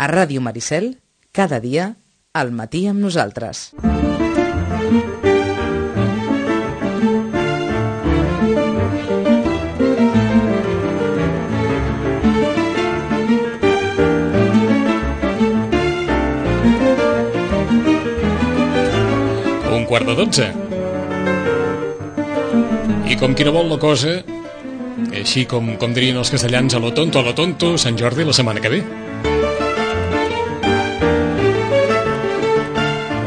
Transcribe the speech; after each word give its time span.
A 0.00 0.06
Ràdio 0.08 0.40
Maricel, 0.40 0.94
cada 1.28 1.58
dia, 1.60 1.90
al 2.32 2.50
matí 2.56 2.86
amb 2.88 3.02
nosaltres. 3.04 3.58
Un 19.68 19.84
quart 19.84 20.08
de 20.08 20.16
dotze. 20.16 20.48
I 23.04 23.20
com 23.20 23.36
qui 23.36 23.44
no 23.44 23.52
vol 23.52 23.68
la 23.68 23.76
cosa, 23.84 24.16
així 25.12 25.44
com, 25.44 25.74
com 25.76 25.92
dirien 25.92 26.16
els 26.24 26.32
castellans, 26.32 26.72
a 26.72 26.80
lo 26.80 26.96
tonto, 26.96 27.20
a 27.20 27.28
lo 27.28 27.36
tonto, 27.36 27.76
Sant 27.76 28.00
Jordi 28.00 28.24
la 28.24 28.40
setmana 28.40 28.64
que 28.64 28.76
ve. 28.78 28.82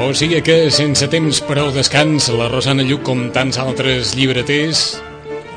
O 0.04 0.12
sigui 0.12 0.42
que, 0.44 0.68
sense 0.68 1.08
temps 1.08 1.38
per 1.48 1.56
al 1.62 1.70
descans, 1.72 2.26
la 2.36 2.50
Rosana 2.52 2.84
Lluc, 2.84 3.06
com 3.08 3.30
tants 3.32 3.56
altres 3.62 4.12
llibreters, 4.18 4.98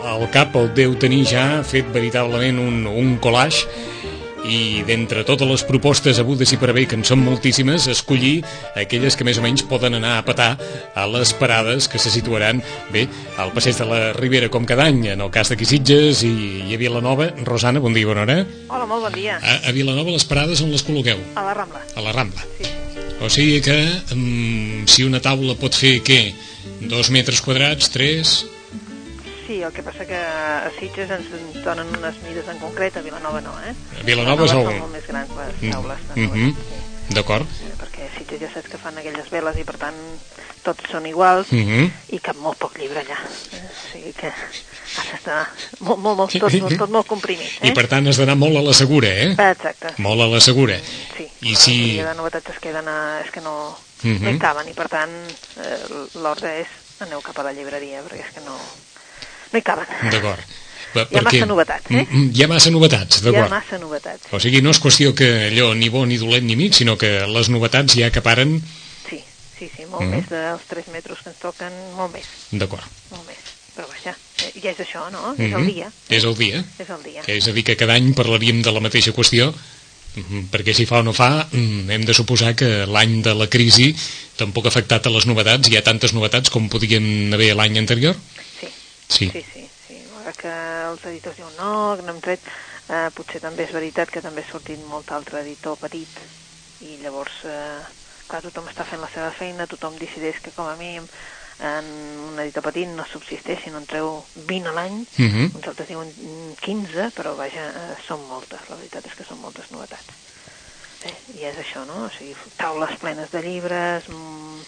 al 0.07 0.23
cap 0.31 0.55
el 0.55 0.69
deu 0.77 0.95
tenir 1.03 1.25
ja 1.27 1.65
fet 1.67 1.89
veritablement 1.91 2.61
un, 2.63 2.85
un 2.87 3.17
collage 3.19 3.67
i 4.47 4.85
d'entre 4.87 5.25
totes 5.27 5.51
les 5.51 5.65
propostes 5.67 6.21
agudes 6.23 6.55
i 6.55 6.61
per 6.63 6.71
haver, 6.71 6.87
que 6.87 6.95
en 6.95 7.03
són 7.03 7.25
moltíssimes, 7.27 7.89
escollir 7.91 8.37
aquelles 8.79 9.19
que 9.19 9.27
més 9.27 9.43
o 9.43 9.45
menys 9.45 9.67
poden 9.67 9.99
anar 9.99 10.15
a 10.21 10.25
petar 10.31 10.53
a 10.95 11.09
les 11.11 11.35
parades 11.35 11.91
que 11.91 11.99
se 11.99 12.15
situaran 12.15 12.63
bé 12.95 13.09
al 13.43 13.51
passeig 13.51 13.83
de 13.83 13.91
la 13.91 14.01
Ribera 14.15 14.47
com 14.47 14.63
cada 14.63 14.87
any, 14.87 15.09
en 15.17 15.27
el 15.27 15.35
cas 15.35 15.51
de 15.51 15.59
Quisitges 15.59 16.23
i, 16.23 16.35
i 16.71 16.79
a 16.79 16.83
Vilanova. 16.87 17.33
Rosana, 17.43 17.83
bon 17.83 17.99
dia, 17.99 18.07
bona 18.07 18.23
hora. 18.29 18.41
Hola, 18.71 18.87
molt 18.87 19.11
bon 19.11 19.19
dia. 19.19 19.43
A, 19.43 19.65
a 19.67 19.75
Vilanova 19.75 20.15
les 20.15 20.31
parades 20.31 20.63
on 20.63 20.71
les 20.71 20.87
col·loqueu? 20.87 21.33
A 21.35 21.51
la 21.51 21.63
Rambla. 21.65 21.83
A 21.97 22.07
la 22.07 22.15
Rambla. 22.15 22.53
Sí. 22.61 22.86
O 23.21 23.31
sigui 23.33 23.61
que 23.65 23.77
um, 24.13 24.85
si 24.87 25.05
una 25.07 25.21
taula 25.25 25.55
pot 25.57 25.75
fer, 25.75 26.01
què? 26.05 26.21
Dos 26.91 27.11
metres 27.11 27.41
quadrats, 27.41 27.89
tres... 27.95 28.45
Sí, 29.47 29.61
el 29.63 29.71
que 29.71 29.83
passa 29.87 30.03
que 30.05 30.19
a 30.19 30.67
Sitges 30.75 31.07
ens 31.15 31.29
donen 31.63 31.87
unes 31.95 32.17
mides 32.25 32.49
en 32.51 32.57
concret, 32.59 32.97
a 32.99 33.03
Vilanova 33.05 33.39
no, 33.45 33.53
eh? 33.63 33.71
A 34.01 34.03
Vilanova 34.03 34.43
és 34.49 34.51
el- 34.57 34.65
són 34.67 34.81
molt 34.81 34.91
més 34.97 35.07
grans 35.07 35.31
les 35.39 35.71
taules. 35.71 36.01
Mm 36.17 36.27
-hmm. 36.33 36.55
D'acord. 37.15 37.47
Sí, 37.61 37.69
perquè 37.79 38.09
a 38.09 38.19
Sitges 38.19 38.41
ja 38.41 38.49
saps 38.53 38.69
que 38.69 38.77
fan 38.83 38.99
aquelles 38.99 39.31
veles 39.31 39.57
i 39.57 39.63
per 39.65 39.77
tant 39.79 39.95
tots 40.65 40.91
són 40.91 41.07
iguals 41.07 41.47
Mm 41.53 41.63
-hmm. 41.63 41.91
i 42.11 42.19
cap 42.19 42.37
molt 42.43 42.59
poc 42.59 42.77
llibre 42.79 42.99
allà. 43.07 43.19
Eh? 43.55 43.63
O 43.71 43.93
sigui 43.93 44.13
que 44.13 44.27
has 44.27 45.07
d'estar 45.13 45.47
molt, 45.79 45.99
molt, 46.01 46.17
molt, 46.19 46.33
tot, 46.39 46.51
tot, 46.53 46.79
tot 46.79 46.91
molt 46.91 47.07
comprimit. 47.07 47.53
Eh? 47.63 47.69
I 47.69 47.73
per 47.73 47.87
tant 47.87 48.07
has 48.09 48.17
d'anar 48.17 48.35
molt 48.37 48.57
a 48.57 48.63
la 48.63 48.73
segura, 48.75 49.09
eh? 49.09 49.31
Exacte. 49.31 49.95
Molt 49.99 50.21
a 50.23 50.27
la 50.27 50.41
segura. 50.41 50.77
Sí, 51.17 51.26
I 51.47 51.53
la 51.55 51.61
si... 51.61 51.77
majoria 51.79 52.09
de 52.11 52.15
novetats 52.19 52.51
es 52.55 52.59
queden 52.63 52.89
a... 52.89 52.99
és 53.25 53.31
que 53.35 53.41
no, 53.45 53.57
Mhm. 54.03 54.23
no 54.23 54.31
hi 54.31 54.39
caben 54.39 54.69
i 54.69 54.75
per 54.77 54.89
tant 54.93 55.13
eh, 55.57 55.77
l'ordre 56.21 56.51
és 56.61 56.69
aneu 57.01 57.23
cap 57.25 57.39
a 57.41 57.43
la 57.47 57.53
llibreria 57.57 58.03
perquè 58.05 58.21
és 58.27 58.35
que 58.35 58.43
no, 58.45 58.55
no 58.57 59.59
hi 59.59 59.63
caben. 59.65 59.87
D'acord. 60.13 60.43
Hi 60.97 61.19
ha 61.19 61.23
massa 61.23 61.47
novetats, 61.49 61.91
eh? 61.91 62.05
Mm, 62.05 62.19
mm, 62.19 62.31
Hi 62.37 62.43
ha 62.45 62.49
massa 62.49 62.71
novetats, 62.71 63.19
Hi 63.19 63.21
ha 63.21 63.25
d'acord. 63.31 63.51
massa 63.51 63.79
novetats. 63.79 64.29
O 64.33 64.39
sigui, 64.41 64.61
no 64.65 64.71
és 64.71 64.81
qüestió 64.81 65.15
que 65.17 65.49
allò 65.51 65.75
ni 65.77 65.89
bo 65.93 66.05
ni 66.07 66.17
dolent 66.21 66.45
ni 66.47 66.57
mig, 66.57 66.73
sinó 66.77 66.97
que 66.97 67.27
les 67.27 67.49
novetats 67.53 67.97
ja 67.99 68.07
acaparen... 68.09 68.63
Sí, 69.09 69.19
sí, 69.59 69.69
sí, 69.77 69.85
molt 69.91 70.05
Mhm. 70.07 70.11
més 70.15 70.29
dels 70.31 70.63
3 70.69 70.89
metres 70.93 71.19
que 71.23 71.31
ens 71.31 71.39
toquen, 71.41 71.73
molt 71.97 72.13
més, 72.15 72.25
D'acord. 72.53 72.85
molt 73.11 73.27
més. 73.27 73.37
Però 73.77 73.85
vaja, 73.89 74.15
eh, 74.45 74.53
ja 74.63 74.71
és 74.71 74.79
això, 74.81 75.11
no? 75.13 75.35
És 75.37 75.53
el 75.53 75.59
Mhm. 75.61 75.67
dia, 75.73 75.91
És 76.09 76.25
el 76.25 76.35
dia. 76.37 76.65
és 76.79 76.89
el 76.89 77.03
dia. 77.03 77.23
És 77.27 77.49
a 77.49 77.53
dir, 77.53 77.65
que 77.65 77.77
cada 77.77 77.93
any 77.95 78.15
parlaríem 78.15 78.63
de 78.63 78.73
la 78.73 78.81
mateixa 78.81 79.13
qüestió, 79.13 79.53
mhm, 79.53 79.59
perquè 80.51 80.73
si 80.75 80.87
fa 80.89 81.01
o 81.01 81.03
no 81.07 81.13
fa, 81.13 81.47
mm, 81.53 81.91
hem 81.91 82.05
de 82.05 82.15
suposar 82.15 82.55
que 82.57 82.87
l'any 82.87 83.21
de 83.23 83.35
la 83.35 83.49
crisi 83.53 83.91
tampoc 84.37 84.67
ha 84.67 84.73
afectat 84.73 85.07
a 85.07 85.11
les 85.13 85.27
novetats. 85.27 85.69
Hi 85.69 85.77
ha 85.77 85.83
tantes 85.85 86.13
novetats 86.17 86.51
com 86.51 86.69
podien 86.69 87.33
haver 87.35 87.55
l'any 87.55 87.79
anterior? 87.79 88.17
Sí, 88.61 88.69
Sí. 89.09 89.31
sí, 89.31 89.45
sí. 89.53 89.69
sí. 89.87 89.99
Que 90.41 90.51
els 90.91 91.05
editors 91.07 91.37
diuen 91.37 91.53
no, 91.59 91.95
que 91.97 92.03
no 92.03 92.13
hem 92.15 92.21
tret, 92.21 92.41
eh, 92.89 93.09
potser 93.15 93.41
també 93.41 93.65
és 93.65 93.73
veritat 93.73 94.11
que 94.11 94.21
també 94.23 94.43
ha 94.43 94.51
sortit 94.51 94.81
molt 94.89 95.11
altre 95.13 95.41
editor 95.41 95.77
petit 95.79 96.09
i 96.83 96.99
llavors, 97.03 97.45
eh, 97.45 97.81
clar, 98.27 98.43
tothom 98.43 98.67
està 98.69 98.85
fent 98.85 99.01
la 99.01 99.09
seva 99.15 99.31
feina, 99.31 99.67
tothom 99.71 99.95
decideix 100.01 100.41
que 100.43 100.51
com 100.57 100.67
a 100.67 100.75
mínim 100.77 101.07
en 101.61 101.85
un 102.33 102.39
editor 102.41 102.63
petit 102.63 102.89
no 102.89 103.05
subsisteix, 103.11 103.63
sinó 103.65 103.79
en 103.79 103.87
treu 103.87 104.25
20 104.47 104.69
a 104.69 104.73
l'any, 104.73 105.07
Mhm. 105.17 105.51
uns 105.57 105.67
altres 105.67 105.89
diuen 105.89 106.09
mm, 106.09 106.53
15, 106.61 107.11
però 107.17 107.35
vaja, 107.37 107.65
eh, 107.71 107.97
són 108.07 108.27
moltes, 108.29 108.61
la 108.69 108.77
veritat 108.77 109.07
és 109.07 109.15
que 109.15 109.25
són 109.25 109.41
moltes 109.41 109.71
novetats. 109.71 110.05
Eh, 111.05 111.15
I 111.39 111.45
és 111.45 111.57
això, 111.57 111.87
no? 111.87 112.05
O 112.07 112.11
sigui, 112.11 112.35
taules 112.57 112.99
plenes 112.99 113.31
de 113.31 113.43
llibres, 113.43 114.09
mm, 114.09 114.61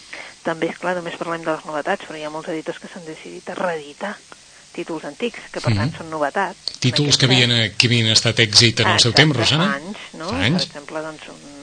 també, 0.45 0.69
és 0.69 0.79
clar, 0.79 0.95
només 0.97 1.17
parlem 1.17 1.43
de 1.45 1.51
les 1.53 1.65
novetats, 1.65 2.05
però 2.07 2.17
hi 2.17 2.25
ha 2.25 2.31
molts 2.31 2.49
editors 2.49 2.79
que 2.79 2.89
s'han 2.89 3.05
decidit 3.05 3.49
a 3.51 3.55
reeditar 3.55 4.17
títols 4.73 5.05
antics, 5.05 5.41
que 5.51 5.61
per 5.61 5.73
Mhm. 5.73 5.79
tant 5.79 5.97
són 5.99 6.11
novetats. 6.11 6.79
Títols 6.79 7.17
que 7.19 7.27
havien, 7.27 7.51
eh, 7.51 7.75
que 7.77 7.87
havien 7.89 8.07
estat 8.07 8.39
èxit 8.39 8.81
en 8.81 8.89
el 8.91 9.01
seu 9.01 9.13
temps, 9.13 9.37
Rosana? 9.37 9.65
Fa 9.67 9.75
anys, 9.77 9.99
no? 10.15 10.29
Fa 10.29 10.37
anys. 10.45 10.67
Per 10.67 10.77
exemple, 10.77 11.01
doncs, 11.03 11.23
un 11.29 11.58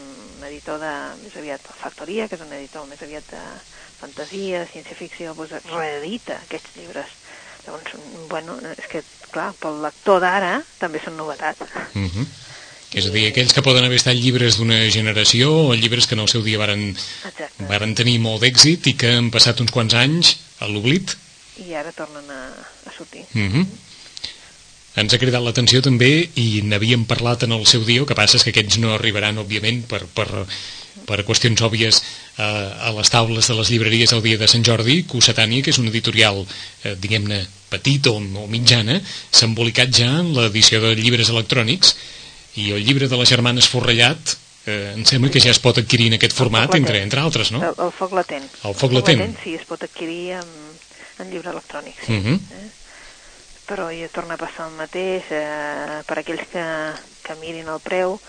editor 0.48 0.80
de, 0.82 0.94
més 1.24 1.36
aviat, 1.40 1.68
Factoria, 1.82 2.28
que 2.30 2.38
és 2.38 2.46
un 2.46 2.54
editor 2.54 2.88
més 2.90 3.02
aviat 3.06 3.28
de 3.32 3.44
fantasia, 4.00 4.66
ciència-ficció, 4.72 5.36
doncs 5.38 5.70
reedita 5.72 6.40
aquests 6.44 6.76
llibres. 6.80 7.14
Llavors, 7.66 7.94
mm, 7.98 8.28
bueno, 8.30 8.58
és 8.76 8.90
que, 8.92 9.02
clar, 9.32 9.52
pel 9.60 9.82
lector 9.84 10.22
d'ara 10.22 10.60
també 10.80 11.02
són 11.04 11.18
novetats. 11.18 11.72
Mhm. 11.94 12.28
És 12.96 13.08
a 13.08 13.12
dir, 13.12 13.26
aquells 13.28 13.52
que 13.52 13.64
poden 13.66 13.84
haver 13.84 13.98
estat 13.98 14.16
llibres 14.16 14.56
d'una 14.56 14.78
generació 14.94 15.52
o 15.68 15.74
llibres 15.76 16.08
que 16.08 16.16
en 16.16 16.22
el 16.24 16.30
seu 16.32 16.44
dia 16.46 16.58
varen, 16.62 16.96
Exacte. 17.28 17.66
varen 17.68 17.96
tenir 17.96 18.20
molt 18.24 18.44
d'èxit 18.44 18.88
i 18.88 18.94
que 18.96 19.16
han 19.18 19.32
passat 19.32 19.60
uns 19.60 19.74
quants 19.76 19.94
anys 20.00 20.38
a 20.60 20.70
l'oblit. 20.72 21.18
I 21.66 21.74
ara 21.74 21.92
tornen 21.92 22.30
a, 22.32 22.54
a 22.86 22.94
sortir. 22.96 23.26
Mhm. 23.34 23.66
Ens 24.96 25.14
ha 25.14 25.20
cridat 25.20 25.44
l'atenció 25.44 25.82
també 25.84 26.30
i 26.40 26.62
n'havíem 26.64 27.04
parlat 27.10 27.44
en 27.44 27.56
el 27.56 27.66
seu 27.68 27.84
dia, 27.84 28.02
el 28.02 28.08
que 28.08 28.18
passa 28.18 28.38
és 28.40 28.46
que 28.46 28.54
aquests 28.54 28.80
no 28.80 28.94
arribaran, 28.96 29.42
òbviament, 29.42 29.84
per, 29.92 30.06
per, 30.16 30.28
per 31.06 31.20
qüestions 31.28 31.62
òbvies 31.68 32.00
eh, 32.00 32.46
a 32.46 32.94
les 32.96 33.12
taules 33.12 33.52
de 33.52 33.58
les 33.60 33.72
llibreries 33.74 34.16
el 34.16 34.24
dia 34.24 34.40
de 34.40 34.48
Sant 34.48 34.64
Jordi, 34.64 35.02
Cossetània, 35.12 35.66
que 35.66 35.74
és 35.76 35.82
una 35.82 35.92
editorial, 35.92 36.46
eh, 36.84 36.96
diguem-ne, 36.96 37.42
petita 37.70 38.14
o, 38.14 38.22
o 38.22 38.48
mitjana, 38.52 39.02
s'ha 39.32 39.50
embolicat 39.50 39.92
ja 40.00 40.10
en 40.22 40.32
l'edició 40.38 40.80
de 40.84 40.96
llibres 40.96 41.34
electrònics 41.34 41.96
i 42.62 42.72
el 42.72 42.86
llibre 42.88 43.10
de 43.12 43.20
les 43.20 43.30
germanes 43.30 43.68
Forrellat 43.68 44.38
eh, 44.66 44.94
em 44.96 45.04
sembla 45.06 45.32
que 45.34 45.44
ja 45.44 45.52
es 45.52 45.60
pot 45.60 45.78
adquirir 45.82 46.08
en 46.12 46.18
aquest 46.18 46.36
format, 46.38 46.70
foc 46.70 46.80
entre, 46.80 47.02
entre 47.04 47.22
altres, 47.22 47.52
no? 47.52 47.62
El, 47.62 47.76
el 47.88 47.92
foc 47.96 48.16
latent. 48.16 48.48
El 48.64 48.78
foc 48.78 48.96
latent. 48.96 49.28
sí, 49.44 49.56
es 49.60 49.68
pot 49.68 49.84
adquirir 49.84 50.40
en, 50.40 50.56
en 51.20 51.32
llibre 51.32 51.52
electrònic, 51.54 52.00
sí. 52.06 52.18
Mhm. 52.22 52.40
eh? 52.56 52.72
Però 53.66 53.88
ja 53.90 54.08
torna 54.14 54.36
a 54.36 54.38
passar 54.38 54.68
el 54.70 54.76
mateix 54.78 55.24
eh, 55.34 56.02
per 56.06 56.20
aquells 56.22 56.46
que, 56.52 56.66
que 57.26 57.36
mirin 57.42 57.68
el 57.74 57.80
preu, 57.82 58.20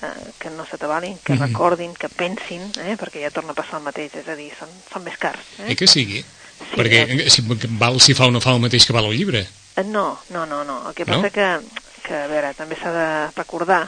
eh, 0.00 0.32
que 0.40 0.48
no 0.50 0.64
s'atabalin, 0.64 1.18
que 1.24 1.34
Mhm. 1.34 1.42
recordin, 1.50 1.92
que 1.94 2.08
pensin, 2.08 2.62
eh? 2.80 2.96
perquè 2.96 3.20
ja 3.20 3.30
torna 3.30 3.52
a 3.52 3.58
passar 3.58 3.78
el 3.80 3.84
mateix, 3.84 4.14
és 4.14 4.28
a 4.28 4.34
dir, 4.34 4.52
són, 4.58 4.68
són 4.92 5.04
més 5.04 5.18
cars. 5.18 5.44
Eh? 5.60 5.72
Eh 5.72 5.76
que 5.76 5.86
sigui? 5.86 6.22
Sí, 6.22 6.72
Perquè 6.76 7.02
eh? 7.26 7.28
si, 7.30 7.42
val 7.76 8.00
si 8.00 8.14
fa 8.16 8.26
o 8.26 8.30
no 8.32 8.40
fa 8.40 8.54
el 8.56 8.60
mateix 8.64 8.86
que 8.86 8.92
val 8.96 9.04
el 9.10 9.16
llibre. 9.18 9.44
Eh, 9.76 9.84
No, 9.84 10.18
no, 10.30 10.46
no, 10.46 10.64
no. 10.64 10.88
El 10.88 10.94
que 10.94 11.04
No? 11.04 11.20
passa 11.20 11.28
que, 11.30 11.60
que, 12.02 12.14
a 12.16 12.26
veure, 12.28 12.54
també 12.56 12.76
s'ha 12.80 12.90
de 12.92 13.08
recordar 13.36 13.82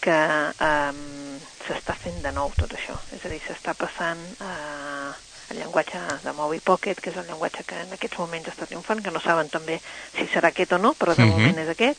que 0.00 0.12
um, 0.12 1.38
s'està 1.66 1.94
fent 1.96 2.20
de 2.22 2.32
nou 2.32 2.52
tot 2.56 2.72
això. 2.76 2.96
És 3.16 3.24
a 3.24 3.28
dir, 3.32 3.40
s'està 3.46 3.72
passant 3.74 4.20
uh, 4.40 5.12
el 5.50 5.58
llenguatge 5.58 5.98
de 6.24 6.32
Mobi 6.32 6.60
Pocket, 6.60 7.00
que 7.00 7.10
és 7.10 7.16
el 7.16 7.26
llenguatge 7.26 7.64
que 7.66 7.74
en 7.82 7.92
aquests 7.96 8.18
moments 8.18 8.48
està 8.48 8.66
triomfant, 8.66 9.02
que 9.02 9.10
no 9.10 9.20
saben 9.20 9.48
també 9.50 9.80
si 10.16 10.26
serà 10.32 10.48
aquest 10.52 10.72
o 10.72 10.78
no, 10.78 10.94
però 10.94 11.14
de 11.16 11.24
Mhm. 11.24 11.30
moment 11.30 11.58
és 11.58 11.68
aquest, 11.68 11.98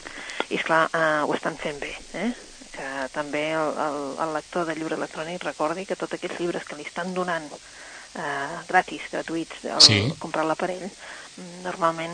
i 0.49 0.55
esclar, 0.55 0.89
uh, 0.93 1.25
ho 1.27 1.33
estan 1.35 1.57
fent 1.57 1.79
bé, 1.79 1.93
eh? 2.13 2.31
que 2.71 2.87
també 3.13 3.51
el, 3.51 3.73
el, 3.85 3.99
el 4.23 4.33
lector 4.33 4.65
de 4.65 4.75
llibre 4.75 4.95
electrònic 4.95 5.43
recordi 5.43 5.85
que 5.85 5.95
tots 5.99 6.13
aquests 6.13 6.39
llibres 6.39 6.63
que 6.63 6.75
li 6.75 6.83
estan 6.87 7.13
donant 7.13 7.49
eh, 8.15 8.19
gratis, 8.67 9.01
gratuïts, 9.11 9.65
al 9.71 9.81
Sí. 9.81 10.13
comprar 10.19 10.43
l'aparell, 10.45 10.89
normalment 11.63 12.11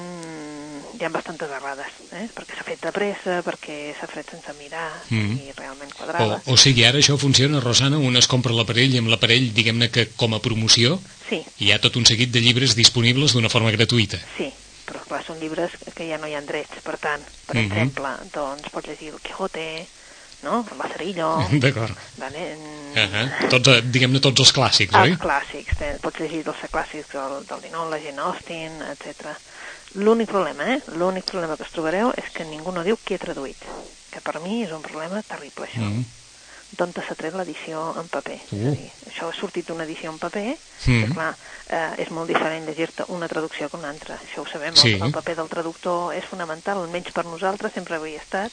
hi 0.98 1.04
ha 1.06 1.10
bastantes 1.10 1.50
errades, 1.50 1.94
eh? 2.14 2.28
perquè 2.36 2.56
s'ha 2.58 2.64
fet 2.68 2.82
de 2.82 2.92
pressa, 2.96 3.42
perquè 3.46 3.94
s'ha 4.00 4.08
fet 4.08 4.30
sense 4.30 4.54
mirar 4.60 4.92
Mm. 5.10 5.38
i 5.48 5.52
realment 5.58 5.92
O, 5.94 5.98
quadrada. 5.98 6.42
o 6.46 6.58
sigui, 6.58 6.84
ara 6.86 7.00
això 7.00 7.18
funciona, 7.18 7.60
Rosana, 7.60 7.98
un 7.98 8.16
es 8.18 8.28
compra 8.28 8.54
l'aparell 8.54 8.94
i 8.94 8.98
amb 8.98 9.10
l'aparell, 9.10 9.54
diguem-ne 9.54 9.90
que 9.90 10.10
com 10.16 10.34
a 10.34 10.40
promoció, 10.40 11.00
Sí, 11.30 11.44
hi 11.60 11.72
ha 11.72 11.80
tot 11.80 11.96
un 12.00 12.06
seguit 12.06 12.32
de 12.32 12.40
llibres 12.40 12.76
disponibles 12.76 13.34
d'una 13.34 13.50
forma 13.50 13.72
gratuïta. 13.72 14.18
sí, 14.38 14.52
però 14.88 15.02
clar, 15.08 15.24
són 15.26 15.40
llibres 15.40 15.72
que 15.96 16.08
ja 16.08 16.18
no 16.18 16.28
hi 16.28 16.36
ha 16.36 16.42
drets, 16.42 16.80
per 16.84 16.98
tant, 16.98 17.22
per 17.46 17.56
Mhm. 17.58 17.66
exemple, 17.72 18.10
doncs 18.34 18.70
pots 18.72 18.88
llegir 18.88 19.10
el 19.14 19.20
Quijote, 19.20 19.86
no? 20.44 20.66
el 20.72 20.78
Lazarillo, 20.78 21.30
D'acord. 21.64 21.96
vale? 22.18 22.56
Uh 22.96 23.00
-huh. 23.12 23.50
tots, 23.50 23.68
eh, 23.68 23.82
diguem-ne 23.84 24.20
tots 24.20 24.40
els 24.40 24.54
clàssics, 24.54 24.96
oi? 24.96 25.10
els 25.12 25.20
clàssics, 25.20 25.82
eh? 25.82 25.98
pots 26.02 26.20
llegir 26.20 26.48
els 26.48 26.72
clàssics 26.72 27.12
del, 27.12 27.46
del 27.46 27.62
Dinon, 27.62 27.90
la 27.90 28.00
Jane 28.00 28.20
Austen, 28.22 28.82
etc. 28.92 29.36
L'únic 29.96 30.28
problema, 30.30 30.64
eh? 30.76 30.82
L'únic 30.96 31.26
problema 31.26 31.56
que 31.58 31.64
us 31.64 31.72
trobareu 31.72 32.14
és 32.18 32.30
que 32.34 32.44
ningú 32.46 32.72
no 32.72 32.84
diu 32.84 32.98
qui 33.04 33.14
ha 33.16 33.18
traduït, 33.18 33.58
que 34.12 34.22
per 34.22 34.40
mi 34.42 34.64
és 34.64 34.72
un 34.72 34.82
problema 34.82 35.22
terrible, 35.24 35.66
això. 35.66 35.80
Mm. 35.82 36.06
D'on 36.78 36.92
s'ha 36.94 37.16
tret 37.16 37.34
l'edició 37.34 37.94
en 38.00 38.08
paper. 38.12 38.40
Uh. 38.52 38.58
És 38.60 38.68
a 38.68 38.72
dir, 38.76 38.90
això 39.12 39.30
ha 39.30 39.36
sortit 39.36 39.70
una 39.72 39.86
edició 39.88 40.12
en 40.12 40.18
paper, 40.20 40.58
Mm. 40.88 41.04
que 41.04 41.14
clar, 41.14 41.36
eh, 41.70 42.04
és 42.04 42.12
molt 42.12 42.28
diferent 42.30 42.66
llegir-te 42.68 43.04
una 43.08 43.28
traducció 43.28 43.68
que 43.70 43.78
una 43.78 43.90
altra. 43.90 44.20
Això 44.20 44.42
ho 44.44 44.48
sabem, 44.48 44.76
Sí. 44.76 44.94
el, 44.94 45.02
el 45.04 45.12
paper 45.12 45.36
del 45.36 45.50
traductor 45.50 46.14
és 46.14 46.26
fonamental, 46.26 46.78
almenys 46.78 47.12
per 47.12 47.26
nosaltres, 47.26 47.74
sempre 47.74 47.96
havia 47.96 48.20
estat, 48.22 48.52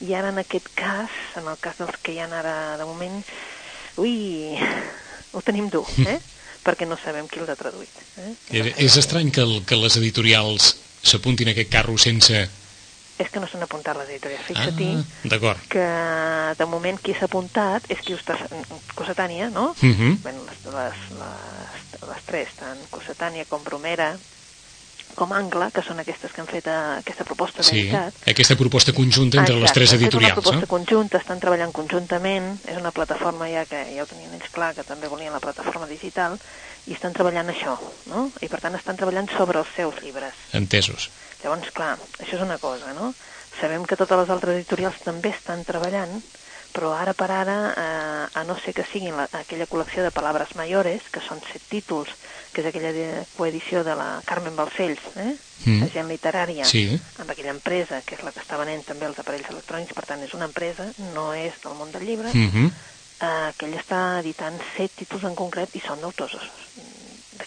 i 0.00 0.14
ara 0.14 0.28
en 0.28 0.38
aquest 0.38 0.68
cas, 0.74 1.10
en 1.36 1.48
el 1.48 1.56
cas 1.58 1.78
dels 1.78 1.96
que 2.02 2.12
hi 2.12 2.18
ha 2.20 2.28
ara 2.28 2.76
de 2.78 2.84
moment, 2.84 3.24
ui, 3.96 4.56
ho 5.32 5.42
tenim 5.42 5.68
dur, 5.70 5.86
eh? 6.06 6.18
perquè 6.64 6.86
no 6.86 6.96
sabem 6.98 7.28
qui 7.28 7.40
l'ha 7.40 7.56
traduït. 7.56 7.88
Eh? 8.18 8.32
És, 8.50 8.72
és 8.76 8.96
estrany 8.96 9.30
que, 9.32 9.40
el, 9.42 9.64
que 9.64 9.76
les 9.76 9.96
editorials 9.96 10.76
s'apuntin 11.02 11.48
a 11.48 11.56
aquest 11.56 11.70
carro 11.72 11.96
sense... 11.98 12.46
És 13.18 13.30
que 13.32 13.40
no 13.40 13.46
s'han 13.48 13.62
apuntat 13.64 13.96
les 13.96 14.08
editorials. 14.10 14.42
Ah, 14.42 14.48
Fixa-t'hi 14.48 15.28
d'acord. 15.32 15.58
que 15.72 15.86
de 16.58 16.66
moment 16.68 16.98
qui 17.00 17.14
s'ha 17.14 17.24
apuntat 17.24 17.84
és 17.88 18.00
qui 18.04 18.12
ho 18.12 18.18
està... 18.20 18.36
Cossetània, 18.94 19.48
no? 19.50 19.74
Uh 19.80 19.88
-huh. 19.92 20.16
bueno, 20.22 20.40
les, 20.44 20.58
les, 20.64 20.96
les, 21.20 22.08
les 22.08 22.22
tres, 22.26 22.48
tant 22.58 22.78
Cossetània 22.90 23.44
com 23.48 23.62
Bromera, 23.64 24.16
com 25.16 25.32
Angla, 25.32 25.70
que 25.72 25.80
són 25.82 25.98
aquestes 25.98 26.32
que 26.32 26.40
han 26.42 26.46
fet 26.46 26.66
eh, 26.66 26.98
aquesta 26.98 27.24
proposta 27.24 27.62
Sí, 27.62 27.76
d'editat. 27.76 28.12
aquesta 28.28 28.54
proposta 28.56 28.92
conjunta 28.92 29.38
entre 29.38 29.54
les 29.54 29.62
Exacte, 29.62 29.80
tres 29.80 29.92
han 29.92 29.98
fet 29.98 30.06
editorials, 30.06 30.32
una 30.32 30.42
proposta 30.42 30.60
no? 30.60 30.66
conjunta, 30.66 31.18
estan 31.18 31.40
treballant 31.40 31.72
conjuntament, 31.72 32.58
és 32.68 32.76
una 32.76 32.90
plataforma 32.90 33.48
ja 33.48 33.64
que 33.64 33.80
ja 33.96 34.02
ho 34.02 34.06
tenien 34.06 34.34
ells 34.34 34.50
clar, 34.52 34.74
que 34.74 34.82
també 34.84 35.08
volien 35.08 35.32
la 35.32 35.40
plataforma 35.40 35.86
digital, 35.86 36.38
i 36.86 36.92
estan 36.92 37.12
treballant 37.14 37.48
això, 37.48 37.78
no? 38.06 38.30
I 38.42 38.48
per 38.48 38.60
tant 38.60 38.74
estan 38.74 38.96
treballant 38.96 39.28
sobre 39.36 39.58
els 39.58 39.68
seus 39.74 39.94
llibres. 40.02 40.34
Entesos. 40.52 41.08
Llavors, 41.42 41.70
clar, 41.76 41.98
això 42.18 42.36
és 42.36 42.42
una 42.42 42.58
cosa, 42.58 42.92
no? 42.94 43.12
Sabem 43.60 43.84
que 43.84 43.96
totes 43.96 44.18
les 44.18 44.30
altres 44.30 44.56
editorials 44.56 44.98
també 45.04 45.30
estan 45.30 45.64
treballant, 45.64 46.22
però 46.76 46.90
ara 46.92 47.14
per 47.16 47.30
ara, 47.30 47.54
eh, 47.72 48.26
a 48.34 48.42
no 48.44 48.56
ser 48.60 48.74
que 48.74 48.84
siguin 48.92 49.16
la, 49.16 49.28
aquella 49.32 49.66
col·lecció 49.66 50.02
de 50.02 50.10
Palabres 50.12 50.54
Mayores, 50.56 51.02
que 51.12 51.22
són 51.24 51.40
set 51.52 51.62
títols, 51.70 52.10
que 52.52 52.60
és 52.60 52.66
aquella 52.68 52.92
de, 52.92 53.06
coedició 53.36 53.84
de 53.84 53.94
la 53.96 54.20
Carmen 54.26 54.56
Balcells, 54.56 55.00
eh? 55.16 55.36
Mm. 55.64 55.82
agent 55.86 56.08
literària, 56.08 56.64
Sí. 56.68 57.00
amb 57.18 57.30
aquella 57.30 57.50
empresa, 57.54 58.02
que 58.04 58.14
és 58.16 58.22
la 58.22 58.32
que 58.32 58.40
està 58.40 58.58
venent 58.60 58.84
també 58.84 59.06
els 59.06 59.18
aparells 59.18 59.48
electrònics, 59.48 59.94
per 59.94 60.04
tant 60.04 60.22
és 60.22 60.34
una 60.34 60.44
empresa, 60.50 60.90
no 61.14 61.32
és 61.32 61.54
del 61.62 61.74
món 61.74 61.92
del 61.92 62.04
llibre, 62.04 62.28
Uh 62.28 62.52
-huh. 62.52 62.70
eh, 63.20 63.52
que 63.56 63.66
ell 63.66 63.78
està 63.78 64.20
editant 64.20 64.60
set 64.76 64.92
títols 64.96 65.24
en 65.24 65.34
concret 65.34 65.74
i 65.74 65.80
són 65.80 66.00
d'autors 66.00 66.36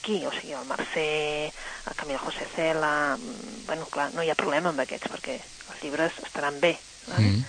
d'aquí, 0.09 0.25
o 0.25 0.31
sigui, 0.33 0.53
el 0.53 0.65
Mercè, 0.67 1.51
el 1.87 1.95
Camilo 1.95 2.19
José 2.19 2.45
Cela... 2.55 3.17
mm, 3.17 3.65
Bueno, 3.67 3.85
clar, 3.85 4.11
no 4.15 4.23
hi 4.23 4.29
ha 4.31 4.35
problema 4.35 4.69
amb 4.69 4.79
aquests, 4.81 5.09
perquè 5.11 5.35
els 5.37 5.83
llibres 5.83 6.11
estaran 6.25 6.59
bé, 6.59 6.77
vale? 7.07 7.27
Mm. 7.27 7.43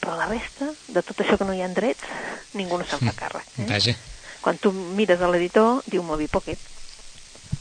però 0.00 0.14
la 0.16 0.26
resta, 0.28 0.68
de 0.88 1.02
tot 1.02 1.18
això 1.20 1.36
que 1.36 1.44
no 1.44 1.52
hi 1.56 1.62
ha 1.64 1.68
drets, 1.68 2.00
ningú 2.54 2.78
no 2.78 2.84
se'n 2.86 3.00
fa 3.00 3.12
càrrec. 3.16 3.44
Eh? 3.58 3.66
Vaja. 3.68 3.94
Quan 4.40 4.56
tu 4.62 4.70
mires 4.72 5.20
a 5.20 5.28
l'editor, 5.28 5.82
diu 5.90 6.02
Moby 6.06 6.28
Pocket, 6.28 6.58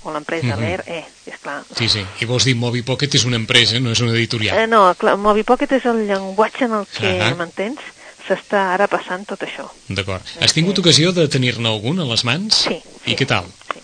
o 0.03 0.11
l'empresa 0.13 0.53
Mhm. 0.55 0.59
Lear, 0.61 0.83
eh, 0.85 1.03
és 1.25 1.37
clar, 1.41 1.63
Sí, 1.75 1.89
sí. 1.89 2.05
I 2.21 2.25
vols 2.25 2.45
dir 2.45 2.55
Moby 2.55 2.83
Pocket 2.83 3.15
és 3.15 3.25
una 3.25 3.35
empresa, 3.37 3.79
no 3.79 3.91
és 3.91 3.99
una 4.01 4.11
editorial. 4.11 4.57
Eh, 4.59 4.67
no, 4.67 4.93
clar, 4.95 5.17
Moby 5.17 5.43
Pocket 5.43 5.71
és 5.71 5.85
el 5.85 6.05
llenguatge 6.07 6.65
en 6.65 6.73
el 6.73 6.85
que, 6.87 7.19
Ahà. 7.19 7.35
m'entens, 7.35 7.79
s'està 8.27 8.73
ara 8.75 8.87
passant 8.87 9.25
tot 9.25 9.41
això. 9.41 9.67
D'acord. 9.87 10.21
Has 10.41 10.53
tingut 10.53 10.77
ocasió 10.79 11.11
de 11.13 11.27
tenir-ne 11.27 11.67
algun 11.67 11.99
a 11.99 12.05
les 12.05 12.23
mans? 12.23 12.53
Sí. 12.67 12.75
I 13.05 13.09
sí, 13.11 13.15
què 13.15 13.25
tal? 13.25 13.45
Sí. 13.73 13.79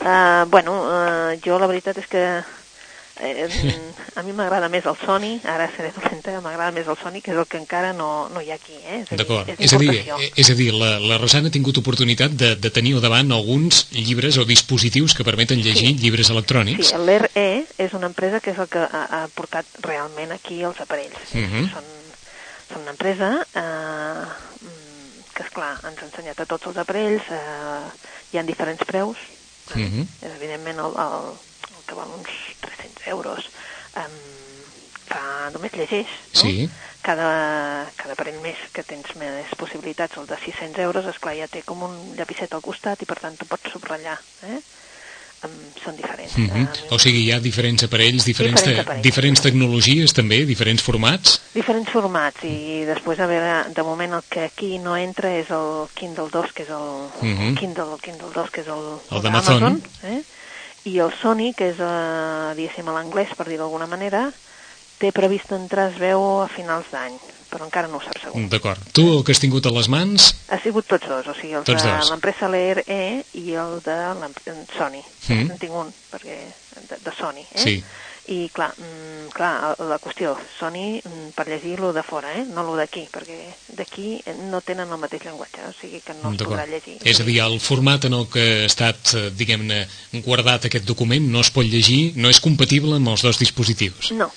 Uh, 0.00 0.48
bueno, 0.48 0.72
uh, 0.80 1.36
jo 1.44 1.58
la 1.60 1.66
veritat 1.68 1.98
és 2.00 2.06
que 2.08 2.22
eh, 3.20 3.48
a 4.16 4.22
mi 4.24 4.32
m'agrada 4.32 4.70
més 4.72 4.86
el 4.88 4.96
Sony, 4.96 5.34
ara 5.44 5.66
seré 5.74 5.90
dolenta, 5.92 6.32
m'agrada 6.40 6.72
més 6.72 6.88
el 6.88 6.96
Sony, 6.96 7.20
que 7.20 7.32
és 7.34 7.38
el 7.38 7.46
que 7.50 7.58
encara 7.60 7.92
no, 7.92 8.28
no 8.32 8.40
hi 8.40 8.50
ha 8.50 8.56
aquí, 8.56 8.78
eh? 8.88 9.02
D'acord. 9.10 9.48
és 9.52 9.60
És 9.66 9.74
a 9.76 9.80
dir, 9.82 9.92
eh, 10.00 10.30
és 10.40 10.50
a 10.50 10.56
dir 10.56 10.70
la, 10.72 10.94
la 11.04 11.18
Rosana 11.20 11.50
ha 11.50 11.54
tingut 11.54 11.76
oportunitat 11.82 12.32
de, 12.32 12.54
de 12.56 12.70
tenir 12.72 12.94
al 12.96 13.04
davant 13.04 13.32
alguns 13.36 13.86
llibres 13.92 14.38
o 14.40 14.46
dispositius 14.48 15.14
que 15.14 15.26
permeten 15.26 15.60
llegir 15.60 15.92
Sí. 15.92 15.98
llibres 16.00 16.30
electrònics. 16.32 16.94
Sí, 16.94 17.00
l'ERE 17.04 17.66
és 17.76 17.92
una 17.92 18.08
empresa 18.08 18.40
que 18.40 18.52
és 18.54 18.58
el 18.58 18.68
que 18.72 18.80
ha, 18.80 19.02
ha 19.04 19.26
portat 19.34 19.66
realment 19.84 20.32
aquí 20.32 20.62
els 20.64 20.80
aparells. 20.80 21.34
Mhm. 21.34 21.68
són, 21.74 21.84
són 22.72 22.82
una 22.86 22.94
empresa 22.96 23.28
eh, 23.52 24.24
mm, 24.64 25.28
que, 25.34 25.44
és 25.44 25.52
clar 25.52 25.74
ens 25.84 26.00
ha 26.00 26.08
ensenyat 26.08 26.40
a 26.40 26.46
tots 26.46 26.72
els 26.72 26.80
aparells, 26.80 27.28
eh, 27.28 28.08
hi 28.32 28.38
ha 28.40 28.46
diferents 28.48 28.84
preus, 28.88 29.18
eh? 29.76 29.86
Mhm. 29.86 30.08
evidentment 30.34 30.78
el, 30.78 30.94
el, 31.06 31.30
el 31.76 31.84
que 31.86 31.94
val 31.94 32.10
uns 32.18 32.30
300 32.60 33.06
euros 33.08 33.50
eh, 33.96 34.08
fa, 35.10 35.50
només 35.54 35.72
llegeix, 35.72 36.06
no? 36.34 36.40
Sí. 36.44 36.68
Cada, 37.02 37.92
cada 37.96 38.12
aparell 38.12 38.40
més 38.44 38.58
que 38.74 38.84
tens 38.84 39.14
més 39.16 39.48
possibilitats, 39.58 40.18
el 40.20 40.26
de 40.28 40.36
600 40.44 40.82
euros, 40.84 41.06
és 41.10 41.18
clar 41.18 41.34
ja 41.38 41.48
té 41.48 41.62
com 41.66 41.82
un 41.82 41.96
llapicet 42.18 42.52
al 42.54 42.62
costat 42.62 43.00
i 43.02 43.08
per 43.08 43.18
tant 43.22 43.38
tu 43.40 43.46
pots 43.50 43.72
subratllar, 43.72 44.18
eh? 44.42 44.60
Són 45.82 45.96
diferents. 45.96 46.36
Mhm. 46.36 46.64
Eh, 46.68 46.86
O 46.92 46.98
sigui, 46.98 47.22
hi 47.24 47.30
ha 47.32 47.38
diferents 47.40 47.82
aparells, 47.86 48.26
diferents, 48.26 48.60
Diferents 48.60 48.76
te- 48.76 48.80
aparells. 48.82 49.02
diferents 49.06 49.40
tecnologies 49.40 50.12
també, 50.12 50.44
diferents 50.44 50.82
formats. 50.82 51.40
diferents 51.54 51.88
formats 51.90 52.44
i 52.44 52.84
després 52.84 53.18
a 53.20 53.26
veure, 53.26 53.70
de 53.72 53.82
moment 53.82 54.12
el 54.18 54.22
que 54.28 54.40
aquí 54.44 54.78
no 54.78 54.96
entra 54.98 55.32
és 55.38 55.48
el 55.50 55.88
Kindle 55.94 56.28
2 56.30 56.52
que 56.52 56.64
és 56.64 56.68
el 56.68 57.08
Mhm. 57.22 57.54
Kindle, 57.56 57.84
el 57.94 58.00
Kindle 58.02 58.28
2 58.34 58.50
que 58.50 58.60
és 58.60 58.68
el, 58.68 59.00
El 59.10 59.22
d'Amazon. 59.22 59.82
eh? 60.02 60.22
i 60.84 60.98
el 60.98 61.10
Sony 61.22 61.54
que 61.54 61.70
és 61.70 61.76
eh, 61.78 62.54
diguéssim 62.56 62.88
a 62.88 62.92
l'anglès 62.92 63.34
per 63.34 63.46
dir 63.48 63.56
d'alguna 63.56 63.86
manera 63.86 64.32
té 64.98 65.10
previst 65.12 65.50
entrar 65.52 65.90
es 65.92 65.98
veu 65.98 66.42
a 66.42 66.48
finals 66.48 66.84
d'any 66.92 67.16
però 67.50 67.66
encara 67.66 67.90
no 67.90 67.98
ho 67.98 68.04
sap 68.04 68.18
segur 68.22 68.44
D'acord. 68.50 68.90
Tu 68.96 69.04
el 69.04 69.24
que 69.24 69.34
has 69.34 69.42
tingut 69.42 69.66
a 69.66 69.74
les 69.74 69.88
mans... 69.92 70.30
ha 70.48 70.60
sigut 70.62 70.88
tots 70.90 71.08
dos, 71.10 71.30
o 71.30 71.36
sigui, 71.36 71.56
els 71.58 71.66
Tots 71.68 71.86
de 71.86 71.96
l'empresa 72.10 72.50
Lear 72.50 72.84
E 72.86 73.02
i 73.40 73.56
el 73.58 73.80
de 73.84 73.98
Sony. 74.76 75.00
Mm. 75.28 75.50
En 75.50 75.58
tinc 75.58 75.74
un, 75.82 75.90
perquè, 76.12 76.38
de, 76.88 77.00
de 77.04 77.16
Sony, 77.18 77.42
eh? 77.42 77.64
Sí. 77.64 77.76
I 78.30 78.44
clar, 78.54 78.68
mm, 78.76 79.30
clar, 79.34 79.74
la 79.88 79.96
qüestió, 79.98 80.36
Sony 80.58 81.00
mm, 81.00 81.30
per 81.34 81.48
llegir-lo 81.48 81.90
de 81.96 82.04
fora, 82.06 82.30
eh? 82.38 82.44
no 82.46 82.62
lo 82.62 82.76
d'aquí, 82.78 83.06
perquè 83.10 83.38
d'aquí 83.78 84.20
eh, 84.20 84.36
no 84.52 84.60
tenen 84.62 84.92
el 84.92 85.00
mateix 85.02 85.24
llenguatge, 85.26 85.64
o 85.66 85.72
sigui 85.74 86.02
que 86.04 86.14
no 86.20 86.30
es 86.36 86.44
podrà 86.44 86.68
llegir. 86.68 87.00
És 87.02 87.18
a 87.18 87.26
dir, 87.26 87.40
el 87.42 87.58
format 87.64 88.06
en 88.06 88.14
el 88.20 88.28
que 88.30 88.44
ha 88.60 88.68
estat, 88.68 89.16
eh, 89.18 89.24
diguem-ne, 89.34 89.80
guardat 90.26 90.68
aquest 90.68 90.86
document 90.86 91.26
no 91.32 91.42
es 91.42 91.50
pot 91.50 91.66
llegir, 91.66 92.12
no 92.20 92.30
és 92.30 92.42
compatible 92.44 93.00
amb 93.00 93.10
els 93.16 93.26
dos 93.26 93.40
dispositius. 93.40 94.12
No, 94.14 94.30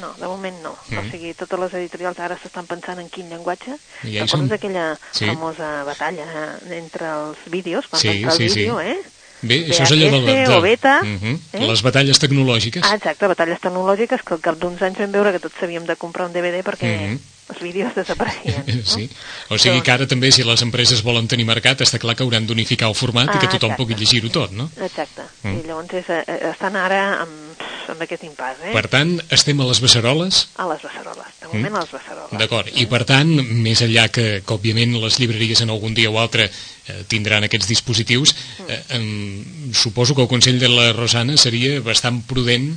no, 0.00 0.12
de 0.14 0.26
moment 0.26 0.56
no. 0.62 0.76
Mm. 0.88 0.98
O 0.98 1.02
sigui, 1.10 1.34
totes 1.34 1.58
les 1.60 1.74
editorials 1.74 2.18
ara 2.18 2.38
s'estan 2.40 2.66
pensant 2.66 2.98
en 2.98 3.08
quin 3.08 3.28
llenguatge. 3.28 3.76
I 4.04 4.18
ja 4.18 4.26
som. 4.26 4.50
aquella 4.50 4.98
Sí. 5.12 5.26
famosa 5.26 5.84
batalla 5.84 6.58
entre 6.70 7.06
els 7.10 7.38
vídeos, 7.46 7.86
quan 7.88 8.00
Sí, 8.00 8.24
va 8.24 8.30
sí, 8.32 8.44
el 8.44 8.50
sí. 8.50 8.58
vídeo, 8.60 8.80
eh? 8.80 8.98
Bé, 9.42 9.66
això 9.66 9.82
és 9.82 9.90
allò 9.90 10.06
de... 10.10 10.20
VHS 10.22 10.48
de 10.48 10.54
o 10.56 10.60
beta, 10.60 11.02
Mhm. 11.02 11.40
eh? 11.52 11.66
Les 11.66 11.82
batalles 11.82 12.18
tecnològiques. 12.20 12.82
Ah, 12.84 12.94
exacte, 12.94 13.26
batalles 13.26 13.58
tecnològiques 13.60 14.22
que 14.22 14.34
al 14.34 14.40
cap 14.40 14.56
d'uns 14.56 14.80
anys 14.82 14.98
vam 14.98 15.10
veure 15.10 15.32
que 15.32 15.40
tots 15.40 15.60
havíem 15.62 15.84
de 15.84 15.96
comprar 15.96 16.26
un 16.26 16.32
DVD 16.32 16.62
perquè 16.62 17.08
Mhm. 17.08 17.18
els 17.50 17.60
vídeos 17.60 17.92
desapareixien. 17.94 18.62
No? 18.76 18.86
Sí. 18.86 19.10
O 19.50 19.58
sigui 19.58 19.80
Però- 19.80 19.82
que 19.82 19.90
ara 19.90 20.06
també, 20.06 20.30
si 20.30 20.44
les 20.44 20.62
empreses 20.62 21.02
volen 21.02 21.26
tenir 21.26 21.44
mercat, 21.44 21.80
està 21.80 21.98
clar 21.98 22.14
que 22.14 22.22
hauran 22.22 22.46
d'unificar 22.46 22.88
el 22.88 22.94
format 22.94 23.34
i 23.34 23.38
que 23.38 23.46
Ah, 23.46 23.50
tothom 23.50 23.72
exacte. 23.72 23.82
pugui 23.82 23.94
llegir-ho 23.96 24.30
tot, 24.30 24.52
no? 24.52 24.70
Exacte. 24.80 25.22
Mm. 25.42 25.58
I 25.58 25.62
llavors 25.66 25.92
és, 25.92 26.08
eh, 26.08 26.24
eh, 26.28 26.50
estan 26.52 26.76
ara 26.76 27.20
amb, 27.22 27.51
amb 27.92 28.04
aquest 28.04 28.26
impàs, 28.28 28.60
eh? 28.62 28.74
Per 28.74 28.84
tant, 28.92 29.14
estem 29.34 29.60
a 29.60 29.66
les 29.68 29.80
beceroles, 29.82 30.42
A 30.56 30.68
les 30.70 30.84
beceroles. 30.84 31.32
De 31.40 31.50
moment 31.52 31.76
a 31.76 31.80
les 31.84 31.90
beceroles. 31.96 32.32
Mm. 32.32 32.38
d'acord, 32.38 32.70
i 32.74 32.86
per 32.86 33.02
tant, 33.08 33.32
més 33.64 33.82
enllà 33.82 34.08
que, 34.08 34.26
que 34.46 34.54
òbviament 34.54 34.94
les 35.02 35.18
llibreries 35.18 35.64
en 35.64 35.70
algun 35.70 35.94
dia 35.94 36.10
o 36.10 36.18
altre 36.20 36.48
eh, 36.48 37.02
tindran 37.08 37.44
aquests 37.48 37.68
dispositius, 37.68 38.34
eh, 38.68 38.80
em, 38.98 39.72
suposo 39.72 40.14
que 40.14 40.22
el 40.22 40.30
consell 40.30 40.58
de 40.62 40.70
la 40.72 40.92
Rosana 40.92 41.36
seria 41.36 41.80
bastant 41.80 42.22
prudent 42.26 42.72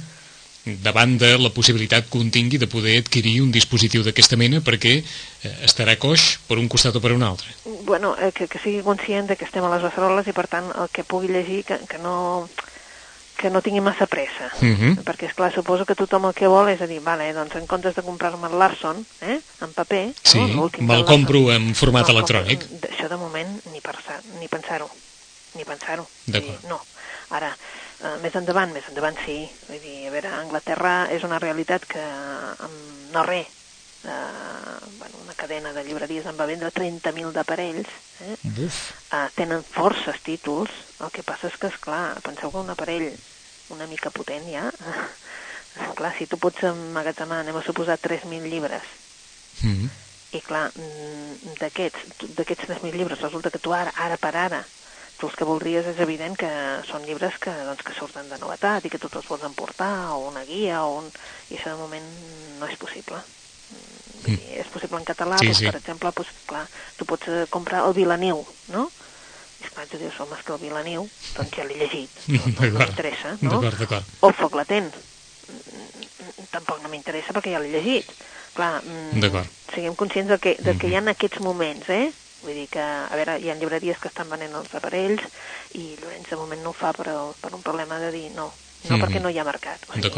davant 0.65 1.17
de 1.21 1.37
la 1.37 1.51
possibilitat 1.53 2.07
que 2.09 2.17
un 2.17 2.31
tingui 2.33 2.57
de 2.57 2.67
poder 2.67 2.97
adquirir 2.97 3.37
un 3.43 3.51
dispositiu 3.53 4.01
d'aquesta 4.03 4.37
mena 4.37 4.61
perquè 4.65 4.95
eh, 4.97 5.51
estarà 5.67 5.95
coix 6.01 6.39
per 6.47 6.57
un 6.57 6.69
costat 6.71 6.95
o 6.97 7.01
per 7.03 7.13
un 7.13 7.23
altre. 7.23 7.47
Bueno, 7.85 8.15
eh, 8.17 8.31
que, 8.33 8.47
que 8.49 8.61
sigui 8.61 8.81
conscient 8.85 9.29
de 9.29 9.37
que 9.37 9.45
estem 9.45 9.63
a 9.63 9.69
les 9.75 9.85
beceroles 9.85 10.27
i 10.27 10.33
per 10.33 10.47
tant 10.49 10.71
el 10.73 10.89
que 10.89 11.05
pugui 11.05 11.29
llegir 11.29 11.63
que, 11.69 11.77
que 11.85 12.01
no 12.01 12.49
que 13.35 13.49
no 13.49 13.61
tingui 13.61 13.81
massa 13.81 14.05
pressa. 14.07 14.49
Mhm. 14.61 15.03
Perquè, 15.03 15.27
és 15.27 15.33
clar 15.35 15.51
suposo 15.53 15.85
que 15.85 15.95
tothom 15.95 16.25
el 16.25 16.33
que 16.33 16.47
vol 16.47 16.69
és 16.69 16.81
a 16.81 16.87
dir, 16.87 16.99
vale, 17.01 17.31
doncs 17.33 17.55
en 17.55 17.67
comptes 17.67 17.95
de 17.95 18.01
comprar-me 18.01 18.47
el 18.47 18.57
Larson, 18.59 19.05
eh, 19.21 19.39
en 19.61 19.73
paper, 19.73 20.13
Sí, 20.23 20.39
no, 20.39 20.69
me'l 20.79 21.05
compro 21.05 21.51
en 21.51 21.73
format 21.75 22.07
me'l 22.07 22.17
electrònic. 22.17 22.67
compro. 22.67 22.89
Això 22.89 23.09
de 23.09 23.17
moment 23.17 23.61
ni, 23.71 23.81
pensar, 23.81 24.21
ni 24.39 24.47
pensar-ho, 24.47 24.89
ni 25.55 25.63
pensar-ho. 25.65 26.07
D'acord. 26.25 26.49
Vull 26.49 26.61
dir, 26.61 26.69
No. 26.69 26.81
Ara, 27.31 27.49
eh, 28.03 28.17
més 28.21 28.35
endavant, 28.35 28.71
més 28.71 28.83
endavant 28.87 29.15
sí. 29.25 29.49
Vull 29.67 29.81
dir, 29.81 30.07
a 30.07 30.11
veure, 30.11 30.29
Anglaterra 30.29 31.07
és 31.11 31.23
una 31.23 31.39
realitat 31.39 31.85
que 31.85 31.99
amb 31.99 33.11
no 33.11 33.23
res, 33.23 33.47
eh, 34.05 34.09
bueno, 34.99 35.15
una 35.23 35.33
cadena 35.33 35.73
de 35.73 35.83
llibreries 35.83 36.25
en 36.27 36.37
va 36.39 36.45
vendre 36.45 36.69
30.000 36.71 37.31
d'aparells, 37.33 37.87
eh? 38.21 38.35
Buf. 38.43 38.91
eh, 39.11 39.27
tenen 39.35 39.63
forces 39.63 40.21
títols, 40.21 40.69
el 41.01 41.11
que 41.11 41.23
passa 41.23 41.47
és 41.47 41.57
que, 41.59 41.67
és 41.67 41.79
clar, 41.81 42.15
penseu 42.23 42.51
que 42.51 42.61
un 42.61 42.69
aparell 42.71 43.09
una 43.73 43.87
mica 43.89 44.11
potent 44.13 44.45
ja, 44.51 44.69
clar, 45.99 46.13
si 46.17 46.27
tu 46.27 46.37
pots 46.37 46.63
emmagatzemar, 46.69 47.41
anem 47.43 47.57
a 47.59 47.63
suposar 47.65 47.97
3.000 47.99 48.47
llibres, 48.51 48.85
Mm. 49.63 49.87
I 50.35 50.41
clar, 50.43 50.71
mm, 50.75 51.55
d'aquests 51.61 52.25
d'aquests 52.35 52.67
3.000 52.67 52.97
llibres 52.99 53.21
resulta 53.21 53.49
que 53.49 53.61
tu 53.63 53.71
ara, 53.73 53.93
ara 53.95 54.17
per 54.19 54.33
ara, 54.35 54.65
tu 55.17 55.29
els 55.29 55.35
que 55.39 55.47
voldries 55.47 55.87
és 55.87 56.01
evident 56.03 56.35
que 56.35 56.49
són 56.89 57.05
llibres 57.07 57.37
que, 57.39 57.53
doncs, 57.63 57.83
que 57.87 57.95
surten 57.95 58.27
de 58.29 58.39
novetat 58.41 58.83
i 58.83 58.91
que 58.91 58.99
tu 58.99 59.07
te'ls 59.07 59.29
pots 59.29 59.47
emportar, 59.47 60.11
o 60.11 60.27
una 60.27 60.43
guia, 60.43 60.83
o 60.83 60.97
un... 60.99 61.07
i 61.49 61.55
això 61.55 61.71
de 61.71 61.79
moment 61.79 62.09
no 62.59 62.67
és 62.67 62.75
possible. 62.81 63.21
Mm, 63.71 64.19
Vull 64.25 64.35
dir, 64.41 64.59
és 64.59 64.67
possible 64.73 64.99
en 64.99 65.07
català, 65.07 65.39
Sí, 65.39 65.47
doncs, 65.47 65.61
sí. 65.63 65.69
per 65.71 65.79
exemple, 65.79 66.11
doncs, 66.19 66.35
clar, 66.51 66.65
tu 66.99 67.07
pots 67.07 67.31
eh, 67.31 67.45
comprar 67.49 67.85
el 67.87 67.95
Vilaniu, 67.95 68.43
no? 68.75 68.89
Esclar, 69.65 69.87
tu 69.91 69.97
dius, 70.01 70.15
home, 70.21 70.37
és 70.37 70.43
que 70.45 70.53
el 70.55 70.61
Vilaniu, 70.63 71.09
doncs 71.35 71.57
ja 71.57 71.65
l'he 71.67 71.75
llegit, 71.81 72.23
no, 72.29 72.41
m'interessa, 72.79 73.35
no? 73.41 73.57
D'acord, 73.57 73.77
d'acord. 73.81 74.15
O 74.21 74.31
el 74.31 74.37
Foc 74.41 74.55
Latent, 74.61 74.93
Mm, 75.45 76.45
tampoc 76.49 76.79
no 76.81 76.89
m'interessa 76.89 77.29
perquè 77.35 77.51
ja 77.53 77.59
l'he 77.61 77.69
llegit. 77.69 78.07
Clar, 78.57 78.79
mm, 78.81 79.19
siguem 79.75 79.93
conscients 79.99 80.31
de 80.31 80.39
que, 80.41 80.55
de 80.57 80.73
que 80.81 80.87
hi 80.89 80.95
ha 80.97 81.03
aquests 81.11 81.37
moments, 81.45 81.85
eh? 81.93 82.07
Vull 82.41 82.55
dir 82.57 82.65
que, 82.73 82.81
a 82.81 83.13
veure, 83.13 83.35
hi 83.41 83.51
ha 83.51 83.55
llibreries 83.59 83.99
que 84.01 84.09
estan 84.09 84.29
venent 84.29 84.55
els 84.57 84.73
aparells 84.73 85.21
i 85.77 85.95
Llorenç 86.01 86.31
de 86.33 86.39
moment 86.41 86.63
no 86.65 86.71
ho 86.73 86.77
fa 86.77 86.93
per, 86.97 87.13
per 87.41 87.53
un 87.53 87.61
problema 87.61 87.99
de 88.01 88.09
dir 88.11 88.31
no, 88.31 88.47
no 88.89 88.97
Mhm. 88.97 89.01
perquè 89.05 89.21
no 89.21 89.29
hi 89.29 89.37
ha 89.37 89.43
mercat. 89.45 89.85
O 89.89 89.93
sigui. 89.93 90.09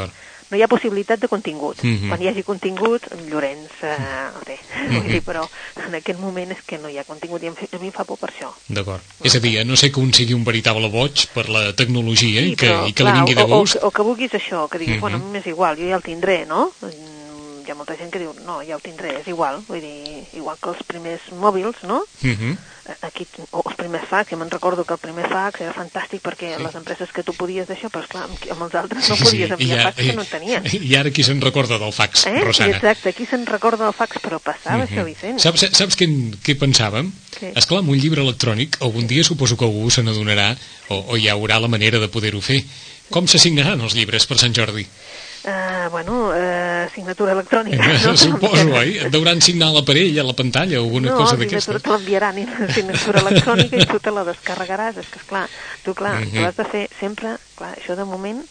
No 0.50 0.58
hi 0.58 0.62
ha 0.64 0.68
possibilitat 0.68 1.20
de 1.20 1.28
contingut. 1.28 1.82
Mhm. 1.84 2.08
Quan 2.10 2.22
hi 2.22 2.28
hagi 2.30 2.44
contingut, 2.44 3.04
en 3.12 3.30
Llorenç 3.30 3.70
eh, 3.84 3.96
el 4.38 4.44
té. 4.46 4.58
Mhm. 4.88 4.94
Vull 5.02 5.12
dir, 5.12 5.22
però 5.24 5.48
en 5.88 5.96
aquest 5.96 6.20
moment 6.20 6.52
és 6.52 6.62
que 6.66 6.78
no 6.78 6.90
hi 6.90 6.98
ha 6.98 7.04
contingut 7.04 7.44
i 7.44 7.48
a 7.48 7.80
mi 7.80 7.88
em 7.88 7.92
fa 7.92 8.04
por 8.06 8.18
per 8.18 8.30
això. 8.32 8.52
D'acord. 8.68 9.02
És 9.24 9.36
a 9.36 9.40
dir, 9.40 9.66
no 9.66 9.76
sé 9.76 9.92
que 9.92 10.00
un 10.00 10.14
sigui 10.14 10.34
un 10.34 10.44
veritable 10.44 10.88
boig 10.90 11.28
per 11.34 11.50
la 11.50 11.74
tecnologia 11.74 12.42
i 12.42 12.56
que, 12.56 12.68
però, 12.68 12.88
i 12.88 12.94
que 12.94 13.04
li 13.04 13.10
clar, 13.10 13.16
vingui 13.16 13.34
de 13.36 13.44
o, 13.44 13.46
o, 13.46 13.60
gust. 13.60 13.74
que- 13.80 13.86
o 13.86 13.92
que 13.92 14.02
vulguis 14.02 14.32
això, 14.32 14.68
que 14.70 14.78
diguis, 14.80 14.96
Mhm. 14.98 15.02
bueno, 15.02 15.18
a 15.18 15.20
mi 15.20 15.32
m'és 15.38 15.48
igual, 15.48 15.78
jo 15.78 15.88
ja 15.90 15.96
el 15.96 16.04
tindré, 16.04 16.46
no? 16.46 16.72
Hi 17.68 17.72
ha 17.72 17.76
molta 17.76 17.98
gent 18.00 18.08
que 18.14 18.20
diu, 18.22 18.30
no, 18.46 18.62
ja 18.64 18.78
ho 18.78 18.80
tindré, 18.80 19.10
és 19.20 19.26
igual, 19.28 19.58
vull 19.68 19.82
dir, 19.84 20.22
igual 20.40 20.56
que 20.64 20.70
els 20.72 20.84
primers 20.88 21.26
mòbils, 21.36 21.82
no? 21.84 21.98
Mhm. 22.24 22.58
aquí, 23.04 23.26
o 23.52 23.60
els 23.68 23.76
primers 23.76 24.06
fax, 24.08 24.30
jo 24.32 24.38
me'n 24.40 24.48
recordo 24.50 24.86
que 24.88 24.94
el 24.96 25.00
primer 25.04 25.26
fax 25.28 25.60
era 25.60 25.74
fantàstic 25.76 26.22
perquè 26.24 26.54
les 26.58 26.76
empreses 26.80 27.12
que 27.12 27.20
tu 27.28 27.34
podies 27.36 27.68
d'això, 27.68 27.90
però 27.92 28.06
esclar, 28.06 28.24
amb, 28.24 28.46
amb 28.54 28.62
els 28.64 28.76
altres 28.80 29.10
no 29.10 29.18
Sí, 29.18 29.24
podies 29.26 29.50
sí, 29.50 29.54
enviar 29.58 29.80
i 29.82 29.84
fax 29.84 29.98
que 29.98 30.14
no 30.16 30.22
en 30.24 30.30
tenien. 30.32 30.64
I 30.88 30.96
ara 30.96 31.12
qui 31.12 31.26
se'n 31.28 31.42
recorda 31.44 31.78
del 31.78 31.92
fax, 31.92 32.24
Eh? 32.28 32.38
Sí, 32.38 32.46
Rosana? 32.46 32.78
exacte, 32.78 33.10
aquí 33.10 33.26
se'n 33.28 33.44
recorda 33.46 33.84
del 33.84 33.94
fax, 33.94 34.22
però 34.24 34.40
passava 34.40 34.86
Mhm. 34.86 34.88
això, 34.88 35.04
Vicent. 35.04 35.40
Saps, 35.44 35.68
saps 35.76 35.98
què, 36.00 36.08
què 36.42 36.56
pensàvem? 36.56 37.12
Què? 37.38 37.52
Esclar, 37.60 37.82
amb 37.84 37.90
un 37.92 38.00
llibre 38.00 38.22
electrònic, 38.24 38.78
algun 38.80 39.06
dia 39.06 39.26
suposo 39.28 39.58
que 39.58 39.66
algú 39.66 39.92
se 39.92 40.02
n'adonarà 40.08 40.56
o, 40.88 40.96
o 41.12 41.18
hi 41.18 41.28
haurà 41.28 41.60
la 41.60 41.68
manera 41.68 42.00
de 42.00 42.08
poder-ho 42.08 42.40
fer. 42.40 42.64
Com 43.12 43.28
s'assignaran 43.28 43.82
els 43.82 43.96
llibres 43.96 44.26
per 44.26 44.38
Sant 44.40 44.56
Jordi? 44.56 44.88
Uh, 45.48 45.90
bueno, 45.92 46.28
uh, 46.36 46.90
signatura 46.94 47.32
electrònica. 47.32 47.80
No? 48.04 48.18
Suposo, 48.20 48.66
oi? 48.76 48.98
Et 49.06 49.12
deuran 49.14 49.40
signar 49.40 49.70
a 49.70 49.78
l'aparell, 49.78 50.18
a 50.20 50.26
la 50.28 50.34
pantalla, 50.36 50.82
o 50.82 50.84
alguna 50.84 51.12
no, 51.14 51.22
cosa 51.22 51.38
d'aquesta. 51.40 51.80
te 51.80 51.90
l'enviaran 51.94 52.38
en 52.42 52.50
una 52.52 52.68
signatura 52.76 53.22
electrònica 53.24 53.80
i 53.80 53.86
tu 53.88 54.00
te 54.04 54.12
la 54.12 54.26
descarregaràs. 54.28 54.98
És 55.00 55.08
que, 55.08 55.22
esclar, 55.24 55.46
tu, 55.86 55.94
clar, 55.96 56.18
Mhm. 56.20 56.34
tu 56.36 56.44
has 56.50 56.58
de 56.58 56.66
fer 56.66 56.84
sempre... 57.00 57.38
Clar, 57.56 57.72
això 57.80 57.96
de 57.96 58.04
moment 58.04 58.44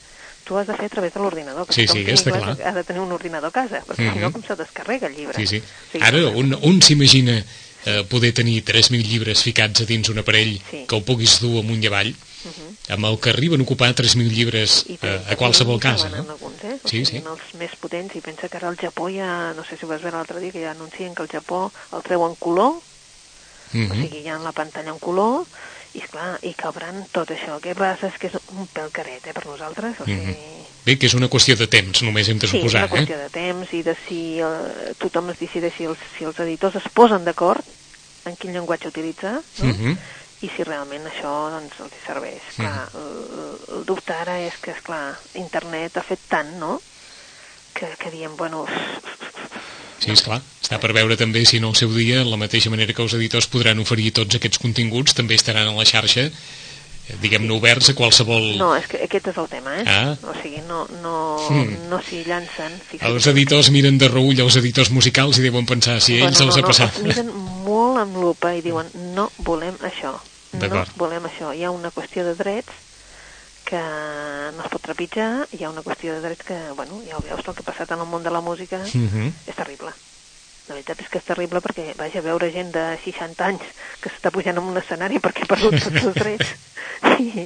tu 0.46 0.56
has 0.56 0.66
de 0.66 0.74
fer 0.78 0.86
a 0.86 0.88
través 0.88 1.12
de 1.12 1.20
l'ordinador. 1.20 1.66
Sí, 1.68 1.84
sí, 1.86 2.04
està 2.08 2.30
clar. 2.32 2.56
Ha 2.64 2.72
de 2.72 2.84
tenir 2.84 3.02
un 3.02 3.12
ordinador 3.12 3.50
a 3.50 3.52
casa, 3.52 3.82
perquè 3.84 4.12
si 4.14 4.18
no, 4.20 4.28
Mhm. 4.30 4.32
com 4.32 4.42
se 4.46 4.56
descarrega 4.56 5.08
el 5.08 5.16
llibre? 5.16 5.34
Sí, 5.36 5.46
sí. 5.46 5.58
O 5.60 5.92
sigui, 5.92 6.04
Ara, 6.06 6.28
un, 6.32 6.56
un 6.62 6.80
s'imagina 6.80 7.42
eh, 7.84 8.04
poder 8.08 8.32
tenir 8.32 8.64
3.000 8.64 9.04
llibres 9.04 9.42
ficats 9.42 9.82
a 9.82 9.84
dins 9.84 10.08
un 10.08 10.18
aparell 10.18 10.56
Sí. 10.70 10.86
que 10.88 10.94
ho 10.96 11.02
puguis 11.04 11.40
dur 11.40 11.60
amunt 11.60 11.82
i 11.84 11.86
avall, 11.86 12.14
Mhm. 12.46 12.92
amb 12.94 13.04
el 13.06 13.18
que 13.20 13.30
arriben 13.30 13.60
a 13.60 13.64
ocupar 13.64 13.92
3.000 13.94 14.30
llibres 14.30 14.84
I 14.88 14.94
eh, 14.94 14.98
pensa 14.98 15.32
a 15.32 15.36
qualsevol 15.36 15.80
casa, 15.80 16.06
en 16.08 16.16
no? 16.26 16.32
Alguns, 16.32 16.62
eh? 16.64 16.78
O 16.82 16.88
Sí, 16.88 17.04
sí. 17.04 17.16
en 17.18 17.26
els 17.26 17.42
més 17.58 17.74
potents, 17.76 18.14
i 18.14 18.20
pensa 18.20 18.48
que 18.48 18.56
ara 18.56 18.68
al 18.68 18.76
Japó 18.76 19.08
ja, 19.10 19.52
no 19.54 19.64
sé 19.64 19.76
si 19.76 19.84
ho 19.84 19.88
vas 19.88 20.00
veure 20.02 20.16
l'altre 20.16 20.38
dia, 20.40 20.52
que 20.52 20.62
ja 20.62 20.70
anuncien 20.70 21.14
que 21.14 21.22
al 21.22 21.28
Japó 21.28 21.72
el 21.92 22.02
treuen 22.02 22.34
color, 22.38 22.78
o 22.78 22.82
Mhm. 23.72 24.02
sigui, 24.02 24.22
ja 24.22 24.36
en 24.36 24.44
la 24.44 24.52
pantalla 24.52 24.90
en 24.90 24.98
color, 24.98 25.44
i 25.94 25.98
esclar, 26.00 26.38
i 26.42 26.52
cabran 26.54 27.06
tot 27.10 27.30
això. 27.30 27.54
El 27.56 27.60
que 27.62 27.74
passa 27.74 28.06
és 28.08 28.18
que 28.20 28.28
és 28.28 28.34
un 28.52 28.68
pèl 28.68 28.90
caret, 28.92 29.26
eh, 29.26 29.32
per 29.32 29.46
nosaltres, 29.46 30.00
o 30.00 30.04
sigui... 30.04 30.16
Mhm. 30.32 30.36
Bé, 30.86 30.96
que 30.98 31.06
és 31.06 31.14
una 31.14 31.28
qüestió 31.28 31.56
de 31.56 31.66
temps, 31.66 32.02
només 32.02 32.28
hem 32.28 32.38
de 32.38 32.46
Sí, 32.46 32.58
és 32.58 32.62
suposar, 32.62 32.84
una 32.84 32.92
qüestió 32.94 33.16
eh? 33.16 33.22
de 33.24 33.30
temps 33.30 33.72
i 33.74 33.82
de 33.82 33.96
si 34.06 34.38
eh, 34.38 34.94
tothom 34.98 35.30
es 35.30 35.38
decideix 35.40 35.74
si 35.76 35.84
els, 35.84 35.98
si 36.16 36.22
els 36.24 36.38
editors 36.38 36.76
es 36.76 36.86
posen 36.94 37.24
d'acord 37.24 37.64
en 38.24 38.36
quin 38.36 38.52
llenguatge 38.52 38.88
utilitzar, 38.88 39.40
no? 39.58 39.64
Mhm. 39.66 39.98
I 40.44 40.50
si 40.52 40.66
realment 40.66 41.06
això 41.08 41.32
doncs, 41.54 41.78
els 41.80 41.96
serveix. 42.04 42.42
Clar, 42.58 42.88
el, 43.00 43.56
el 43.78 43.86
dubte 43.88 44.12
ara 44.12 44.36
és 44.44 44.58
que, 44.60 44.74
esclar, 44.76 45.16
internet 45.40 45.96
ha 45.96 46.04
fet 46.04 46.28
tant, 46.28 46.52
no?, 46.60 46.76
que, 47.76 47.88
que 48.00 48.12
diem, 48.12 48.36
bueno, 48.36 48.64
Sí, 49.96 50.12
esclar. 50.12 50.42
Està 50.60 50.76
per 50.82 50.92
veure 50.92 51.16
també 51.16 51.44
si 51.48 51.58
no 51.62 51.70
al 51.72 51.78
seu 51.78 51.92
dia, 51.94 52.20
la 52.28 52.38
mateixa 52.38 52.70
manera 52.70 52.92
que 52.92 53.02
els 53.02 53.14
editors 53.16 53.48
podran 53.50 53.80
oferir 53.80 54.12
tots 54.18 54.36
aquests 54.36 54.60
continguts, 54.60 55.16
també 55.16 55.38
estaran 55.38 55.70
a 55.70 55.76
la 55.76 55.86
xarxa, 55.88 56.26
diguem-ne, 57.22 57.52
oberts 57.54 57.90
a 57.90 57.94
qualsevol... 57.94 58.56
no, 58.58 58.72
és 58.76 58.86
que 58.90 58.98
aquest 59.04 59.28
és 59.28 59.36
el 59.38 59.48
tema, 59.48 59.76
eh? 59.80 59.84
Ah. 59.86 60.16
O 60.26 60.34
sigui, 60.42 60.60
no, 60.68 60.86
no, 61.02 61.14
Hmm. 61.48 61.88
no 61.90 62.00
s'hi 62.02 62.24
llancen. 62.26 62.72
fixa't. 62.90 63.08
Els 63.10 63.26
editors 63.30 63.70
miren 63.70 63.98
de 63.98 64.08
reull 64.08 64.40
els 64.40 64.56
editors 64.56 64.90
musicals 64.90 65.38
i 65.38 65.42
deuen 65.42 65.66
pensar 65.66 66.00
si 66.00 66.20
a 66.20 66.24
ells 66.26 66.38
Bueno, 66.38 66.46
els 66.50 66.56
no, 66.56 66.58
ha 66.58 66.62
no, 66.62 66.68
passat. 66.72 66.96
els 66.96 67.04
miren 67.06 67.30
molt 67.66 67.98
amb 68.02 68.16
lupa 68.16 68.54
i 68.54 68.60
diuen, 68.62 68.86
no 69.14 69.30
volem 69.38 69.76
això, 69.86 70.16
no 70.58 70.84
volem 70.96 71.24
això. 71.30 71.52
Hi 71.54 71.62
ha 71.64 71.70
una 71.70 71.90
qüestió 71.94 72.24
de 72.24 72.34
drets 72.34 72.72
que 73.66 73.78
no 74.56 74.62
es 74.62 74.70
pot 74.70 74.82
trepitjar, 74.82 75.48
hi 75.52 75.64
ha 75.64 75.70
una 75.70 75.82
qüestió 75.82 76.12
de 76.14 76.20
drets 76.22 76.44
que, 76.46 76.54
bueno, 76.76 77.00
ja 77.08 77.16
ho 77.18 77.22
veus, 77.22 77.38
el 77.46 77.54
que 77.54 77.62
ha 77.62 77.70
passat 77.72 77.90
en 77.92 78.00
el 78.00 78.06
món 78.06 78.22
de 78.22 78.30
la 78.30 78.40
música 78.40 78.78
Mhm. 78.78 79.32
és 79.46 79.54
terrible. 79.54 79.90
La 80.68 80.74
veritat 80.74 80.98
és 81.04 81.08
que 81.12 81.18
és 81.20 81.24
terrible 81.26 81.60
perquè, 81.62 81.92
vaja, 81.98 82.20
veure 82.24 82.48
gent 82.50 82.72
de 82.74 82.84
60 83.04 83.44
anys 83.46 83.62
que 84.02 84.10
s'està 84.10 84.32
pujant 84.34 84.56
en 84.58 84.64
un 84.66 84.78
escenari 84.80 85.20
perquè 85.22 85.44
ha 85.46 85.50
perdut 85.52 85.76
tots 85.78 86.02
els 86.08 86.16
drets 86.16 86.56
i, 87.20 87.44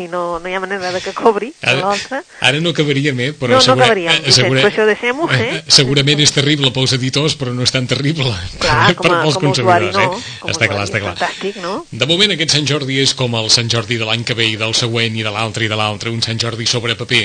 i 0.00 0.04
no, 0.08 0.38
no 0.40 0.48
hi 0.48 0.54
ha 0.54 0.60
manera 0.62 0.90
de 0.94 1.00
que 1.02 1.12
cobri 1.16 1.50
l'altre. 1.60 2.20
ara 2.40 2.60
no 2.62 2.70
acabaríem, 2.70 3.20
eh? 3.20 3.32
Però 3.36 3.50
No, 3.52 3.58
no 3.58 3.60
segura- 3.64 3.84
acabaríem, 3.90 4.12
eh, 4.16 4.22
Vicenç, 4.28 4.54
per 4.54 4.70
això 4.70 4.86
deixem-ho, 4.88 5.28
eh? 5.34 5.62
Segurament 5.76 6.20
és 6.24 6.32
terrible 6.32 6.70
pels 6.72 6.94
editors, 6.96 7.34
però 7.40 7.52
no 7.52 7.66
és 7.66 7.72
tan 7.74 7.88
terrible 7.90 8.30
Clar, 8.62 8.94
com 9.00 9.10
a, 9.12 9.20
pels 9.24 9.36
com 9.40 9.48
a 9.48 9.50
usuari 9.52 9.90
consumidors, 9.90 9.96
no. 9.96 10.20
eh? 10.20 10.38
Com 10.40 10.48
a 10.48 10.54
Està 10.54 10.68
clar, 10.70 10.84
usuari 10.84 10.88
està 10.88 11.02
clar. 11.04 11.14
Fantàstic, 11.18 11.60
no? 11.64 11.74
De 11.90 12.06
moment 12.08 12.32
aquest 12.36 12.54
Sant 12.56 12.70
Jordi 12.70 13.00
és 13.02 13.12
com 13.18 13.34
el 13.40 13.50
Sant 13.50 13.68
Jordi 13.72 13.98
de 14.00 14.08
l'any 14.08 14.24
que 14.24 14.38
ve 14.38 14.48
i 14.54 14.56
del 14.60 14.72
següent 14.78 15.18
i 15.20 15.26
de 15.26 15.34
l'altre 15.34 15.66
i 15.66 15.72
de 15.72 15.76
l'altre, 15.80 16.14
un 16.14 16.22
Sant 16.24 16.40
Jordi 16.40 16.64
sobre 16.70 16.96
paper. 16.96 17.24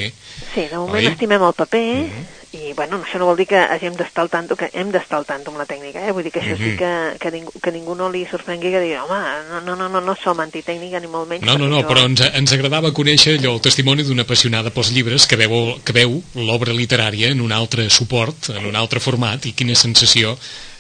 Sí, 0.56 0.66
de 0.68 0.76
moment 0.76 1.00
Oi? 1.06 1.12
Estimem 1.14 1.44
el 1.48 1.54
paper 1.54 1.86
i, 2.52 2.74
bueno, 2.74 2.98
això 3.06 3.20
no 3.22 3.28
vol 3.30 3.38
dir 3.38 3.46
que 3.46 3.60
hàgim 3.62 3.94
d'estar 3.94 4.24
al 4.24 4.30
tanto, 4.34 4.56
que 4.58 4.72
hem 4.74 4.90
d'estar 4.92 5.20
al 5.20 5.26
tanto 5.26 5.52
amb 5.52 5.60
la 5.60 5.66
tècnica, 5.70 6.02
eh? 6.02 6.12
Vull 6.12 6.24
dir 6.24 6.32
que 6.34 6.42
això 6.42 6.56
sí 6.58 6.72
Mhm. 6.72 6.78
que, 6.78 7.18
que, 7.20 7.32
ningú, 7.32 7.52
que 7.62 7.72
ningú 7.72 7.94
no 7.96 8.10
li 8.10 8.26
sorprengui 8.26 8.72
que 8.72 8.80
digui, 8.80 8.96
home, 8.96 9.20
no, 9.66 9.76
no, 9.76 9.88
no, 9.90 10.02
no, 10.02 10.16
som 10.24 10.40
antitècnica 10.40 11.00
ni 11.00 11.08
molt 11.08 11.30
menys. 11.30 11.46
No, 11.46 11.58
no, 11.60 11.68
no, 11.68 11.82
això- 11.82 11.88
però 11.88 12.06
ens, 12.06 12.22
ens 12.34 12.52
agradava 12.54 12.92
conèixer 12.92 13.38
allò, 13.38 13.54
el 13.54 13.62
testimoni 13.62 14.02
d'una 14.04 14.24
apassionada 14.24 14.72
pels 14.72 14.92
llibres 14.92 15.28
que 15.28 15.36
veu, 15.36 15.80
que 15.84 15.94
veu 15.94 16.24
l'obra 16.36 16.74
literària 16.74 17.30
en 17.30 17.42
un 17.42 17.52
altre 17.52 17.88
suport, 17.90 18.50
en 18.50 18.66
un 18.66 18.76
altre 18.76 19.00
format, 19.00 19.46
i 19.46 19.54
quina 19.54 19.76
sensació 19.76 20.38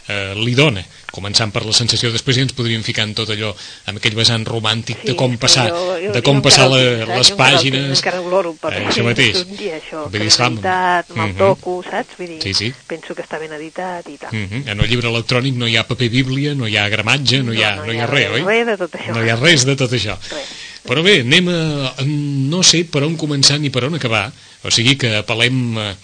eh, 0.07 0.33
li 0.35 0.55
dona. 0.55 0.83
Començant 1.12 1.51
per 1.51 1.63
la 1.66 1.74
sensació, 1.74 2.12
després 2.13 2.38
ja 2.38 2.44
ens 2.46 2.54
podríem 2.54 2.84
ficar 2.86 3.04
en 3.08 3.16
tot 3.18 3.30
allò, 3.34 3.50
amb 3.89 3.98
aquell 3.98 4.16
vessant 4.16 4.46
romàntic 4.46 5.01
de 5.08 5.16
com 5.18 5.38
passar, 5.42 5.68
jo- 5.70 5.98
jo- 5.98 6.12
de 6.13 6.20
jo 6.20 6.24
com 6.24 6.38
encara 6.38 6.44
passar 6.50 6.66
el 6.68 6.72
la, 6.72 6.82
saps? 7.06 7.18
les 7.18 7.28
Jo 7.28 7.34
encara 7.34 7.50
el 7.50 7.56
pàgines... 7.56 8.04
Oloro 8.20 8.51
el 8.51 8.58
paper. 8.62 8.82
Eh, 8.82 8.88
això 8.92 9.04
mateix. 9.08 9.39
Un 9.42 9.56
dia, 9.58 9.75
això, 9.80 10.04
Vull 10.06 10.12
que 10.12 10.20
dir, 10.20 10.46
editat, 10.50 11.10
me'l 11.16 11.28
mhm. 11.30 11.38
toco, 11.38 11.75
saps? 11.89 12.18
Vull 12.20 12.28
dir, 12.28 12.39
Sí, 12.44 12.54
sí. 12.54 12.74
penso 12.88 13.16
que 13.16 13.24
està 13.25 13.39
ben 13.39 13.51
editat 13.58 14.08
i 14.10 14.18
tal. 14.18 14.32
Mm 14.32 14.46
-hmm. 14.50 14.70
En 14.70 14.80
el 14.80 14.88
llibre 14.89 15.10
electrònic 15.10 15.56
no 15.56 15.68
hi 15.68 15.78
ha 15.78 15.88
paper 15.88 16.10
bíblia, 16.10 16.54
no 16.56 16.68
hi 16.68 16.78
ha 16.78 16.88
gramatge, 16.89 17.42
no, 17.44 17.54
hi 17.54 17.63
ha, 17.63 17.75
no, 17.75 17.92
hi 17.92 18.00
ha 18.00 18.06
res, 18.08 18.30
oi? 18.32 18.42
Res 18.44 18.66
de 18.68 18.78
tot 18.78 18.94
això. 18.96 19.13
No 19.16 19.25
hi 19.25 19.30
ha 19.30 19.36
res 19.36 19.66
de 19.66 19.75
tot 19.75 19.92
això. 19.92 20.18
Res. 20.30 20.48
Però 20.86 21.04
bé, 21.04 21.20
anem 21.22 21.48
a... 21.50 21.94
no 22.06 22.63
sé 22.63 22.86
per 22.86 23.04
on 23.04 23.18
començar 23.18 23.60
ni 23.60 23.70
per 23.70 23.84
on 23.86 23.96
acabar, 23.96 24.32
o 24.63 24.72
sigui 24.72 24.96
que 24.96 25.18
apel·lem 25.20 25.78
a, 25.78 25.96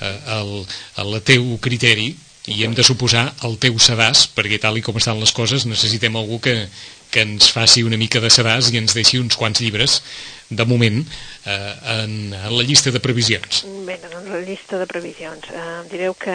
a, 0.00 0.08
al, 0.38 0.66
al 0.96 1.22
teu 1.22 1.58
criteri 1.60 2.14
i 2.46 2.62
hem 2.64 2.74
de 2.76 2.84
suposar 2.84 3.32
el 3.46 3.56
teu 3.58 3.78
sedàs, 3.80 4.26
perquè 4.36 4.58
tal 4.60 4.76
i 4.76 4.82
com 4.84 4.96
estan 5.00 5.20
les 5.20 5.32
coses 5.32 5.64
necessitem 5.64 6.16
algú 6.20 6.40
que, 6.44 6.68
que 7.10 7.22
ens 7.24 7.48
faci 7.54 7.82
una 7.86 7.96
mica 7.96 8.20
de 8.20 8.28
sedàs 8.28 8.68
i 8.72 8.76
ens 8.80 8.92
deixi 8.92 9.16
uns 9.18 9.36
quants 9.40 9.62
llibres, 9.64 10.02
de 10.50 10.64
moment, 10.68 10.98
eh, 11.48 11.74
en, 12.02 12.12
en 12.36 12.52
la 12.52 12.62
llista 12.68 12.92
de 12.92 13.00
previsions. 13.00 13.62
Bé, 13.88 13.96
doncs 14.02 14.28
la 14.28 14.42
llista 14.44 14.76
de 14.78 14.86
previsions. 14.86 15.46
Eh, 15.48 15.62
em 15.80 15.88
direu 15.88 16.12
que 16.20 16.34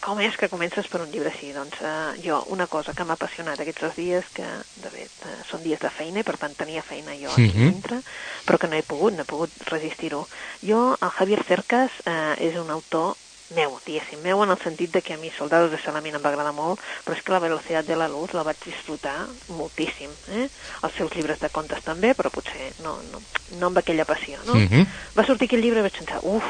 com 0.00 0.22
és 0.24 0.38
que 0.40 0.48
comences 0.48 0.88
per 0.88 1.02
un 1.04 1.10
llibre 1.12 1.28
així? 1.30 1.52
Doncs 1.52 1.76
eh, 1.84 2.22
jo, 2.24 2.40
una 2.54 2.66
cosa 2.66 2.94
que 2.96 3.04
m'ha 3.04 3.18
apassionat 3.20 3.60
aquests 3.60 3.84
dos 3.84 3.94
dies, 4.00 4.24
que 4.32 4.46
de 4.82 4.90
fet 4.94 5.26
eh, 5.28 5.36
són 5.50 5.62
dies 5.62 5.82
de 5.84 5.90
feina 5.92 6.24
i 6.24 6.26
per 6.26 6.38
tant 6.40 6.56
tenia 6.56 6.82
feina 6.82 7.12
jo 7.20 7.28
aquí 7.30 7.50
Mhm. 7.52 7.68
dintre, 7.76 8.00
però 8.48 8.58
que 8.58 8.72
no 8.72 8.80
he 8.80 8.82
pogut, 8.82 9.12
no 9.12 9.22
he 9.26 9.28
pogut 9.28 9.52
resistir-ho. 9.68 10.24
Jo, 10.64 10.96
el 10.96 11.10
Javier 11.18 11.44
Cercas 11.44 11.92
eh, 12.06 12.48
és 12.48 12.56
un 12.56 12.70
autor 12.72 13.18
meu, 13.54 13.78
diguéssim, 13.86 14.20
meu 14.24 14.42
en 14.44 14.50
el 14.50 14.58
sentit 14.62 14.90
de 14.92 15.02
que 15.02 15.14
a 15.14 15.18
mi 15.20 15.30
Soldados 15.38 15.70
de 15.70 15.78
Salamina 15.82 16.18
em 16.18 16.24
va 16.24 16.30
agradar 16.32 16.52
molt, 16.56 16.80
però 17.04 17.16
és 17.16 17.22
que 17.22 17.32
la 17.34 17.40
velocitat 17.44 17.86
de 17.86 17.96
la 17.96 18.08
luz 18.08 18.32
la 18.34 18.42
vaig 18.46 18.56
disfrutar 18.64 19.28
moltíssim. 19.48 20.10
Eh? 20.28 20.48
Els 20.82 20.94
seus 20.98 21.12
llibres 21.16 21.40
de 21.40 21.50
contes 21.50 21.82
també, 21.84 22.14
però 22.18 22.30
potser 22.34 22.72
no, 22.82 22.98
no, 23.10 23.22
no 23.50 23.66
amb 23.70 23.78
aquella 23.78 24.04
passió, 24.08 24.38
no? 24.46 24.54
Mhm. 24.54 24.86
Va 25.16 25.24
sortir 25.28 25.48
aquell 25.50 25.62
llibre 25.62 25.80
i 25.80 25.86
vaig 25.88 25.98
pensar, 25.98 26.20
uf, 26.22 26.44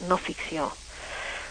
no 0.00 0.16
ficció. 0.18 0.72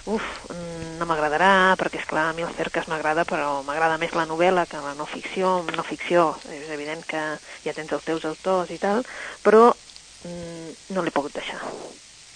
uf, 0.10 0.24
no 0.50 1.06
m'agradarà, 1.06 1.76
perquè 1.78 2.00
és 2.02 2.06
clar, 2.10 2.32
a 2.32 2.34
mi 2.34 2.42
el 2.42 2.50
Cercas 2.58 2.88
m'agrada, 2.90 3.22
però 3.24 3.62
m'agrada 3.64 4.00
més 4.02 4.12
la 4.18 4.26
novel·la 4.26 4.66
que 4.66 4.78
la 4.82 4.96
no 4.98 5.06
ficció. 5.06 5.62
No 5.78 5.84
ficció, 5.86 6.40
és 6.50 6.70
evident 6.74 7.06
que 7.06 7.22
ja 7.64 7.74
tens 7.78 7.92
els 7.94 8.04
teus 8.04 8.26
autors 8.26 8.72
i 8.74 8.80
tal, 8.82 9.04
però 9.46 9.68
mm, 10.26 10.74
no 10.90 11.04
l'he 11.06 11.14
pogut 11.14 11.34
deixar. 11.38 11.62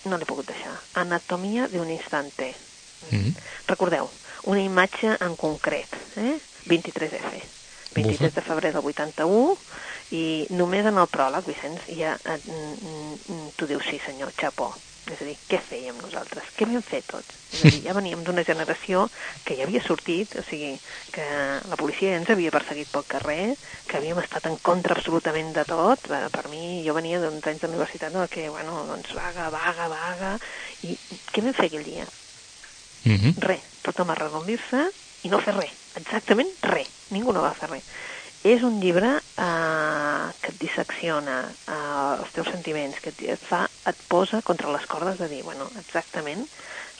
No 0.05 0.17
l'he 0.17 0.25
pogut 0.25 0.47
deixar. 0.47 0.75
Anatomia 1.01 1.67
d'un 1.67 1.89
instante. 1.89 2.53
Mm 3.09 3.19
-hmm. 3.19 3.33
Recordeu, 3.67 4.09
una 4.43 4.61
imatge 4.61 5.17
en 5.19 5.35
concret, 5.35 5.89
eh? 6.15 6.39
23F. 6.65 7.41
23 7.93 8.19
Bufa. 8.19 8.35
de 8.35 8.41
febrer 8.41 8.73
del 8.73 8.85
81, 8.85 9.57
i 10.11 10.45
només 10.49 10.85
en 10.85 10.97
el 10.97 11.07
pròleg, 11.07 11.45
Vicenç, 11.47 11.87
ja 11.97 12.17
tu 13.55 13.65
dius 13.65 13.85
sí 13.89 13.99
senyor, 14.05 14.31
xapó. 14.37 14.73
És 15.05 15.19
a 15.21 15.25
dir, 15.27 15.35
què 15.45 15.59
fèiem 15.61 15.97
nosaltres? 16.01 16.47
Què 16.57 16.65
vam 16.65 16.81
fer 16.85 17.03
tots? 17.05 17.35
És 17.53 17.61
a 17.61 17.69
dir, 17.69 17.81
ja 17.85 17.93
veníem 17.93 18.23
d'una 18.25 18.43
generació 18.47 19.03
que 19.45 19.57
ja 19.57 19.67
havia 19.67 19.83
sortit, 19.85 20.33
o 20.39 20.43
sigui, 20.47 20.71
que 21.13 21.25
la 21.69 21.77
policia 21.77 22.15
ja 22.15 22.21
ens 22.21 22.31
havia 22.33 22.53
perseguit 22.55 22.89
pel 22.93 23.05
carrer, 23.11 23.53
que 23.85 23.99
havíem 23.99 24.21
estat 24.23 24.49
en 24.49 24.57
contra 24.65 24.97
absolutament 24.97 25.53
de 25.53 25.67
tot. 25.69 26.09
Per, 26.09 26.23
per 26.33 26.45
mi, 26.49 26.81
jo 26.87 26.97
venia 26.97 27.21
d'uns 27.21 27.45
anys 27.51 27.61
d'universitat 27.61 28.17
en 28.17 28.25
què, 28.33 28.47
bueno, 28.49 28.81
doncs 28.89 29.13
vaga, 29.17 29.51
vaga, 29.53 29.89
vaga, 29.93 30.33
i 30.89 30.97
què 31.31 31.45
vam 31.45 31.53
fer 31.53 31.69
aquell 31.69 31.85
dia? 31.85 32.09
Mm 33.05 33.17
-hmm. 33.21 33.33
Res, 33.45 33.61
tothom 33.85 34.09
a 34.09 34.17
redondir-se 34.17 34.89
i 35.21 35.29
no 35.29 35.39
fer 35.39 35.53
res, 35.53 35.73
exactament 35.95 36.49
res, 36.61 36.89
ningú 37.13 37.31
no 37.33 37.45
va 37.45 37.53
fer 37.53 37.69
res. 37.69 37.83
És 38.45 38.61
un 38.61 38.75
llibre 38.77 39.09
eh, 39.17 40.25
que 40.43 40.51
et 40.53 40.57
dissecciona 40.61 41.37
eh, 41.49 41.77
els 42.21 42.29
teus 42.35 42.49
sentiments, 42.53 42.99
que 43.01 43.09
et, 43.15 43.23
et 43.33 43.47
fa, 43.49 43.63
et 43.89 44.03
posa 44.11 44.43
contra 44.45 44.69
les 44.73 44.85
cordes 44.91 45.17
de 45.17 45.29
dir, 45.31 45.41
bueno, 45.47 45.71
exactament 45.81 46.43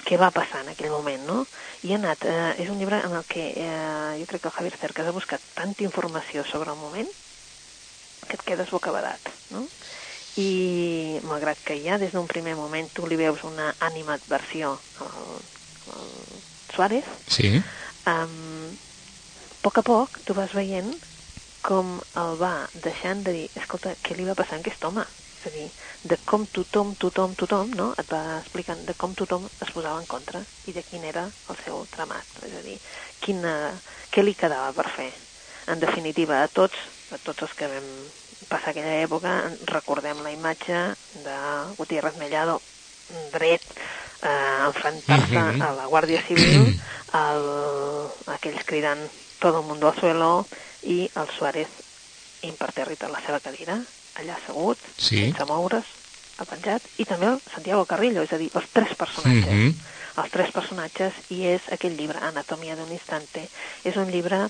què 0.08 0.18
va 0.18 0.32
passar 0.34 0.64
en 0.64 0.72
aquell 0.74 0.90
moment, 0.90 1.22
no? 1.28 1.44
I 1.86 1.94
ha 1.94 2.00
anat, 2.02 2.26
eh, 2.26 2.56
és 2.66 2.72
un 2.74 2.82
llibre 2.82 2.98
en 3.06 3.14
el 3.20 3.28
que 3.30 3.46
eh, 3.54 4.18
jo 4.24 4.26
crec 4.32 4.42
que 4.42 4.50
el 4.50 4.58
Javier 4.58 4.80
Cercas 4.82 5.12
ha 5.12 5.14
buscat 5.14 5.46
tanta 5.54 5.86
informació 5.86 6.48
sobre 6.50 6.74
el 6.74 6.82
moment 6.82 7.14
que 8.26 8.40
et 8.40 8.46
quedes 8.50 8.74
bocabadat, 8.74 9.30
no? 9.54 9.68
I 10.42 11.22
malgrat 11.24 11.62
que 11.64 11.78
ja 11.86 12.00
des 12.02 12.12
d'un 12.12 12.26
primer 12.28 12.58
moment 12.58 12.90
tu 12.98 13.06
li 13.08 13.16
veus 13.22 13.46
una 13.46 13.70
animadversió 13.86 14.80
al, 15.00 15.44
al 15.94 16.10
Suárez, 16.74 17.06
Sí. 17.30 17.54
um, 18.10 18.74
a 18.74 19.60
poc 19.62 19.78
a 19.80 19.84
poc 19.86 20.20
tu 20.26 20.34
vas 20.34 20.52
veient 20.58 20.90
com 21.66 21.96
el 22.22 22.36
va 22.42 22.54
deixant 22.86 23.24
de 23.26 23.34
dir, 23.36 23.46
escolta, 23.62 23.96
què 24.06 24.16
li 24.18 24.26
va 24.28 24.36
passar 24.38 24.58
a 24.58 24.62
aquest 24.64 24.84
home? 24.86 25.06
És 25.40 25.48
a 25.50 25.54
dir, 25.54 25.66
de 26.12 26.18
com 26.30 26.46
tothom, 26.56 26.94
tothom, 27.02 27.34
tothom, 27.38 27.72
no? 27.78 27.88
Et 28.02 28.12
va 28.14 28.40
explicant 28.40 28.84
de 28.88 28.94
com 29.02 29.14
tothom 29.18 29.48
es 29.62 29.72
posava 29.76 30.00
en 30.02 30.06
contra 30.10 30.42
i 30.66 30.74
de 30.74 30.84
quin 30.90 31.04
era 31.06 31.26
el 31.50 31.58
seu 31.66 31.86
tramat. 31.96 32.26
És 32.48 32.54
a 32.60 32.62
dir, 32.66 32.78
quina, 33.26 33.56
què 34.14 34.24
li 34.24 34.36
quedava 34.38 34.72
per 34.78 34.88
fer. 34.96 35.12
En 35.68 35.82
definitiva, 35.82 36.44
a 36.44 36.48
tots, 36.54 36.78
a 37.12 37.18
tots 37.26 37.46
els 37.48 37.54
que 37.58 37.70
vam 37.70 37.90
passar 38.50 38.72
aquella 38.74 39.02
època, 39.04 39.36
recordem 39.72 40.22
la 40.24 40.32
imatge 40.34 40.80
de 41.26 41.38
Gutiérrez 41.78 42.18
Mellado 42.22 42.62
dret 43.34 43.62
eh, 44.22 44.66
enfrontar-se 44.66 45.38
Mhm. 45.38 45.62
a 45.62 45.72
la 45.74 45.86
Guàrdia 45.88 46.22
Civil, 46.28 46.74
el, 47.14 47.46
aquells 48.34 48.66
cridant 48.66 49.10
todo 49.40 49.60
el 49.62 49.68
mundo 49.68 49.88
al 49.90 50.00
suelo 50.00 50.48
i 50.86 51.10
el 51.16 51.30
Suárez 51.38 51.68
impertèrrit 52.46 53.04
a 53.04 53.10
la 53.10 53.22
seva 53.26 53.42
cadira, 53.42 53.80
allà 54.16 54.38
assegut, 54.38 54.80
Sí. 54.98 55.18
sense 55.18 55.46
moure's, 55.50 55.86
apenjat, 56.38 56.84
i 56.98 57.06
també 57.06 57.28
el 57.28 57.42
Santiago 57.54 57.86
Carrillo, 57.86 58.22
és 58.24 58.34
a 58.34 58.38
dir, 58.38 58.50
els 58.54 58.66
tres 58.74 58.96
personatges. 58.96 59.52
Mhm. 59.52 59.74
Els 60.16 60.32
tres 60.32 60.52
personatges, 60.52 61.14
i 61.30 61.46
és 61.46 61.62
aquell 61.72 61.98
llibre, 61.98 62.20
Anatomia 62.20 62.76
d'un 62.76 62.92
instante. 62.92 63.50
És 63.84 63.96
un 63.98 64.12
llibre 64.12 64.50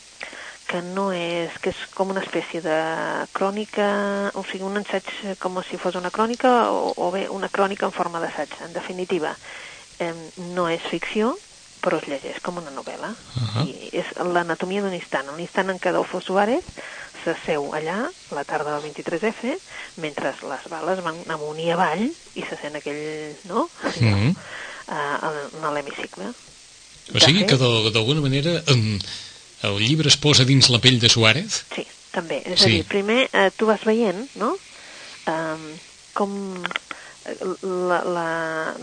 que 0.67 0.81
no 0.81 1.11
és, 1.11 1.51
que 1.61 1.69
és 1.69 1.75
com 1.93 2.09
una 2.09 2.21
espècie 2.21 2.61
de 2.61 2.77
crònica, 3.33 4.31
o 4.33 4.43
sigui, 4.43 4.63
un 4.65 4.77
assaig 4.77 5.37
com 5.39 5.61
si 5.63 5.77
fos 5.77 5.95
una 5.95 6.11
crònica, 6.11 6.71
o, 6.71 6.93
o 6.97 7.11
bé 7.11 7.27
una 7.29 7.49
crònica 7.49 7.85
en 7.85 7.91
forma 7.91 8.19
d'assaig. 8.19 8.49
En 8.65 8.73
definitiva, 8.73 9.35
eh, 9.99 10.13
no 10.37 10.67
és 10.69 10.81
ficció, 10.89 11.37
però 11.85 11.99
es 12.01 12.07
llegeix 12.09 12.41
com 12.41 12.57
una 12.57 12.73
novel·la. 12.73 13.11
Ahà. 13.45 13.63
I 13.69 13.91
és 14.01 14.09
l'anatomia 14.25 14.81
d'un 14.81 14.95
instant. 14.97 15.29
L'instant 15.37 15.69
en 15.69 15.77
què 15.81 15.91
Adolfo 15.93 16.21
Suárez 16.25 16.65
s'asseu 17.23 17.69
allà, 17.77 17.99
la 18.33 18.43
tarda 18.45 18.73
del 18.75 18.89
23F, 18.89 19.55
mentre 20.01 20.33
les 20.49 20.65
bales 20.69 21.01
van 21.05 21.21
amunt 21.37 21.61
i 21.61 21.69
avall 21.73 22.03
i 22.09 22.43
se 22.45 22.57
sent 22.61 22.75
aquell, 22.81 23.37
no? 23.49 23.69
Mhm. 24.01 24.35
Uh, 24.85 25.31
en 25.61 25.71
l'hemicicle. 25.73 26.27
O 27.13 27.21
sigui 27.21 27.45
que 27.49 27.57
d'alguna 27.57 28.21
manera 28.21 28.59
em, 28.69 28.99
el 29.65 29.79
llibre 29.81 30.09
es 30.09 30.17
posa 30.21 30.45
dins 30.45 30.69
la 30.73 30.81
pell 30.81 30.99
de 31.01 31.09
Suárez? 31.09 31.63
Sí, 31.73 31.85
també. 32.13 32.41
És 32.45 32.59
Sí. 32.61 32.65
a 32.65 32.73
dir, 32.73 32.83
primer 32.89 33.29
eh, 33.31 33.49
tu 33.57 33.65
vas 33.69 33.81
veient, 33.85 34.27
no?, 34.35 34.55
um, 35.29 35.65
com 36.13 36.31
la, 37.25 37.99
la, 38.03 38.25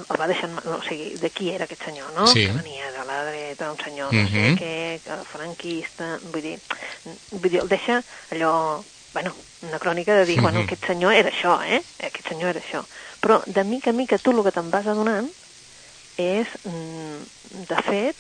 el 0.08 0.18
va 0.20 0.26
deixant... 0.26 0.56
No, 0.64 0.78
o 0.78 0.82
sigui, 0.82 1.14
de 1.22 1.30
qui 1.30 1.50
era 1.54 1.64
aquest 1.68 1.84
senyor, 1.86 2.12
no? 2.16 2.26
Sí. 2.26 2.46
Que 2.46 2.52
venia 2.58 2.90
de 2.92 3.04
la 3.06 3.24
dreta, 3.28 3.70
un 3.70 3.78
senyor 3.78 4.12
no 4.12 4.28
sé 4.28 4.40
Mhm. 4.50 4.56
què, 4.58 5.00
que 5.04 5.18
franquista... 5.32 6.18
Vull 6.22 6.42
dir, 6.42 6.56
vull 7.30 7.50
dir, 7.50 7.60
el 7.62 7.68
deixa 7.68 8.02
allò... 8.30 8.82
Bueno, 9.12 9.34
una 9.60 9.78
crònica 9.78 10.14
de 10.16 10.24
dir, 10.24 10.40
bueno, 10.40 10.58
Mhm. 10.60 10.64
aquest 10.66 10.86
senyor 10.86 11.12
era 11.12 11.28
això, 11.30 11.58
eh? 11.66 11.82
Aquest 12.00 12.28
senyor 12.28 12.50
era 12.56 12.60
això. 12.60 12.84
Però 13.20 13.42
de 13.46 13.62
mica 13.64 13.90
en 13.90 13.96
mica 13.96 14.18
tu 14.18 14.30
el 14.32 14.42
que 14.42 14.52
te'n 14.52 14.70
vas 14.70 14.86
adonant 14.86 15.28
és, 16.16 16.46
mm, 16.64 17.22
de 17.68 17.82
fet, 17.82 18.16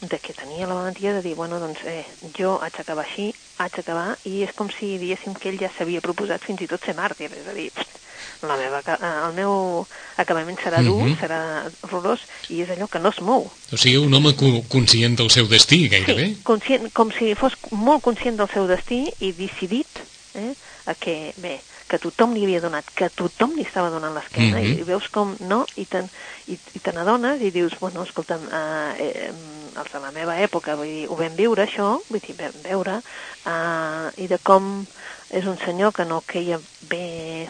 de 0.00 0.18
que 0.20 0.32
tenia 0.34 0.66
la 0.68 0.74
valentia 0.74 1.12
de 1.14 1.22
dir, 1.22 1.34
bueno, 1.34 1.58
doncs, 1.58 1.80
eh, 1.84 2.06
jo 2.38 2.60
haig 2.62 2.72
d'acabar 2.76 3.04
així, 3.04 3.34
haig 3.58 3.72
d'acabar, 3.74 4.18
i 4.24 4.42
és 4.44 4.52
com 4.54 4.68
si 4.70 4.98
diguéssim 4.98 5.34
que 5.34 5.48
ell 5.48 5.58
ja 5.58 5.70
s'havia 5.76 6.00
proposat 6.00 6.44
fins 6.44 6.60
i 6.62 6.66
tot 6.68 6.84
ser 6.84 6.94
màrtir, 6.94 7.32
és 7.32 7.46
a 7.48 7.52
dir, 7.52 7.70
pst, 7.72 7.98
la 8.42 8.56
meva, 8.56 8.80
eh, 8.80 9.28
el 9.28 9.32
meu 9.34 9.86
acabament 10.16 10.58
serà 10.58 10.82
dur, 10.82 11.02
Mhm. 11.04 11.18
serà 11.20 11.70
horrorós, 11.82 12.20
i 12.48 12.62
és 12.62 12.68
allò 12.70 12.88
que 12.88 12.98
no 12.98 13.08
es 13.10 13.20
mou. 13.20 13.50
O 13.72 13.76
sigui, 13.76 13.96
un 13.96 14.12
home 14.14 14.34
co 14.36 14.62
conscient 14.68 15.16
del 15.16 15.30
seu 15.30 15.46
destí, 15.48 15.88
gairebé. 15.88 16.26
Sí, 16.26 16.40
conscient, 16.42 16.92
com 16.92 17.10
si 17.10 17.34
fos 17.34 17.56
molt 17.70 18.02
conscient 18.02 18.36
del 18.36 18.48
seu 18.48 18.66
destí 18.66 19.12
i 19.20 19.32
decidit 19.32 19.86
eh, 20.34 20.54
a 20.84 20.94
que, 20.94 21.32
bé, 21.38 21.60
que 21.88 21.98
tothom 21.98 22.34
li 22.34 22.42
havia 22.44 22.60
donat, 22.60 22.84
que 22.94 23.08
tothom 23.08 23.54
li 23.56 23.62
estava 23.62 23.88
donant 23.90 24.12
l'esquena, 24.12 24.58
Mhm. 24.60 24.78
i 24.80 24.82
veus 24.82 25.08
com, 25.08 25.36
no, 25.40 25.64
i 25.76 25.86
te, 25.86 26.02
i, 26.48 26.58
i 26.74 26.78
te 26.78 26.92
n'adones 26.92 27.40
i 27.40 27.50
dius, 27.50 27.72
bueno, 27.80 28.02
escolta'm, 28.02 28.42
eh, 28.52 28.94
eh, 28.98 29.32
els 29.76 29.92
de 29.92 29.98
la 30.00 30.10
meva 30.10 30.36
època, 30.40 30.74
vull 30.76 30.86
dir, 30.86 31.06
ho 31.08 31.16
vam 31.16 31.34
viure 31.36 31.64
això, 31.66 32.00
vull 32.08 32.20
dir, 32.20 32.34
vam 32.36 32.52
veure, 32.62 33.02
eh, 33.46 34.22
i 34.22 34.26
de 34.26 34.38
com 34.38 34.86
és 35.30 35.44
un 35.46 35.56
senyor 35.58 35.92
que 35.92 36.04
no 36.04 36.20
queia 36.26 36.60
bé 36.88 37.48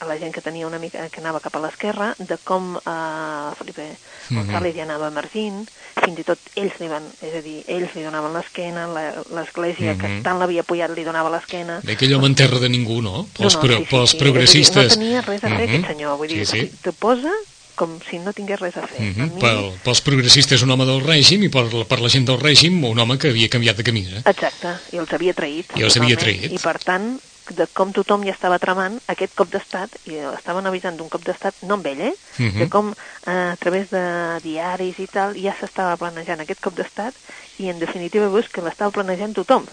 a 0.00 0.04
la 0.06 0.16
gent 0.18 0.32
que 0.34 0.40
tenia 0.40 0.66
una 0.66 0.78
mica, 0.78 1.08
que 1.08 1.20
anava 1.20 1.40
cap 1.40 1.56
a 1.56 1.60
l'esquerra, 1.60 2.14
de 2.18 2.36
com 2.44 2.76
eh, 2.76 3.54
Felipe 3.58 3.96
Mhm. 4.28 4.36
González 4.44 4.74
ja 4.76 4.82
anava 4.84 5.08
emergint, 5.08 5.62
fins 6.04 6.18
i 6.20 6.24
tot 6.24 6.38
ells 6.54 6.74
li 6.80 6.88
van, 6.88 7.02
és 7.22 7.34
a 7.34 7.40
dir, 7.40 7.62
ells 7.66 7.94
li 7.96 8.02
donaven 8.04 8.32
l'esquena, 8.34 8.86
la- 8.86 9.14
l'església 9.34 9.94
Mhm. 9.94 9.98
que 10.00 10.22
tant 10.22 10.38
l'havia 10.38 10.60
apoyat 10.60 10.90
li 10.94 11.02
donava 11.04 11.30
l'esquena. 11.30 11.80
Bé, 11.82 11.92
aquell 11.94 12.12
home 12.14 12.26
en 12.26 12.34
terra 12.34 12.58
de 12.58 12.68
ningú, 12.68 13.00
no? 13.00 13.26
Pels, 13.36 13.54
no, 13.56 13.62
no, 13.62 13.76
sí, 13.78 13.82
sí, 13.84 13.88
pels 13.90 14.10
sí. 14.10 14.16
progressistes... 14.18 14.88
Dir, 14.98 14.98
no 14.98 15.04
tenia 15.04 15.20
res 15.22 15.44
a 15.44 15.48
fer 15.48 15.58
Mhm. 15.68 15.74
aquest 15.74 15.86
senyor, 15.86 16.16
vull 16.18 16.28
dir, 16.28 16.46
Sí, 16.46 16.60
sí. 16.60 16.72
te 16.82 16.92
posa 16.92 17.32
com 17.74 17.98
si 18.10 18.18
no 18.18 18.32
tingués 18.34 18.58
res 18.60 18.76
a 18.76 18.86
fer. 18.86 19.00
Mhm. 19.00 19.20
A 19.22 19.26
mi- 19.34 19.40
Pel, 19.40 19.72
pels 19.84 20.00
progressistes 20.02 20.62
un 20.62 20.70
home 20.72 20.84
del 20.84 21.00
règim 21.00 21.44
i 21.44 21.48
per, 21.48 21.64
per 21.86 22.00
la 22.00 22.08
gent 22.10 22.26
del 22.26 22.38
règim 22.40 22.82
un 22.84 22.98
home 22.98 23.16
que 23.16 23.28
havia 23.30 23.48
canviat 23.48 23.76
de 23.76 23.84
camí. 23.84 24.00
Eh? 24.12 24.22
Exacte, 24.26 24.74
i 24.92 24.96
els 24.98 25.12
havia 25.12 25.32
traït. 25.32 25.66
I 25.76 25.82
els 25.84 25.96
havia 25.96 26.16
traït. 26.18 26.52
I 26.52 26.58
per 26.58 26.78
tant, 26.80 27.20
de 27.56 27.66
com 27.72 27.92
tothom 27.94 28.24
ja 28.26 28.34
estava 28.34 28.58
tramant 28.62 28.98
aquest 29.12 29.34
cop 29.38 29.50
d'estat, 29.52 29.94
i 30.10 30.18
estaven 30.32 30.66
avisant 30.68 30.98
d'un 30.98 31.10
cop 31.12 31.24
d'estat, 31.26 31.62
no 31.62 31.78
amb 31.78 31.86
ell, 31.90 32.00
eh? 32.10 32.14
Mhm. 32.38 32.58
De 32.58 32.68
com 32.72 32.90
eh, 32.92 33.52
a 33.52 33.56
través 33.60 33.90
de 33.90 34.04
diaris 34.44 34.98
i 34.98 35.06
tal 35.06 35.36
ja 35.38 35.54
s'estava 35.58 35.96
planejant 36.00 36.40
aquest 36.44 36.60
cop 36.64 36.76
d'estat 36.76 37.14
i 37.58 37.70
en 37.72 37.78
definitiva 37.78 38.28
veus 38.28 38.48
que 38.48 38.64
l'estava 38.64 38.94
planejant 38.94 39.34
tothom. 39.34 39.66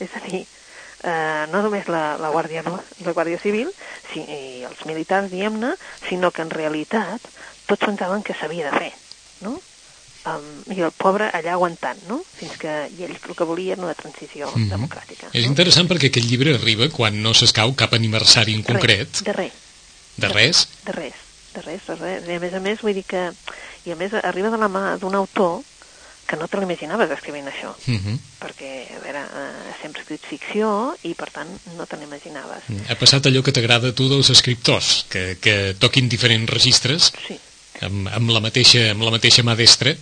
És 0.00 0.12
a 0.16 0.20
dir, 0.26 0.44
eh, 1.02 1.46
no 1.52 1.62
només 1.62 1.88
la, 1.88 2.16
la, 2.20 2.30
Guàrdia, 2.34 2.62
la 2.66 3.12
Guàrdia 3.12 3.40
Civil 3.42 3.70
si, 4.12 4.20
i 4.20 4.64
els 4.68 4.84
militars, 4.88 5.30
diguem-ne, 5.32 5.74
sinó 6.08 6.30
que 6.30 6.44
en 6.44 6.52
realitat 6.52 7.24
tots 7.66 7.84
pensaven 7.84 8.22
que 8.22 8.36
s'havia 8.36 8.70
de 8.70 8.78
fer, 8.78 8.92
no? 9.46 9.58
Um, 10.26 10.74
I 10.74 10.80
el 10.82 10.90
pobre 10.90 11.28
allà 11.30 11.52
aguantant, 11.54 12.00
no? 12.08 12.16
Fins 12.34 12.56
que 12.58 12.72
i 12.98 13.04
ells 13.06 13.20
el 13.28 13.36
que 13.38 13.44
volien 13.46 13.78
una 13.84 13.94
transició 13.94 14.48
Mhm. 14.56 14.68
democràtica. 14.72 15.28
És 15.32 15.44
no? 15.44 15.50
interessant 15.52 15.86
perquè 15.88 16.08
aquest 16.10 16.26
llibre 16.26 16.54
arriba 16.56 16.88
quan 16.90 17.20
no 17.22 17.32
s'escau 17.32 17.74
cap 17.76 17.92
aniversari 17.94 18.54
en 18.54 18.64
concret, 18.64 19.06
Res, 19.06 19.22
de 19.24 19.32
res, 19.32 19.52
de 20.16 20.28
res. 20.28 20.68
de 20.84 20.92
res, 20.92 21.14
de 21.54 21.62
res, 21.62 21.86
de 21.86 21.94
res. 21.94 22.26
I 22.28 22.34
a 22.34 22.40
més 22.40 22.54
a 22.54 22.60
més, 22.60 22.80
vull 22.82 22.94
dir 22.94 23.04
que... 23.04 23.30
I 23.86 23.92
a 23.92 23.96
més 23.96 24.12
arriba 24.18 24.50
de 24.50 24.58
la 24.58 24.66
mà 24.68 24.98
d'un 24.98 25.14
autor 25.14 25.62
que 26.26 26.34
no 26.34 26.48
te 26.48 26.58
l'imaginaves 26.58 27.08
escrivint 27.14 27.46
això, 27.46 27.70
Mhm. 27.86 28.18
perquè, 28.40 28.96
a 28.96 28.98
veure, 29.04 29.20
eh, 29.22 29.74
sempre 29.80 30.00
ha 30.00 30.02
escrit 30.02 30.24
ficció 30.26 30.96
i, 31.04 31.14
per 31.14 31.30
tant, 31.30 31.46
no 31.76 31.86
te 31.86 31.96
l'imaginaves. 31.96 32.64
Ha 32.90 32.96
passat 32.98 33.26
allò 33.26 33.44
que 33.44 33.52
t'agrada 33.52 33.90
a 33.90 33.92
tu 33.94 34.08
dels 34.08 34.28
escriptors, 34.30 35.06
que, 35.08 35.38
que 35.40 35.76
toquin 35.78 36.08
diferents 36.08 36.50
registres 36.50 37.12
Sí, 37.28 37.38
amb, 37.80 38.08
amb, 38.08 38.30
la 38.30 38.40
mateixa, 38.40 38.90
amb 38.90 39.02
la 39.02 39.12
mateixa 39.12 39.44
mà 39.44 39.54
destra, 39.54 39.94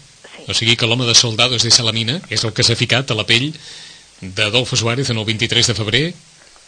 O 0.49 0.55
sigui 0.55 0.77
que 0.77 0.87
l'home 0.87 1.07
de 1.09 1.15
Soldados 1.17 1.65
de 1.65 1.73
Salamina 1.73 2.21
és 2.29 2.45
el 2.45 2.53
que 2.53 2.65
s'ha 2.67 2.77
ficat 2.77 3.11
a 3.11 3.17
la 3.17 3.27
pell 3.29 3.53
d'Adolfo 4.21 4.77
Suárez 4.77 5.11
en 5.11 5.19
el 5.19 5.25
23 5.25 5.73
de 5.73 5.77
febrer 5.77 6.05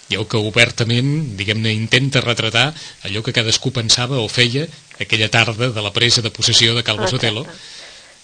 i 0.08 0.14
el 0.14 0.26
que 0.30 0.38
obertament, 0.38 1.36
diguem-ne, 1.38 1.72
intenta 1.74 2.22
retratar 2.22 2.68
allò 3.08 3.22
que 3.26 3.34
cadascú 3.34 3.72
pensava 3.74 4.20
o 4.22 4.28
feia 4.30 4.66
aquella 5.00 5.28
tarda 5.28 5.72
de 5.74 5.82
la 5.82 5.92
presa 5.92 6.22
de 6.22 6.30
possessió 6.30 6.76
de 6.76 6.84
Calvo 6.86 7.08
Exacte. 7.08 7.26
Sotelo. 7.26 7.46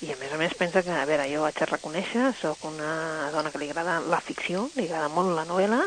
I 0.02 0.10
a 0.10 0.16
més 0.18 0.32
a 0.34 0.38
més 0.40 0.54
pensa 0.58 0.82
que, 0.82 0.90
a 0.90 1.04
veure, 1.06 1.28
jo 1.30 1.44
haig 1.46 1.58
de 1.60 1.66
reconèixer, 1.70 2.32
sóc 2.40 2.64
una 2.66 3.28
dona 3.30 3.52
que 3.54 3.60
li 3.62 3.68
agrada 3.70 4.00
la 4.02 4.18
ficció, 4.26 4.64
li 4.74 4.88
agrada 4.88 5.08
molt 5.14 5.30
la 5.36 5.44
novel·la, 5.46 5.78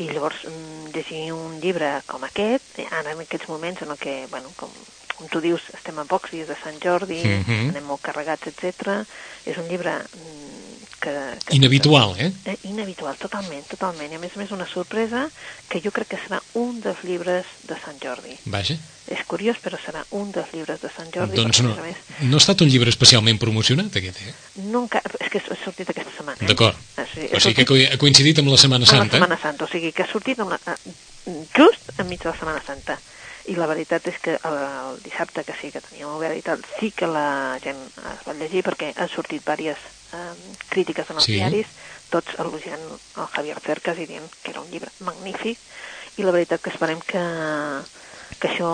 i 0.00 0.06
llavors 0.08 0.40
mm, 0.48 0.86
llegir 0.94 1.26
un 1.36 1.58
llibre 1.60 1.90
com 2.08 2.24
aquest, 2.24 2.80
ara 2.88 3.12
en 3.12 3.20
aquests 3.26 3.48
moments 3.52 3.82
en 3.84 3.92
que, 4.00 4.22
bueno, 4.32 4.54
com, 4.56 4.72
com 5.18 5.28
tu 5.28 5.42
dius, 5.44 5.60
estem 5.76 6.00
a 6.00 6.06
pocs 6.08 6.32
dies 6.32 6.48
de 6.48 6.56
Sant 6.62 6.80
Jordi, 6.80 7.20
Mhm. 7.26 7.68
anem 7.74 7.84
molt 7.92 8.00
carregats, 8.08 8.46
etc. 8.48 9.02
és 9.44 9.58
un 9.60 9.68
llibre 9.68 9.98
mm, 10.16 10.47
que, 11.08 11.46
que... 11.46 11.56
Inhabitual, 11.56 12.14
eh? 12.18 12.32
Eh, 12.44 12.56
inhabitual, 12.68 13.16
totalment, 13.16 13.64
totalment. 13.70 14.12
I 14.12 14.18
a 14.18 14.22
més 14.22 14.36
a 14.36 14.42
més 14.42 14.52
una 14.54 14.66
sorpresa 14.68 15.26
que 15.68 15.80
jo 15.84 15.92
crec 15.94 16.12
que 16.12 16.20
serà 16.20 16.40
un 16.60 16.80
dels 16.84 17.02
llibres 17.06 17.48
de 17.68 17.78
Sant 17.80 17.98
Jordi. 18.02 18.36
Vaja. 18.46 18.78
És 19.08 19.24
curiós, 19.28 19.56
però 19.64 19.78
serà 19.80 20.02
un 20.16 20.30
dels 20.34 20.50
llibres 20.52 20.82
de 20.84 20.90
Sant 20.92 21.08
Jordi. 21.14 21.38
Doncs 21.40 21.62
no, 21.64 21.72
més 21.80 22.00
no 22.28 22.36
ha 22.36 22.42
estat 22.42 22.64
un 22.64 22.68
llibre 22.68 22.92
especialment 22.92 23.40
promocionat, 23.40 23.94
aquest, 24.00 24.20
eh? 24.26 24.34
no 24.68 24.84
és 24.88 25.30
que 25.32 25.40
ha 25.40 25.58
sortit 25.64 25.92
aquesta 25.94 26.12
setmana. 26.16 26.38
Eh? 26.42 26.48
D'acord. 26.50 26.76
Ah, 26.96 27.06
sí, 27.08 27.28
O 27.32 27.40
sigui 27.40 27.64
que 27.64 27.84
ha 27.88 28.00
coincidit 28.00 28.42
amb 28.42 28.52
la 28.52 28.60
Setmana 28.60 28.84
amb 28.84 28.92
la 28.92 28.98
Santa. 29.04 29.16
Setmana 29.16 29.40
Santa, 29.40 29.64
o 29.64 29.72
sigui 29.72 29.92
que 29.96 30.04
ha 30.04 30.10
sortit 30.10 30.42
amb 30.44 30.52
la, 30.52 30.60
eh, 30.74 31.38
just 31.56 31.94
enmig 31.96 32.20
de 32.20 32.30
la 32.30 32.36
Setmana 32.36 32.64
Santa. 32.66 32.98
I 33.48 33.54
la 33.56 33.66
veritat 33.70 34.06
és 34.10 34.18
que 34.20 34.34
el, 34.36 34.56
el 34.60 34.98
dissabte, 35.04 35.44
que 35.44 35.54
sí 35.60 35.70
que 35.72 35.80
teníem 35.80 36.10
obert 36.12 36.36
i 36.36 36.42
tal, 36.44 36.60
sí 36.78 36.90
que 36.92 37.06
la 37.08 37.56
gent 37.64 37.78
es 37.96 38.24
va 38.26 38.34
llegir 38.36 38.60
perquè 38.66 38.92
han 38.96 39.08
sortit 39.08 39.40
diverses 39.46 39.80
eh, 40.12 40.34
crítiques 40.68 41.08
en 41.10 41.16
els 41.16 41.24
Sí. 41.24 41.38
diaris, 41.38 41.66
tots 42.12 42.36
elogiant 42.40 42.84
el 43.16 43.26
Javier 43.34 43.58
Cercas 43.64 43.98
i 44.00 44.06
dient 44.08 44.28
que 44.42 44.50
era 44.52 44.60
un 44.60 44.70
llibre 44.72 44.88
magnífic 45.04 45.58
i 46.18 46.24
la 46.26 46.32
veritat 46.34 46.60
que 46.60 46.70
esperem 46.74 47.00
que, 47.04 47.20
que 48.40 48.48
això 48.52 48.72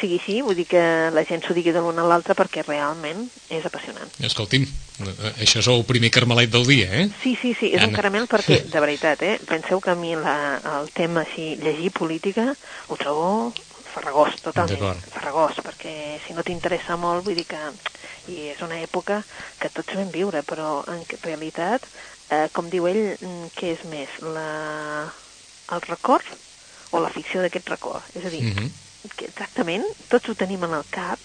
sigui 0.00 0.16
així, 0.16 0.38
vull 0.40 0.56
dir 0.56 0.64
que 0.68 0.82
la 1.12 1.24
gent 1.28 1.42
s'ho 1.44 1.52
digui 1.56 1.74
de 1.76 1.80
l'un 1.84 1.98
a 2.00 2.04
l'altre 2.08 2.32
perquè 2.38 2.62
realment 2.64 3.26
és 3.52 3.66
apassionant. 3.68 4.08
Escolti'm, 4.24 4.64
eh, 4.64 5.32
això 5.44 5.60
és 5.60 5.68
el 5.68 5.84
primer 5.84 6.08
carmelet 6.14 6.48
del 6.52 6.64
dia, 6.66 6.86
eh? 7.02 7.08
Sí, 7.22 7.34
sí, 7.40 7.52
sí, 7.58 7.68
és 7.74 7.82
Anna. 7.82 7.90
un 7.90 7.96
caramel 7.98 8.24
perquè, 8.30 8.62
de 8.72 8.80
veritat, 8.80 9.20
eh, 9.28 9.36
penseu 9.48 9.80
que 9.84 9.92
a 9.92 9.98
mi 10.00 10.14
la, 10.16 10.36
el 10.80 10.88
tema 10.96 11.26
així, 11.26 11.52
llegir 11.60 11.92
política, 11.92 12.54
ho 12.88 12.96
trobo 12.96 13.52
farragós, 13.94 14.36
totalment, 14.42 14.78
D'acord. 14.80 15.08
farragós, 15.14 15.56
perquè 15.64 16.20
si 16.26 16.34
no 16.36 16.42
t'interessa 16.46 16.96
molt, 16.96 17.24
vull 17.24 17.34
dir 17.38 17.46
que 17.46 17.60
i 18.30 18.48
és 18.52 18.60
una 18.62 18.78
època 18.82 19.22
que 19.58 19.70
tots 19.74 19.94
vam 19.98 20.10
viure, 20.14 20.42
però 20.46 20.84
en 20.92 21.04
realitat, 21.22 21.86
eh, 22.28 22.48
com 22.52 22.68
diu 22.70 22.86
ell, 22.86 23.16
mm, 23.20 23.50
què 23.56 23.74
és 23.78 23.84
més, 23.90 24.08
la, 24.20 25.10
el 25.72 25.80
record 25.88 26.26
o 26.90 27.00
la 27.00 27.10
ficció 27.10 27.42
d'aquest 27.42 27.68
record? 27.68 28.02
És 28.14 28.24
a 28.24 28.30
dir, 28.30 28.42
Mhm. 28.42 28.70
que 29.16 29.26
exactament 29.26 29.84
tots 30.08 30.28
ho 30.28 30.34
tenim 30.34 30.64
en 30.64 30.74
el 30.74 30.84
cap, 30.90 31.18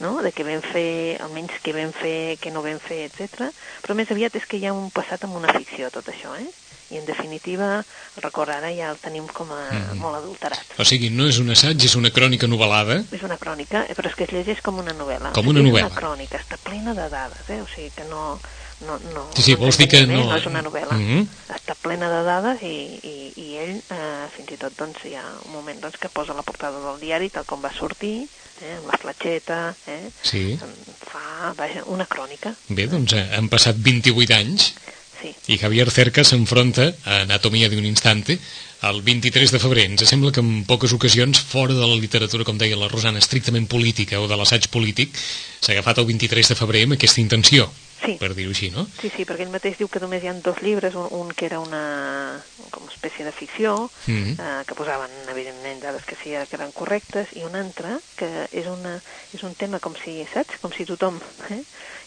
no? 0.00 0.20
de 0.22 0.32
què 0.32 0.44
vam 0.46 0.62
fer, 0.72 1.18
almenys 1.22 1.60
què 1.62 1.72
vam 1.76 1.92
fer, 1.92 2.36
què 2.40 2.50
no 2.52 2.62
vam 2.62 2.78
fer, 2.82 3.04
etc. 3.10 3.50
però 3.82 3.94
més 3.94 4.10
aviat 4.10 4.34
és 4.36 4.46
que 4.46 4.56
hi 4.58 4.66
ha 4.66 4.72
un 4.72 4.90
passat 4.90 5.24
amb 5.24 5.36
una 5.36 5.52
ficció 5.52 5.90
tot 5.90 6.08
això, 6.08 6.34
eh? 6.40 6.48
I 6.90 6.98
en 7.00 7.06
definitiva, 7.06 7.78
el 8.16 8.22
record 8.22 8.50
ara 8.52 8.68
ja 8.76 8.90
el 8.92 8.98
tenim 9.00 9.26
com 9.26 9.50
a 9.50 9.62
Mhm. 9.72 9.98
molt 9.98 10.16
adulterat. 10.16 10.74
O 10.78 10.84
sigui, 10.84 11.08
no 11.10 11.26
és 11.26 11.38
un 11.38 11.50
assaig, 11.50 11.82
és 11.82 11.94
una 11.96 12.10
crònica 12.10 12.46
novel·lada. 12.46 13.04
És 13.10 13.22
una 13.22 13.38
crònica, 13.38 13.86
eh, 13.88 13.94
però 13.96 14.06
és 14.10 14.14
que 14.14 14.24
es 14.24 14.30
llegeix 14.32 14.60
com 14.62 14.78
una 14.78 14.92
novel·la. 14.92 15.32
Com 15.32 15.48
una 15.48 15.60
novel·la. 15.60 15.86
És 15.86 15.92
una 15.92 16.00
crònica, 16.00 16.38
està 16.38 16.58
plena 16.62 16.92
de 16.94 17.08
dades, 17.08 17.48
eh? 17.48 17.60
o 17.62 17.66
sigui 17.66 17.90
que 17.90 18.04
no... 18.04 18.38
no, 18.86 18.98
no 19.14 19.24
Sí, 19.36 19.42
sí, 19.42 19.52
no 19.54 19.58
vols 19.64 19.78
dir 19.78 19.88
que 19.88 20.06
no- 20.06 20.24
no 20.24 20.36
és 20.36 20.46
una 20.46 20.62
novel·la. 20.62 20.92
Mhm. 20.98 21.26
Està 21.54 21.74
plena 21.80 22.08
de 22.10 22.22
dades 22.26 22.62
i, 22.62 22.74
i, 23.02 23.32
i 23.36 23.56
ell, 23.62 23.76
eh, 23.90 24.26
fins 24.36 24.50
i 24.52 24.56
tot, 24.60 24.72
doncs, 24.78 25.04
hi 25.04 25.14
ha 25.14 25.24
un 25.46 25.52
moment 25.52 25.80
doncs, 25.80 25.96
que 25.98 26.08
posa 26.08 26.34
la 26.34 26.42
portada 26.42 26.80
del 26.80 27.00
diari 27.00 27.30
tal 27.30 27.44
com 27.46 27.62
va 27.64 27.72
sortir, 27.72 28.26
eh, 28.62 28.74
amb 28.78 28.90
la 28.90 28.98
fletxeta, 28.98 29.74
eh? 29.86 30.10
Sí. 30.22 30.58
fa, 31.04 31.52
vaja, 31.56 31.84
una 31.86 32.06
crònica, 32.06 32.54
Bé, 32.68 32.86
doncs 32.86 33.12
eh, 33.14 33.28
han 33.36 33.48
passat 33.48 33.76
28 33.78 34.34
anys 34.34 34.72
sí. 35.20 35.34
i 35.54 35.58
Javier 35.58 35.90
Cerca 35.90 36.24
s'enfronta 36.24 36.92
a 37.04 37.20
Anatomia 37.22 37.68
d'un 37.68 37.84
instante 37.84 38.38
el 38.84 39.00
23 39.00 39.50
de 39.50 39.58
febrer. 39.58 39.84
Ens 39.88 40.02
sembla 40.06 40.30
que 40.30 40.40
en 40.44 40.64
poques 40.68 40.92
ocasions, 40.92 41.38
fora 41.40 41.72
de 41.72 41.86
la 41.86 41.96
literatura, 41.96 42.44
com 42.44 42.58
deia 42.60 42.76
la 42.76 42.88
Rosana, 42.88 43.18
estrictament 43.18 43.66
política 43.66 44.20
o 44.20 44.28
de 44.28 44.36
l'assaig 44.36 44.68
polític, 44.68 45.14
s'ha 45.60 45.72
agafat 45.72 45.98
el 46.02 46.04
23 46.10 46.48
de 46.52 46.54
febrer 46.58 46.82
amb 46.84 46.92
aquesta 46.98 47.22
intenció, 47.22 47.70
Sí. 48.04 48.16
per 48.20 48.34
dir-ho 48.34 48.50
així, 48.52 48.70
no? 48.70 48.86
Sí, 49.00 49.10
sí, 49.16 49.24
perquè 49.24 49.42
ell 49.46 49.52
mateix 49.52 49.78
diu 49.78 49.88
que 49.88 50.00
només 50.02 50.22
hi 50.22 50.28
ha 50.28 50.34
dos 50.44 50.60
llibres, 50.62 50.94
un, 50.94 51.08
un 51.10 51.30
que 51.32 51.46
era 51.46 51.58
una 51.60 52.44
com 52.70 52.82
una 52.84 52.92
espècie 52.92 53.24
de 53.24 53.32
ficció, 53.32 53.90
Mhm. 54.06 54.36
eh, 54.38 54.64
que 54.66 54.74
posaven, 54.74 55.10
evidentment, 55.28 55.80
dades 55.82 56.04
que 56.04 56.16
sí 56.22 56.30
que 56.30 56.56
eren 56.56 56.72
correctes, 56.72 57.28
i 57.32 57.42
un 57.44 57.56
altre 57.56 57.98
que 58.16 58.48
és, 58.52 58.66
una, 58.66 59.02
és 59.32 59.42
un 59.42 59.54
tema 59.54 59.80
com 59.80 59.94
si, 60.04 60.24
saps? 60.34 60.58
Com 60.60 60.72
si 60.72 60.84
tothom... 60.84 61.20
Eh? 61.50 61.62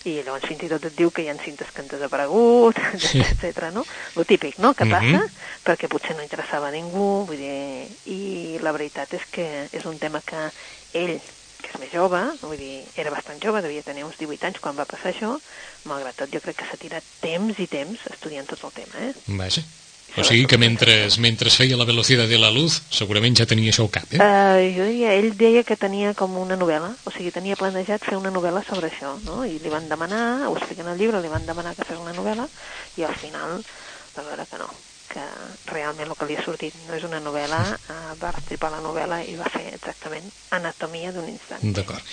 I 0.05 0.21
llavors 0.23 0.45
fins 0.47 0.61
i 0.63 0.69
tot 0.69 0.85
et 0.85 0.95
diu 0.95 1.09
que 1.11 1.23
hi 1.23 1.29
ha 1.29 1.35
cintes 1.43 1.67
que 1.73 1.81
han 1.81 1.87
desaparegut, 1.87 2.77
etc. 2.93 3.71
no? 3.73 3.83
Lo 4.15 4.23
típic, 4.25 4.57
no?, 4.59 4.73
que 4.73 4.85
passa, 4.85 5.25
perquè 5.65 5.89
potser 5.89 6.15
no 6.15 6.23
interessava 6.23 6.67
a 6.69 6.71
ningú, 6.71 7.25
vull 7.27 7.37
dir... 7.41 7.97
I 8.05 8.59
la 8.61 8.71
veritat 8.71 9.13
és 9.17 9.25
que 9.31 9.67
és 9.71 9.85
un 9.85 9.97
tema 9.99 10.21
que 10.21 10.49
ell 10.93 11.19
que 11.61 11.71
és 11.73 11.79
més 11.81 11.91
jove, 11.93 12.21
vull 12.43 12.59
dir, 12.59 12.83
era 12.99 13.13
bastant 13.13 13.41
jove, 13.43 13.63
devia 13.65 13.85
tenir 13.85 14.05
uns 14.05 14.19
18 14.19 14.49
anys 14.49 14.61
quan 14.63 14.77
va 14.77 14.87
passar 14.89 15.11
això, 15.13 15.33
malgrat 15.89 16.17
tot 16.21 16.33
jo 16.33 16.41
crec 16.43 16.59
que 16.61 16.69
s'ha 16.69 16.79
tirat 16.81 17.11
temps 17.23 17.59
i 17.59 17.67
temps 17.71 18.07
estudiant 18.13 18.47
tot 18.49 18.63
el 18.69 18.79
tema, 18.81 19.09
eh? 19.09 19.13
Vaja. 19.41 19.65
O 20.17 20.23
sigui 20.23 20.47
que 20.49 20.57
mentre, 20.57 20.93
mentre 21.21 21.51
feia 21.53 21.77
la 21.77 21.85
velocitat 21.85 22.29
de 22.31 22.39
la 22.41 22.49
luz, 22.49 22.79
segurament 22.89 23.35
ja 23.37 23.45
tenia 23.45 23.69
això 23.69 23.83
al 23.85 23.91
cap, 23.93 24.07
eh? 24.15 24.17
Uh, 24.17 24.63
jo 24.73 24.87
diria, 24.87 25.11
ell 25.13 25.29
deia 25.37 25.61
que 25.67 25.77
tenia 25.77 26.15
com 26.17 26.33
una 26.41 26.57
novel·la, 26.57 26.89
o 27.05 27.13
sigui, 27.13 27.29
tenia 27.35 27.59
planejat 27.59 28.07
fer 28.07 28.17
una 28.17 28.31
novel·la 28.33 28.63
sobre 28.65 28.89
això, 28.89 29.13
no? 29.27 29.43
I 29.45 29.59
li 29.61 29.73
van 29.73 29.85
demanar, 29.91 30.47
ho 30.47 30.55
explica 30.57 30.81
en 30.85 30.93
el 30.95 30.97
llibre, 31.01 31.21
li 31.21 31.33
van 31.33 31.45
demanar 31.45 31.75
que 31.77 31.85
fes 31.85 32.01
una 32.01 32.15
novel·la, 32.17 32.47
i 32.97 33.05
al 33.05 33.17
final 33.19 33.59
va 34.17 34.25
veure 34.31 34.47
que 34.49 34.57
no, 34.63 34.71
que 35.09 35.23
realment 35.71 36.11
el 36.11 36.17
que 36.17 36.27
li 36.29 36.37
ha 36.37 36.43
sortit 36.45 36.75
no 36.87 36.95
és 36.97 37.05
una 37.07 37.19
novel·la, 37.23 37.59
uh, 37.77 38.13
va 38.21 38.31
estripar 38.37 38.71
la 38.73 38.81
novel·la 38.83 39.21
i 39.27 39.35
va 39.39 39.49
fer 39.53 39.65
exactament 39.73 40.25
Anatomia 40.57 41.11
d'un 41.15 41.27
instant. 41.29 41.63
D'acord. 41.77 42.03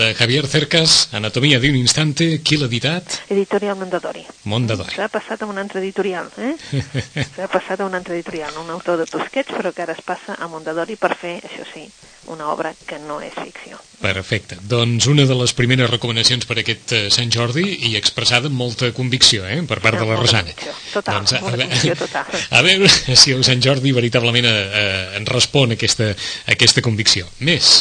De 0.00 0.10
Javier 0.18 0.44
Cercas, 0.48 0.98
Anatomia 1.16 1.60
d'un 1.62 1.76
instante, 1.78 2.30
qui 2.42 2.58
l'ha 2.60 2.68
editat? 2.70 3.20
Editorial 3.34 3.78
Mondadori. 3.80 4.26
Mondadori. 4.44 4.94
S'ha 4.96 5.08
passat 5.12 5.42
a 5.42 5.50
un 5.50 5.58
altre 5.60 5.82
editorial, 5.82 6.30
eh? 6.36 6.54
S'ha 7.36 7.48
passat 7.52 7.80
a 7.80 7.88
un 7.88 7.96
altre 7.98 8.18
editorial, 8.18 8.56
un 8.62 8.70
autor 8.76 9.00
de 9.00 9.08
Tusquets, 9.10 9.54
però 9.54 9.72
que 9.72 9.84
ara 9.86 9.96
es 9.96 10.04
passa 10.04 10.36
a 10.38 10.48
Mondadori 10.52 10.98
per 11.00 11.14
fer, 11.16 11.38
això 11.44 11.66
sí, 11.72 11.86
una 12.28 12.52
obra 12.52 12.74
que 12.86 12.98
no 13.04 13.20
és 13.24 13.34
ficció. 13.38 13.80
Perfecte. 13.98 14.56
Doncs 14.62 15.08
una 15.10 15.24
de 15.26 15.34
les 15.34 15.52
primeres 15.58 15.90
recomanacions 15.90 16.46
per 16.46 16.60
aquest 16.62 16.92
eh, 16.94 17.00
Sant 17.10 17.32
Jordi 17.34 17.64
i 17.90 17.96
expressada 17.98 18.46
amb 18.46 18.54
molta 18.60 18.92
convicció, 18.94 19.42
eh, 19.48 19.58
per 19.66 19.80
part 19.82 19.98
de 19.98 20.06
la 20.06 20.18
Rosana. 20.20 20.54
Total, 20.92 21.18
doncs, 21.18 21.34
a, 21.34 21.40
molta 21.42 21.56
ve- 21.58 21.66
convicció 21.66 21.96
total. 21.98 22.38
a 22.58 22.62
veure 22.62 22.90
si 22.90 23.34
el 23.34 23.42
Sant 23.48 23.62
Jordi 23.64 23.92
veritablement 23.96 24.46
eh, 24.46 24.54
eh, 24.54 25.16
en 25.18 25.26
respon 25.26 25.74
a 25.74 25.78
aquesta, 25.78 26.12
a 26.14 26.54
aquesta 26.54 26.84
convicció. 26.86 27.26
Més. 27.40 27.72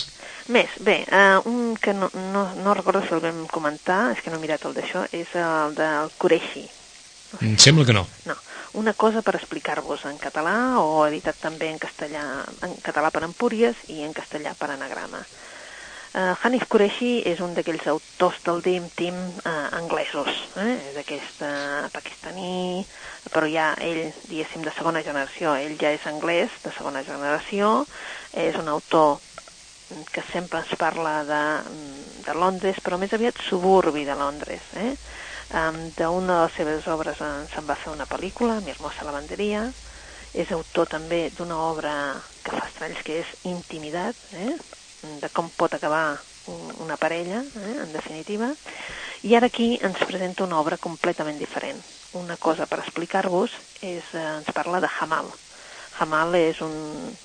Més, 0.48 0.74
bé, 0.80 1.02
uh, 1.12 1.42
un 1.52 1.76
que 1.76 1.92
no, 1.94 2.08
no, 2.32 2.46
no 2.64 2.74
recordo 2.74 3.02
si 3.04 3.14
el 3.14 3.22
vam 3.22 3.44
comentar, 3.52 4.14
és 4.16 4.22
que 4.24 4.32
no 4.32 4.40
he 4.40 4.44
mirat 4.46 4.64
el 4.66 4.74
d'això, 4.78 5.04
és 5.12 5.34
el 5.36 5.76
del 5.76 6.14
Qureshi. 6.18 6.64
Em 7.44 7.58
sembla 7.60 7.84
que 7.86 7.94
no. 7.94 8.06
No, 8.26 8.38
una 8.80 8.94
cosa 8.96 9.22
per 9.22 9.36
explicar-vos 9.36 10.06
en 10.08 10.16
català 10.22 10.80
o 10.80 11.04
editat 11.06 11.36
també 11.44 11.68
en 11.74 11.82
castellà, 11.84 12.24
en 12.64 12.78
català 12.86 13.12
per 13.12 13.26
Empúries 13.28 13.76
i 13.92 14.00
en 14.08 14.16
castellà 14.16 14.56
per 14.56 14.72
anagrama. 14.72 15.20
Uh, 16.18 16.34
Hanif 16.42 16.64
Qureshi 16.66 17.20
és 17.30 17.42
un 17.46 17.52
d'aquells 17.54 17.84
autors 17.92 18.40
del 18.42 18.64
Dream 18.66 18.88
Team 18.98 19.18
uh, 19.46 19.52
anglesos, 19.78 20.32
eh? 20.58 20.72
és 20.88 20.96
d'aquest 20.96 21.44
uh, 21.46 21.84
pakistaní, 21.94 22.82
però 23.30 23.46
ja 23.46 23.68
ell, 23.86 24.08
diguéssim, 24.26 24.64
de 24.66 24.74
segona 24.74 25.04
generació, 25.06 25.54
ell 25.54 25.76
ja 25.78 25.92
és 25.94 26.08
anglès 26.10 26.56
de 26.64 26.72
segona 26.74 27.04
generació, 27.06 27.84
és 28.34 28.58
un 28.58 28.72
autor 28.74 29.20
que 30.10 30.24
sempre 30.32 30.64
ens 30.64 30.74
parla 30.82 31.20
de, 31.28 31.44
de 32.26 32.34
Londres, 32.34 32.82
però 32.82 32.98
més 32.98 33.14
aviat 33.14 33.38
suburbi 33.46 34.08
de 34.08 34.18
Londres. 34.18 34.66
Eh? 34.74 34.96
Um, 35.54 35.78
D'una 36.00 36.34
de 36.34 36.40
les 36.48 36.58
seves 36.58 36.90
obres 36.98 37.22
en, 37.22 37.46
se'n 37.54 37.70
va 37.70 37.78
fer 37.78 37.94
una 37.94 38.10
pel·lícula, 38.10 38.58
Mi 38.66 38.74
hermosa 38.74 39.06
lavanderia, 39.06 39.68
és 40.34 40.50
autor 40.52 40.90
també 40.98 41.28
d'una 41.38 41.62
obra 41.70 41.94
que 42.42 42.58
fa 42.58 42.66
estralls 42.66 43.06
que 43.06 43.22
és 43.22 43.38
Intimitat, 43.54 44.26
eh? 44.34 44.58
De 45.02 45.30
com 45.30 45.50
pot 45.50 45.74
acabar 45.74 46.22
un- 46.48 46.74
una 46.80 46.98
parella, 46.98 47.44
eh? 47.56 47.76
en 47.84 47.92
definitiva, 47.94 48.54
i 49.22 49.36
ara 49.36 49.48
aquí 49.48 49.78
ens 49.82 49.98
presenta 50.06 50.44
una 50.44 50.60
obra 50.60 50.78
completament 50.78 51.38
diferent. 51.40 51.84
Una 52.14 52.38
cosa 52.38 52.66
per 52.66 52.80
explicar-vos 52.80 53.52
és, 53.82 54.04
eh, 54.14 54.18
ens 54.38 54.52
parla 54.54 54.80
de 54.80 54.88
Hamal. 55.00 55.32
Hamal 56.00 56.36
és 56.36 56.62
un 56.62 57.18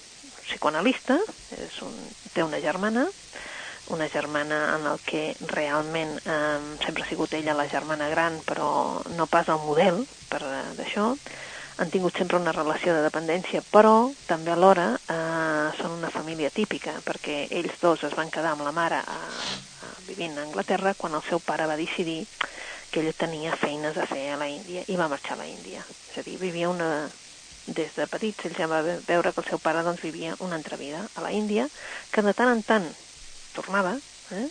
psicoanalista, 0.42 1.18
és 1.50 1.82
un, 1.82 2.10
té 2.32 2.42
una 2.42 2.60
germana, 2.60 3.06
una 3.88 4.08
germana 4.08 4.76
en 4.76 4.86
el 4.86 5.00
que 5.00 5.36
realment 5.40 6.18
eh, 6.24 6.76
sempre 6.84 7.02
ha 7.04 7.08
sigut 7.08 7.32
ella 7.34 7.54
la 7.54 7.68
germana 7.68 8.08
gran, 8.08 8.40
però 8.46 9.02
no 9.10 9.26
pas 9.26 9.48
el 9.48 9.58
model 9.58 10.06
per 10.28 10.42
eh, 10.42 10.74
d'això. 10.78 11.12
Han 11.80 11.90
tingut 11.90 12.16
sempre 12.18 12.36
una 12.36 12.52
relació 12.52 12.92
de 12.94 13.04
dependència, 13.04 13.62
però 13.72 14.12
també 14.28 14.52
alhora 14.52 14.90
eh, 14.96 15.68
són 15.78 15.96
una 15.96 16.10
família 16.12 16.50
típica, 16.52 16.92
perquè 17.06 17.46
ells 17.50 17.78
dos 17.80 18.04
es 18.04 18.16
van 18.18 18.30
quedar 18.30 18.52
amb 18.52 18.66
la 18.66 18.74
mare 18.76 19.00
a, 19.00 19.16
a, 19.16 19.92
vivint 20.08 20.36
a 20.36 20.44
Anglaterra 20.44 20.92
quan 20.98 21.16
el 21.16 21.24
seu 21.28 21.40
pare 21.40 21.66
va 21.70 21.78
decidir 21.80 22.20
que 22.92 23.00
ell 23.00 23.14
tenia 23.16 23.56
feines 23.56 23.96
a 23.96 24.06
fer 24.06 24.26
a 24.34 24.38
la 24.40 24.50
Índia 24.52 24.84
i 24.92 24.98
va 25.00 25.08
marxar 25.08 25.38
a 25.38 25.42
la 25.42 25.48
Índia. 25.48 25.80
És 26.12 26.20
a 26.20 26.26
dir, 26.28 26.38
vivia 26.40 26.70
una... 26.70 26.92
Des 27.62 27.92
de 27.94 28.08
petits 28.10 28.48
ell 28.48 28.56
ja 28.58 28.66
va 28.66 28.80
veure 28.82 29.30
que 29.30 29.38
el 29.38 29.46
seu 29.46 29.60
pare 29.62 29.84
doncs, 29.86 30.02
vivia 30.02 30.34
una 30.42 30.56
altra 30.58 30.76
vida 30.76 30.98
a 31.14 31.22
la 31.22 31.30
Índia, 31.30 31.68
que 32.10 32.24
de 32.26 32.34
tant 32.34 32.50
en 32.50 32.62
tant 32.66 32.88
tornava, 33.54 33.94
eh? 34.34 34.48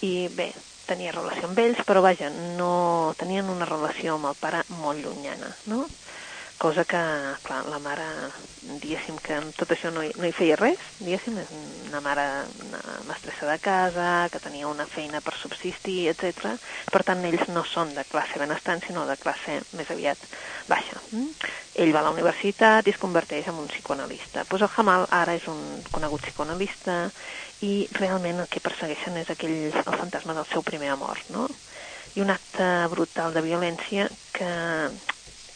i 0.00 0.12
bé, 0.32 0.48
tenia 0.88 1.12
relació 1.12 1.48
amb 1.48 1.60
ells, 1.60 1.82
però 1.86 2.00
vaja, 2.02 2.30
no 2.56 3.14
tenien 3.20 3.50
una 3.52 3.68
relació 3.68 4.16
amb 4.16 4.30
el 4.30 4.38
pare 4.40 4.62
molt 4.80 5.04
llunyana, 5.04 5.50
no? 5.68 5.84
Cosa 6.58 6.84
que, 6.84 7.00
clar, 7.46 7.62
la 7.70 7.78
mare, 7.78 8.04
diguéssim 8.82 9.16
que 9.22 9.36
amb 9.38 9.54
tot 9.56 9.70
això 9.72 9.92
no 9.94 10.02
hi, 10.02 10.10
no 10.18 10.26
hi 10.26 10.34
feia 10.34 10.56
res, 10.58 10.82
diguéssim, 10.98 11.38
és 11.38 11.52
una 11.86 12.00
mare, 12.02 12.24
una 12.66 12.80
mestressa 13.06 13.46
de 13.46 13.56
casa, 13.62 14.08
que 14.32 14.42
tenia 14.42 14.66
una 14.68 14.86
feina 14.90 15.22
per 15.24 15.36
subsistir, 15.38 16.08
etc. 16.10 16.56
Per 16.90 17.02
tant, 17.06 17.22
ells 17.28 17.46
no 17.54 17.62
són 17.64 17.94
de 17.94 18.04
classe 18.10 18.40
benestant, 18.42 18.82
sinó 18.84 19.06
de 19.06 19.16
classe 19.22 19.60
més 19.78 19.92
aviat 19.94 20.24
baixa. 20.68 20.98
Mm? 21.12 21.52
Ell 21.78 21.94
va 21.94 22.02
a 22.02 22.08
la 22.08 22.14
universitat 22.16 22.88
i 22.88 22.94
es 22.94 22.98
converteix 22.98 23.46
en 23.48 23.60
un 23.62 23.70
psicoanalista. 23.70 24.42
Pues 24.50 24.64
el 24.66 24.72
Hamal 24.76 25.06
ara 25.14 25.36
és 25.38 25.46
un 25.46 25.60
conegut 25.92 26.26
psicoanalista 26.26 27.04
i 27.62 27.86
realment 27.94 28.42
el 28.42 28.50
que 28.50 28.62
persegueixen 28.64 29.16
és 29.22 29.30
aquell, 29.30 29.70
el 29.70 30.00
fantasma 30.02 30.34
del 30.34 30.50
seu 30.50 30.66
primer 30.66 30.90
amor, 30.94 31.22
no? 31.30 31.46
I 32.18 32.24
un 32.24 32.34
acte 32.34 32.66
brutal 32.90 33.30
de 33.34 33.44
violència 33.46 34.08
que 34.34 34.50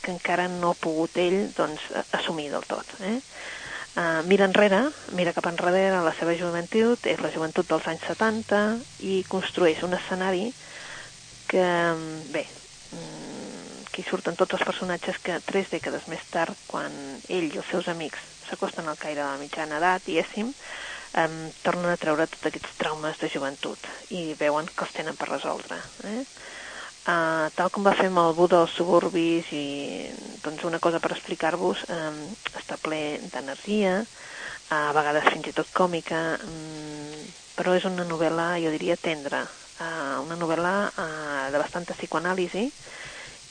que 0.03 0.13
encara 0.15 0.49
no 0.51 0.73
ha 0.73 0.79
pogut 0.79 1.17
ell 1.23 1.53
doncs, 1.57 1.85
assumir 2.19 2.51
del 2.53 2.67
tot. 2.69 2.89
Eh? 3.01 3.19
Uh, 3.93 4.23
mira 4.25 4.47
enrere, 4.49 4.87
mira 5.13 5.35
cap 5.37 5.47
enrere 5.51 5.91
a 5.93 6.05
la 6.05 6.15
seva 6.17 6.33
joventut, 6.39 7.07
és 7.07 7.21
la 7.21 7.31
joventut 7.35 7.69
dels 7.69 7.89
anys 7.93 8.07
70 8.09 8.61
i 9.05 9.19
construeix 9.29 9.83
un 9.85 9.93
escenari 9.99 10.47
que, 11.51 11.67
bé, 12.33 12.47
mm, 12.97 13.83
que 13.93 14.01
hi 14.01 14.07
surten 14.09 14.39
tots 14.41 14.57
els 14.57 14.65
personatges 14.65 15.21
que 15.21 15.37
tres 15.45 15.69
dècades 15.75 16.09
més 16.09 16.25
tard, 16.33 16.57
quan 16.71 16.95
ell 17.29 17.51
i 17.51 17.61
els 17.61 17.69
seus 17.69 17.91
amics 17.93 18.25
s'acosten 18.49 18.89
al 18.89 18.97
caire 19.01 19.21
de 19.21 19.29
la 19.29 19.41
mitjana 19.41 19.77
edat, 19.77 20.09
diguéssim, 20.09 20.49
um, 21.21 21.37
tornen 21.65 21.93
a 21.93 22.01
treure 22.01 22.27
tots 22.33 22.49
aquests 22.49 22.79
traumes 22.81 23.21
de 23.21 23.29
joventut 23.33 23.93
i 24.17 24.33
veuen 24.41 24.69
que 24.73 24.87
els 24.87 24.97
tenen 24.97 25.21
per 25.21 25.29
resoldre. 25.29 25.79
Eh? 26.09 26.25
Uh, 27.03 27.51
tal 27.59 27.67
com 27.75 27.83
va 27.83 27.97
fer 27.99 28.07
amb 28.07 28.21
el 28.23 28.35
Buda 28.39 28.61
dels 28.61 28.77
suburbis 28.79 29.49
i 29.59 29.67
doncs 30.45 30.63
una 30.69 30.79
cosa 30.79 31.01
per 31.03 31.11
explicar-vos 31.11 31.81
um, 31.91 32.21
està 32.61 32.77
ple 32.79 33.19
d'energia 33.33 33.97
uh, 34.05 34.77
a 34.77 34.93
vegades 34.95 35.27
fins 35.27 35.49
i 35.51 35.55
tot 35.57 35.73
còmica 35.75 36.21
um, 36.47 37.25
però 37.59 37.75
és 37.75 37.89
una 37.91 38.07
novel·la 38.07 38.53
jo 38.63 38.71
diria 38.71 38.95
tendra. 38.95 39.43
Uh, 39.83 40.23
una 40.23 40.39
novel·la 40.39 40.75
uh, 40.95 41.51
de 41.51 41.59
bastanta 41.59 41.99
psicoanàlisi 41.99 42.69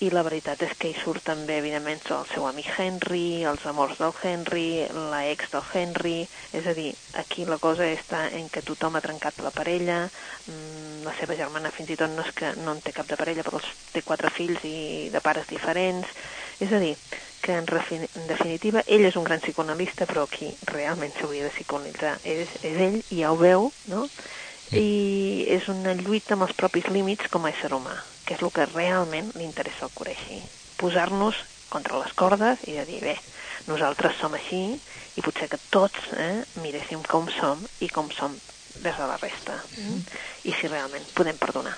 i 0.02 0.10
la 0.10 0.24
veritat 0.26 0.64
és 0.66 0.72
que 0.82 0.90
hi 0.90 0.96
surt 0.98 1.22
també, 1.28 1.60
evidentment, 1.62 2.00
el 2.16 2.26
seu 2.32 2.48
amic 2.50 2.72
Henry, 2.74 3.44
els 3.46 3.66
amors 3.70 4.00
del 4.00 4.14
Henry, 4.26 4.88
la 5.12 5.20
ex 5.30 5.52
del 5.54 5.66
Henry, 5.78 6.16
és 6.58 6.66
a 6.66 6.74
dir, 6.78 6.90
aquí 7.22 7.46
la 7.46 7.60
cosa 7.62 7.86
està 7.86 8.24
en 8.34 8.48
que 8.50 8.64
tothom 8.66 8.98
ha 8.98 9.04
trencat 9.06 9.44
la 9.46 9.54
parella, 9.54 10.00
mmm, 10.48 11.04
la 11.06 11.14
seva 11.20 11.38
germana 11.38 11.70
fins 11.76 11.94
i 11.94 11.98
tot 12.00 12.10
no 12.10 12.26
és 12.26 12.34
que 12.34 12.54
no 12.58 12.74
en 12.74 12.82
té 12.82 12.96
cap 12.98 13.10
de 13.12 13.18
parella, 13.20 13.46
però 13.46 13.62
té 13.94 14.02
quatre 14.02 14.32
fills 14.34 14.66
i 14.66 15.10
de 15.14 15.22
pares 15.22 15.46
diferents, 15.52 16.10
és 16.58 16.74
a 16.74 16.80
dir, 16.82 16.96
que 17.42 17.54
en, 17.58 17.70
en 17.70 18.30
definitiva 18.30 18.82
ell 18.88 19.06
és 19.06 19.18
un 19.18 19.28
gran 19.28 19.42
psicoanalista, 19.46 20.08
però 20.10 20.26
qui 20.30 20.50
realment 20.72 21.14
s'hauria 21.20 21.46
de 21.46 21.54
psicoanalitzar 21.54 22.18
és, 22.24 22.50
és 22.66 22.82
ell, 22.88 23.04
i 23.10 23.22
ja 23.22 23.34
ho 23.34 23.38
veu, 23.38 23.70
no?, 23.86 24.08
i 24.72 25.44
és 25.52 25.66
una 25.68 25.92
lluita 26.00 26.38
amb 26.38 26.46
els 26.46 26.56
propis 26.56 26.86
límits 26.88 27.28
com 27.34 27.44
a 27.44 27.52
ésser 27.52 27.74
humà 27.76 27.98
que 28.32 28.38
és 28.38 28.44
el 28.48 28.54
que 28.56 28.66
realment 28.72 29.32
li 29.36 29.44
interessa 29.44 29.88
al 29.88 29.92
Qureshi. 29.96 30.40
Posar-nos 30.80 31.36
contra 31.72 32.00
les 32.00 32.14
cordes 32.16 32.64
i 32.68 32.78
de 32.78 32.86
dir, 32.88 33.02
bé, 33.04 33.18
nosaltres 33.68 34.18
som 34.20 34.34
així 34.38 34.64
i 35.20 35.24
potser 35.24 35.50
que 35.52 35.60
tots 35.72 36.14
eh, 36.16 36.44
miréssim 36.64 37.04
com 37.08 37.28
som 37.36 37.60
i 37.84 37.90
com 37.92 38.08
som 38.16 38.34
des 38.82 38.96
de 38.96 39.08
la 39.08 39.18
resta. 39.20 39.58
Mm. 39.78 40.00
I 40.48 40.56
si 40.56 40.72
realment 40.72 41.08
podem 41.16 41.36
perdonar. 41.38 41.76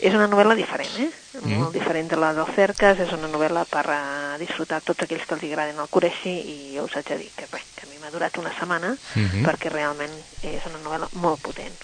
És 0.00 0.16
una 0.16 0.26
novel·la 0.26 0.56
diferent, 0.58 0.96
eh? 0.98 1.10
Mm. 1.42 1.60
Molt 1.60 1.76
diferent 1.76 2.08
de 2.10 2.18
la 2.18 2.32
del 2.34 2.48
Cercas, 2.56 2.98
és 3.04 3.12
una 3.14 3.28
novel·la 3.30 3.66
per 3.68 3.84
a 3.92 4.00
disfrutar 4.40 4.80
tots 4.82 5.04
aquells 5.04 5.28
que 5.28 5.36
els 5.36 5.44
agraden 5.50 5.80
el 5.84 5.92
Qureshi 5.92 6.34
i 6.34 6.58
jo 6.78 6.88
us 6.88 6.96
haig 6.96 7.12
de 7.12 7.20
dir 7.22 7.32
que, 7.36 7.48
bé, 7.52 7.60
que 7.76 7.86
a 7.86 7.92
mi 7.92 8.00
m'ha 8.00 8.12
durat 8.14 8.40
una 8.40 8.52
setmana 8.56 8.96
mm 8.96 9.26
-hmm. 9.28 9.44
perquè 9.44 9.70
realment 9.70 10.16
és 10.42 10.64
una 10.66 10.80
novel·la 10.80 11.12
molt 11.12 11.40
potent. 11.44 11.76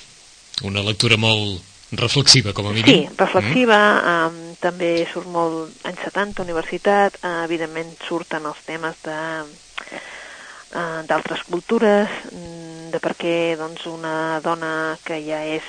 Una 0.65 0.83
lectura 0.83 1.17
molt, 1.17 1.70
reflexiva, 1.93 2.53
com 2.53 2.69
a 2.69 2.73
mínim. 2.73 2.87
Sí, 2.87 3.17
reflexiva, 3.19 3.79
mm. 3.79 4.27
um, 4.27 4.55
també 4.63 4.93
surt 5.11 5.29
molt 5.31 5.87
anys 5.89 6.03
70, 6.07 6.45
universitat, 6.47 7.19
uh, 7.23 7.43
evidentment 7.45 7.93
surten 8.07 8.47
els 8.47 8.61
temes 8.67 8.99
de 9.05 9.19
uh, 9.43 11.01
d'altres 11.09 11.43
cultures, 11.49 12.11
mm, 12.31 12.91
de 12.95 13.01
per 13.03 13.15
què 13.19 13.37
doncs, 13.59 13.87
una 13.91 14.41
dona 14.45 14.99
que 15.05 15.21
ja 15.27 15.43
és 15.47 15.67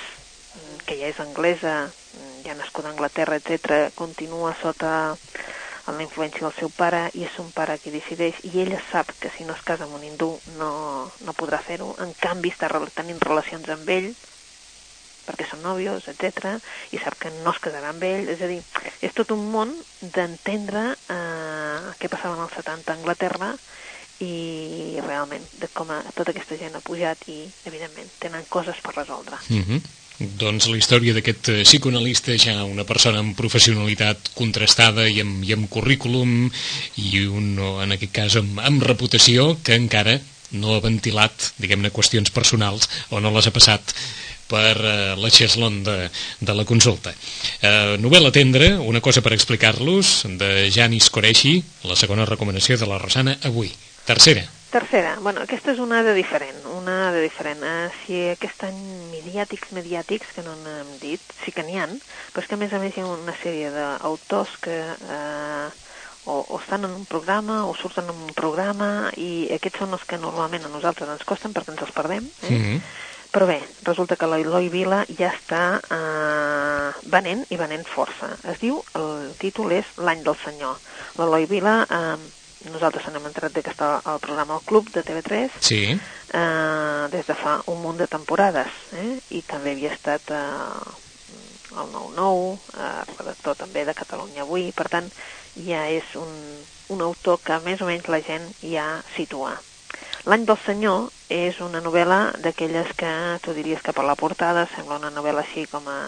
que 0.86 0.98
ja 1.00 1.08
és 1.08 1.20
anglesa, 1.24 1.88
mm, 1.88 2.44
ja 2.46 2.58
nascuda 2.60 2.90
a 2.90 2.96
Anglaterra, 2.96 3.38
etc, 3.40 3.94
continua 3.96 4.56
sota 4.62 5.18
la 5.92 6.04
influència 6.04 6.46
del 6.46 6.54
seu 6.56 6.70
pare 6.72 7.10
i 7.18 7.26
és 7.26 7.38
un 7.42 7.50
pare 7.52 7.78
que 7.82 7.92
decideix 7.92 8.38
i 8.48 8.62
ella 8.64 8.80
sap 8.92 9.10
que 9.20 9.32
si 9.36 9.44
no 9.44 9.56
es 9.58 9.64
casa 9.66 9.88
amb 9.88 9.98
un 9.98 10.04
hindú 10.06 10.30
no, 10.60 10.72
no 11.26 11.34
podrà 11.38 11.60
fer-ho, 11.66 11.90
en 12.04 12.14
canvi 12.22 12.52
està 12.54 12.70
tenint 12.96 13.20
relacions 13.20 13.68
amb 13.74 13.90
ell 13.90 14.12
perquè 15.26 15.48
són 15.50 15.64
nòvios, 15.66 16.08
etc 16.12 16.58
i 16.92 17.00
sap 17.02 17.18
que 17.22 17.32
no 17.42 17.54
es 17.54 17.62
casarà 17.64 17.92
amb 17.92 18.04
ell, 18.04 18.30
és 18.32 18.42
a 18.42 18.50
dir, 18.50 18.62
és 19.02 19.14
tot 19.18 19.32
un 19.36 19.44
món 19.54 19.74
d'entendre 20.02 20.92
eh, 20.94 21.94
què 22.00 22.10
passava 22.12 22.36
en 22.38 22.46
els 22.46 22.58
70 22.58 22.92
a 22.92 22.98
Anglaterra 22.98 23.54
i 24.22 25.00
realment 25.02 25.46
de 25.62 25.70
com 25.74 25.90
a, 25.90 26.02
tota 26.16 26.34
aquesta 26.34 26.58
gent 26.60 26.78
ha 26.78 26.84
pujat 26.86 27.26
i, 27.34 27.42
evidentment, 27.70 28.12
tenen 28.22 28.46
coses 28.50 28.78
per 28.84 28.94
resoldre. 28.96 29.40
Mm 29.50 29.64
-hmm. 29.64 29.82
Doncs 30.38 30.68
la 30.70 30.78
història 30.78 31.14
d'aquest 31.14 31.50
eh, 31.50 31.62
psicoanalista, 31.64 32.36
ja 32.38 32.64
una 32.64 32.84
persona 32.84 33.20
amb 33.20 33.38
professionalitat 33.38 34.32
contrastada 34.36 35.08
i 35.10 35.22
amb, 35.22 35.44
i 35.44 35.54
amb 35.54 35.70
currículum 35.70 36.52
i 36.98 37.26
un, 37.26 37.58
en 37.58 37.92
aquest 37.92 38.14
cas 38.14 38.36
amb, 38.36 38.60
amb 38.60 38.84
reputació 38.84 39.58
que 39.64 39.74
encara 39.74 40.20
no 40.52 40.76
ha 40.76 40.84
ventilat, 40.84 41.54
diguem-ne, 41.58 41.94
qüestions 41.96 42.30
personals 42.30 42.90
o 43.10 43.20
no 43.20 43.32
les 43.32 43.48
ha 43.48 43.56
passat 43.56 43.96
per 44.52 44.76
eh, 44.78 44.96
la 45.16 45.32
Cheslon 45.32 45.82
de, 45.88 45.98
de 46.40 46.56
la 46.58 46.68
consulta. 46.68 47.14
Eh, 47.64 47.98
novel·la 48.02 48.34
tendra, 48.36 48.74
una 48.84 49.02
cosa 49.02 49.24
per 49.24 49.34
explicar-los, 49.38 50.26
de 50.42 50.70
Janis 50.74 51.10
Koreshi, 51.10 51.62
la 51.88 51.96
segona 51.96 52.28
recomanació 52.28 52.78
de 52.78 52.90
la 52.90 53.00
Rosana 53.00 53.38
avui. 53.48 53.72
Tercera. 54.06 54.44
Tercera, 54.72 55.18
bueno, 55.20 55.42
aquesta 55.44 55.74
és 55.74 55.82
una 55.84 56.00
de 56.00 56.14
diferent, 56.16 56.62
una 56.78 57.12
de 57.12 57.20
diferent. 57.26 57.60
Uh, 57.60 57.90
si 58.06 58.22
aquest 58.32 58.64
any 58.64 58.80
mediàtics, 59.12 59.74
mediàtics, 59.76 60.32
que 60.32 60.46
no 60.46 60.56
n'hem 60.64 60.94
dit, 61.02 61.22
sí 61.44 61.52
que 61.52 61.66
n'hi 61.68 61.76
ha, 61.76 61.90
però 62.32 62.44
és 62.44 62.48
que 62.48 62.56
a 62.56 62.62
més 62.62 62.72
a 62.72 62.80
més 62.80 62.96
hi 62.96 63.04
ha 63.04 63.10
una 63.12 63.36
sèrie 63.42 63.68
d'autors 63.76 64.56
que 64.64 64.78
uh, 64.80 65.68
o, 66.24 66.40
o 66.40 66.62
estan 66.62 66.88
en 66.88 66.96
un 66.96 67.04
programa 67.10 67.66
o 67.68 67.76
surten 67.76 68.08
en 68.08 68.26
un 68.30 68.34
programa 68.38 69.12
i 69.20 69.50
aquests 69.58 69.84
són 69.84 69.98
els 69.98 70.08
que 70.08 70.22
normalment 70.22 70.64
a 70.64 70.72
nosaltres 70.72 71.10
ens 71.10 71.28
costen 71.28 71.52
perquè 71.52 71.76
ens 71.76 71.84
els 71.84 71.96
perdem, 71.98 72.32
eh? 72.48 72.52
Mm 72.52 72.62
-hmm 72.64 72.82
però 73.32 73.48
bé, 73.48 73.62
resulta 73.88 74.18
que 74.20 74.28
l'Eloi 74.28 74.68
Vila 74.74 75.02
ja 75.18 75.32
està 75.32 75.64
eh, 75.80 77.02
venent 77.14 77.46
i 77.50 77.60
venent 77.60 77.86
força. 77.88 78.34
Es 78.52 78.60
diu, 78.60 78.82
el 79.00 79.32
títol 79.40 79.72
és 79.78 79.88
L'any 80.04 80.24
del 80.26 80.36
senyor. 80.44 80.80
L'Eloi 81.20 81.48
Vila, 81.48 81.76
eh, 81.88 82.18
nosaltres 82.70 83.08
n'hem 83.10 83.30
entrat 83.30 83.56
que 83.56 83.72
està 83.72 83.94
al 84.04 84.20
programa 84.22 84.60
El 84.60 84.66
Club 84.68 84.92
de 84.94 85.04
TV3 85.08 85.56
sí. 85.64 85.82
eh, 85.96 87.06
des 87.14 87.26
de 87.26 87.38
fa 87.38 87.62
un 87.72 87.80
munt 87.82 87.98
de 88.04 88.10
temporades 88.12 88.76
eh, 89.00 89.16
i 89.32 89.42
també 89.48 89.74
havia 89.74 89.96
estat 89.96 90.36
eh, 90.36 91.00
el 91.72 91.88
9-9, 91.96 92.60
eh, 92.76 92.92
redactor 93.16 93.58
també 93.64 93.88
de 93.88 93.96
Catalunya 93.98 94.44
Avui, 94.44 94.70
per 94.76 94.90
tant 94.92 95.08
ja 95.56 95.88
és 95.88 96.16
un, 96.20 96.32
un 96.92 97.04
autor 97.08 97.40
que 97.44 97.60
més 97.66 97.82
o 97.82 97.88
menys 97.88 98.12
la 98.12 98.22
gent 98.28 98.48
ja 98.62 98.88
situa. 99.16 99.56
L'any 100.30 100.46
del 100.46 100.60
senyor 100.66 101.10
és 101.34 101.58
una 101.66 101.82
novel·la 101.82 102.20
d'aquelles 102.44 102.92
que 102.98 103.14
tu 103.42 103.56
diries 103.58 103.82
que 103.82 103.94
per 103.96 104.06
la 104.06 104.18
portada 104.20 104.68
sembla 104.76 105.00
una 105.02 105.14
novel·la 105.16 105.46
així 105.46 105.66
com 105.72 105.88
a 105.90 106.02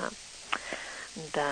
de 1.33 1.47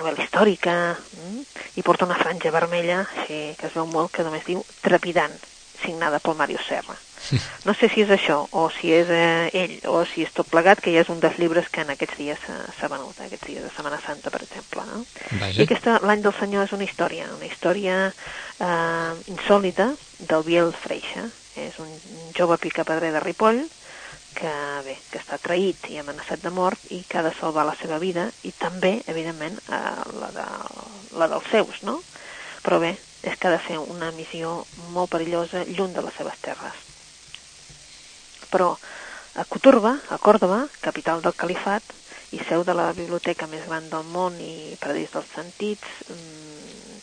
novel·la 0.00 0.24
històrica 0.24 0.74
mm? 0.96 1.40
i 1.76 1.84
porta 1.84 2.08
una 2.08 2.18
franja 2.20 2.52
vermella 2.52 3.02
així, 3.04 3.40
que 3.58 3.68
es 3.68 3.74
veu 3.76 3.88
molt 3.88 4.12
que 4.12 4.24
només 4.24 4.46
diu 4.48 4.64
trepidant 4.84 5.34
signada 5.80 6.20
pel 6.24 6.38
Mario 6.40 6.60
Serra 6.64 6.96
No 7.64 7.74
sé 7.74 7.88
si 7.88 8.02
és 8.04 8.10
això, 8.12 8.36
o 8.52 8.66
si 8.72 8.90
és 8.92 9.08
eh, 9.12 9.48
ell, 9.56 9.74
o 9.88 10.02
si 10.08 10.24
és 10.26 10.32
tot 10.36 10.48
plegat, 10.50 10.82
que 10.84 10.92
ja 10.92 11.04
és 11.04 11.10
un 11.12 11.20
dels 11.22 11.38
llibres 11.40 11.70
que 11.72 11.84
en 11.84 11.92
aquests 11.94 12.18
dies 12.20 12.42
s'ha 12.44 12.90
venut, 12.92 13.16
aquests 13.16 13.48
dies 13.48 13.64
de 13.64 13.70
Setmana 13.72 14.00
Santa, 14.04 14.32
per 14.34 14.42
exemple. 14.44 14.84
No? 14.90 15.00
Vaja. 15.40 15.54
I 15.56 15.64
aquesta, 15.64 15.96
l'any 16.04 16.24
del 16.24 16.36
Senyor, 16.36 16.68
és 16.68 16.74
una 16.76 16.84
història, 16.84 17.30
una 17.32 17.48
història 17.48 17.96
eh, 18.10 19.12
insòlita 19.32 19.88
del 20.20 20.44
Biel 20.46 20.74
Freixa. 20.84 21.28
És 21.54 21.78
un 21.78 21.92
jove 22.36 22.58
picapedrer 22.62 23.12
de 23.14 23.22
Ripoll, 23.22 23.62
que, 24.34 24.52
bé, 24.84 24.96
que 25.12 25.20
està 25.22 25.38
traït 25.42 25.86
i 25.92 26.00
amenaçat 26.00 26.42
de 26.42 26.50
mort 26.50 26.90
i 26.90 27.04
que 27.08 27.20
ha 27.20 27.24
de 27.26 27.34
salvar 27.38 27.64
la 27.68 27.76
seva 27.80 28.00
vida 28.02 28.26
i 28.42 28.52
també, 28.58 28.96
evidentment, 29.10 29.60
eh, 29.68 29.82
la, 30.18 30.30
de, 30.34 30.46
la 31.20 31.30
dels 31.30 31.50
seus, 31.52 31.80
no? 31.86 32.00
Però 32.64 32.80
bé, 32.82 32.96
és 33.22 33.38
que 33.38 33.48
ha 33.48 33.54
de 33.54 33.62
fer 33.68 33.78
una 33.78 34.10
missió 34.16 34.64
molt 34.90 35.12
perillosa 35.14 35.64
lluny 35.70 35.94
de 35.94 36.04
les 36.04 36.16
seves 36.18 36.38
terres. 36.44 36.80
Però 38.50 38.74
a 39.34 39.44
Coturba, 39.50 39.96
a 40.14 40.18
Còrdoba, 40.22 40.64
capital 40.82 41.22
del 41.22 41.36
califat, 41.38 41.94
i 42.34 42.40
seu 42.48 42.64
de 42.66 42.74
la 42.74 42.90
biblioteca 42.96 43.46
més 43.50 43.64
gran 43.68 43.88
del 43.90 44.06
món 44.10 44.40
i 44.42 44.74
paradís 44.82 45.10
dels 45.14 45.30
sentits, 45.34 45.90
mmm, 46.08 46.53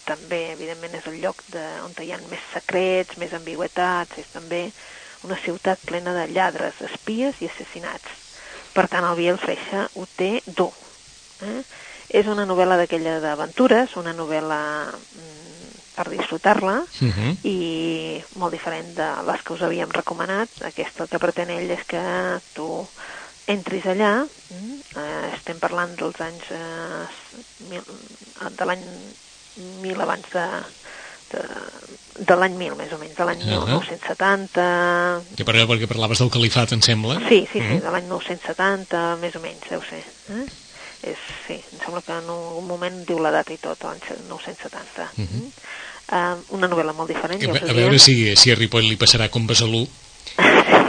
també, 0.05 0.51
evidentment, 0.53 0.95
és 0.97 1.07
el 1.07 1.19
lloc 1.23 1.43
de, 1.53 1.63
on 1.85 1.93
hi 2.01 2.11
ha 2.11 2.19
més 2.29 2.43
secrets, 2.53 3.17
més 3.21 3.33
ambigüetats, 3.37 4.17
és 4.17 4.29
també 4.33 4.63
una 5.27 5.37
ciutat 5.37 5.79
plena 5.85 6.13
de 6.17 6.27
lladres, 6.33 6.81
espies 6.81 7.41
i 7.41 7.49
assassinats. 7.49 8.17
Per 8.73 8.87
tant, 8.87 9.05
el 9.05 9.17
Biel 9.19 9.37
Freixa 9.41 9.87
ho 9.95 10.07
té 10.17 10.31
dur. 10.47 10.71
Eh? 11.45 11.61
És 12.21 12.27
una 12.27 12.45
novel·la 12.47 12.77
d'aquella 12.79 13.19
d'aventures, 13.23 13.95
una 13.99 14.13
novel·la 14.15 14.61
mm, 14.89 15.41
per 15.95 16.07
disfrutar-la 16.09 16.81
Uh 16.81 17.07
-huh. 17.07 17.31
i 17.43 18.23
molt 18.35 18.51
diferent 18.51 18.95
de 18.95 19.09
les 19.27 19.41
que 19.41 19.53
us 19.53 19.61
havíem 19.61 19.89
recomanat. 19.89 20.49
Aquesta 20.61 21.03
el 21.03 21.09
que 21.09 21.19
pretén 21.19 21.49
ell 21.49 21.71
és 21.71 21.83
que 21.85 22.03
tu 22.53 22.87
entris 23.47 23.85
allà, 23.85 24.25
mm, 24.49 24.79
eh, 24.95 25.35
estem 25.35 25.59
parlant 25.59 25.95
dels 25.95 26.21
anys 26.21 26.51
eh, 26.51 27.81
de 28.57 28.65
l'any 28.65 28.83
1000 29.81 30.01
abans 30.01 30.25
de, 30.33 30.45
de, 31.31 31.43
de 32.27 32.35
l'any 32.35 32.55
1000 32.59 32.75
més 32.79 32.91
o 32.93 32.97
menys, 33.01 33.15
de 33.17 33.25
l'any 33.27 33.41
Ahà. 33.47 33.77
970 33.77 34.65
Que 35.37 35.45
per 35.47 35.55
allò 35.55 35.67
perquè 35.71 35.87
parlaves 35.87 36.19
del 36.19 36.31
califat, 36.33 36.73
em 36.75 36.81
sembla. 36.81 37.19
Sí, 37.29 37.45
sí, 37.51 37.59
sí, 37.59 37.61
Mhm. 37.61 37.81
de 37.85 37.91
l'any 37.95 38.07
970, 38.09 39.15
més 39.21 39.35
o 39.35 39.39
menys, 39.39 39.69
deu 39.69 39.81
ser. 39.87 40.03
Eh? 40.35 40.45
És, 41.03 41.17
sí, 41.47 41.57
em 41.73 41.79
sembla 41.83 42.01
que 42.05 42.13
en 42.13 42.29
un 42.29 42.67
moment 42.67 42.99
diu 43.07 43.17
la 43.19 43.31
data 43.31 43.53
i 43.53 43.57
tot, 43.57 43.83
l'any 43.83 43.99
970. 44.29 45.09
Mm 45.15 45.27
-hmm. 45.27 45.45
uh, 46.11 46.55
una 46.57 46.67
novel·la 46.67 46.93
molt 46.93 47.09
diferent. 47.09 47.41
A, 47.41 47.45
ja 47.45 47.51
a 47.71 47.73
veure 47.73 47.97
diem. 47.97 47.99
si, 47.99 48.35
si 48.35 48.51
a 48.51 48.55
Ripoll 48.55 48.83
li 48.85 48.97
passarà 48.97 49.29
com 49.29 49.47
Besalú. 49.47 49.87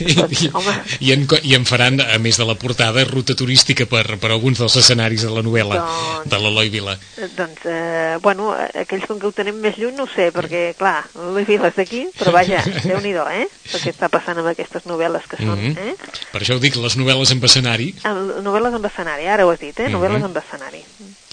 I, 0.00 0.14
Doncs, 0.14 0.42
i, 0.42 0.50
home. 0.52 0.74
i, 1.00 1.12
en, 1.12 1.26
I 1.42 1.54
en 1.58 1.64
faran, 1.68 2.00
a 2.00 2.18
més 2.18 2.38
de 2.40 2.44
la 2.48 2.54
portada, 2.56 3.04
ruta 3.04 3.34
turística 3.36 3.86
per, 3.86 4.04
per 4.18 4.30
alguns 4.32 4.58
dels 4.58 4.76
escenaris 4.80 5.22
de 5.26 5.30
la 5.30 5.42
novel·la 5.44 5.80
Doncs- 5.80 6.28
de 6.32 6.38
l'Eloi 6.40 6.68
Vila. 6.72 6.96
Eh, 7.18 7.28
Doncs, 7.36 7.64
eh, 7.64 8.16
bueno, 8.22 8.52
aquells 8.74 9.06
com 9.06 9.18
que 9.20 9.26
ho 9.28 9.32
tenim 9.32 9.60
més 9.60 9.76
lluny 9.78 9.94
no 9.96 10.06
sé, 10.10 10.30
perquè, 10.34 10.74
clar, 10.78 11.04
l'Eloi 11.14 11.44
Vila 11.48 11.68
és 11.68 11.76
d'aquí, 11.76 12.04
però 12.18 12.32
vaja, 12.34 12.62
déu 12.88 13.00
nhi 13.04 13.14
eh? 13.14 13.46
El 13.74 13.80
que 13.80 13.92
està 13.92 14.08
passant 14.08 14.38
amb 14.38 14.48
aquestes 14.50 14.84
novel·les 14.90 15.26
que 15.28 15.36
són, 15.36 15.54
Mhm. 15.54 15.76
eh? 15.78 15.96
Per 16.32 16.40
això 16.42 16.56
ho 16.56 16.62
dic, 16.62 16.76
les 16.76 16.96
novel·les 16.98 17.30
amb 17.32 17.44
escenari, 17.44 17.94
Novel·les 18.04 18.74
amb 18.74 18.86
escenari, 18.86 19.26
ara 19.28 19.46
ho 19.46 19.50
has 19.50 19.60
dit, 19.60 19.78
eh? 19.80 19.88
Novel·les 19.88 20.18
Mhm. 20.18 20.24
amb 20.24 20.36
escenari. 20.38 20.82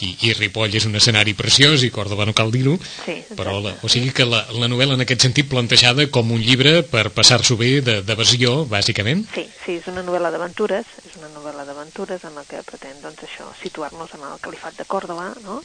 I, 0.01 0.15
i 0.27 0.33
Ripoll 0.33 0.73
és 0.75 0.85
un 0.85 0.95
escenari 0.95 1.33
preciós, 1.37 1.83
i 1.83 1.91
Còrdoba 1.93 2.25
no 2.25 2.33
cal 2.33 2.51
dir-ho, 2.51 2.77
Sí, 3.05 3.15
però 3.37 3.59
la, 3.61 3.75
o 3.83 3.89
sigui 3.91 4.11
que 4.13 4.25
la, 4.25 4.43
la 4.53 4.67
novel·la 4.67 4.95
en 4.97 5.01
aquest 5.05 5.21
sentit 5.21 5.47
plantejada 5.49 6.07
com 6.09 6.31
un 6.31 6.41
llibre 6.41 6.81
per 6.83 7.09
passar-s'ho 7.11 7.57
bé 7.57 7.81
de- 7.81 8.01
d'evasió, 8.01 8.65
bàsicament. 8.65 9.25
Sí, 9.35 9.47
sí, 9.65 9.77
és 9.81 9.87
una 9.87 10.03
novel·la 10.03 10.31
d'aventures, 10.31 10.85
és 11.05 11.15
una 11.21 11.29
novel·la 11.29 11.65
d'aventures 11.65 12.23
en 12.25 12.35
la 12.35 12.43
que 12.49 12.63
pretén, 12.63 12.97
doncs, 13.01 13.23
això, 13.27 13.47
situar-nos 13.61 14.13
en 14.17 14.21
el 14.31 14.39
califat 14.41 14.77
de 14.77 14.85
Còrdoba, 14.85 15.33
no?, 15.43 15.61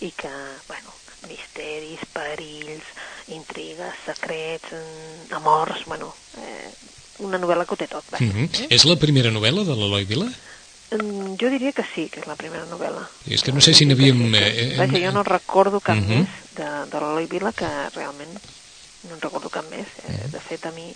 i 0.00 0.10
que, 0.12 0.28
bueno, 0.68 0.92
misteris, 1.28 2.00
perills, 2.12 2.84
intrigues, 3.32 3.94
secrets, 4.04 4.68
mm, 4.72 5.32
amors, 5.34 5.84
bueno, 5.86 6.14
eh, 6.38 6.68
una 7.24 7.38
novel·la 7.40 7.64
que 7.64 7.74
ho 7.74 7.76
té 7.80 7.86
tot. 7.88 8.04
Uh 8.12 8.18
-huh. 8.20 8.44
eh? 8.62 8.66
És 8.70 8.84
la 8.84 8.96
primera 8.96 9.30
novel·la 9.30 9.64
de 9.64 9.74
l'Eloi 9.74 10.04
Vila? 10.04 10.28
Jo 10.90 11.48
diria 11.50 11.72
que 11.74 11.82
sí, 11.94 12.06
que 12.08 12.20
és 12.22 12.26
la 12.30 12.36
primera 12.38 12.64
novel·la. 12.64 13.08
És 13.26 13.42
que 13.42 13.52
no 13.52 13.60
sé 13.60 13.72
si 13.74 13.86
n'havíem... 13.88 14.20
Sí, 14.22 14.28
sí. 14.30 14.38
eh, 14.38 14.52
eh, 14.62 14.76
Vaja, 14.78 15.00
jo 15.02 15.12
no 15.12 15.24
recordo 15.26 15.80
cap 15.80 15.96
Mhm. 15.96 16.08
més 16.08 16.28
de, 16.54 16.68
de 16.92 17.00
l'Eloi 17.02 17.26
Vila, 17.26 17.52
que 17.52 17.66
realment 17.96 18.38
no 19.02 19.14
en 19.14 19.20
recordo 19.20 19.50
cap 19.50 19.66
més. 19.68 19.88
Eh, 20.06 20.28
de 20.30 20.40
fet, 20.46 20.64
a 20.66 20.70
mi 20.70 20.94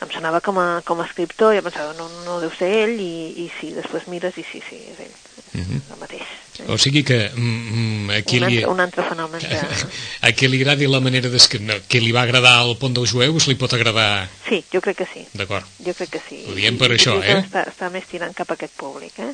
em 0.00 0.10
sonava 0.14 0.40
com 0.40 0.58
a, 0.58 0.82
com 0.86 1.00
a 1.00 1.06
escriptor 1.06 1.52
i 1.54 1.58
em 1.58 1.64
pensava, 1.64 1.92
no, 1.92 2.08
no 2.24 2.40
deu 2.40 2.50
ser 2.56 2.70
ell, 2.84 2.96
i, 3.00 3.44
i 3.44 3.50
sí, 3.60 3.72
després 3.76 4.06
mires 4.08 4.36
i 4.38 4.44
sí, 4.52 4.62
sí, 4.70 4.80
és 4.94 4.98
ell, 5.04 5.14
Mhm. 5.52 5.80
el 5.94 5.98
mateix. 6.00 6.22
O 6.66 6.74
sigui 6.76 7.04
que 7.06 7.30
mm, 7.36 7.40
mm, 7.70 8.10
a 8.10 8.22
qui 8.26 8.40
un, 8.40 8.48
li... 8.48 8.56
altre, 8.58 8.70
un 8.72 8.80
altre 8.82 9.04
fenomen 9.08 9.40
que... 9.40 9.60
A 10.26 10.32
qui 10.34 10.48
li 10.50 10.58
agradi 10.58 10.88
la 10.90 10.98
manera 11.00 11.28
d'escriure, 11.30 11.76
que 11.86 12.00
li 12.02 12.10
va 12.12 12.22
agradar 12.26 12.56
el 12.66 12.74
pont 12.80 12.92
dels 12.96 13.12
jueus, 13.14 13.46
li 13.46 13.54
pot 13.54 13.72
agradar... 13.76 14.28
Sí, 14.48 14.64
jo 14.72 14.80
crec 14.82 14.96
que 15.04 15.06
sí. 15.12 15.22
D'acord, 15.38 15.64
Jo 15.86 15.94
crec 15.94 16.10
que 16.16 16.22
sí. 16.28 16.40
Ho 16.50 16.56
diem 16.58 16.76
per 16.80 16.90
I- 16.90 16.96
això, 16.98 17.14
que 17.22 17.30
eh? 17.30 17.38
Està, 17.44 17.62
està 17.70 17.90
més 17.94 18.04
tirant 18.10 18.34
cap 18.34 18.50
a 18.50 18.54
aquest 18.58 18.74
públic, 18.76 19.14
eh? 19.22 19.30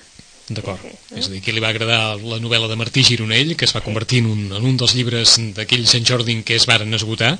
d'acord. 0.50 0.76
Sí, 0.84 0.90
sí. 1.08 1.14
És 1.16 1.26
a 1.30 1.32
dir, 1.32 1.40
que 1.40 1.54
li 1.56 1.60
va 1.64 1.70
agradar 1.72 2.18
la 2.20 2.36
novel·la 2.36 2.68
de 2.68 2.76
Martí 2.76 3.00
Gironell, 3.02 3.54
que 3.56 3.64
es 3.64 3.72
va 3.72 3.80
convertir 3.80 4.18
en 4.20 4.26
un, 4.28 4.42
en 4.58 4.66
un 4.68 4.76
dels 4.76 4.92
llibres 4.92 5.38
d'aquell 5.56 5.86
Sant 5.88 6.04
Jordi 6.04 6.36
en 6.36 6.42
què 6.44 6.58
es 6.60 6.66
varen 6.68 6.92
esgotar, 6.92 7.38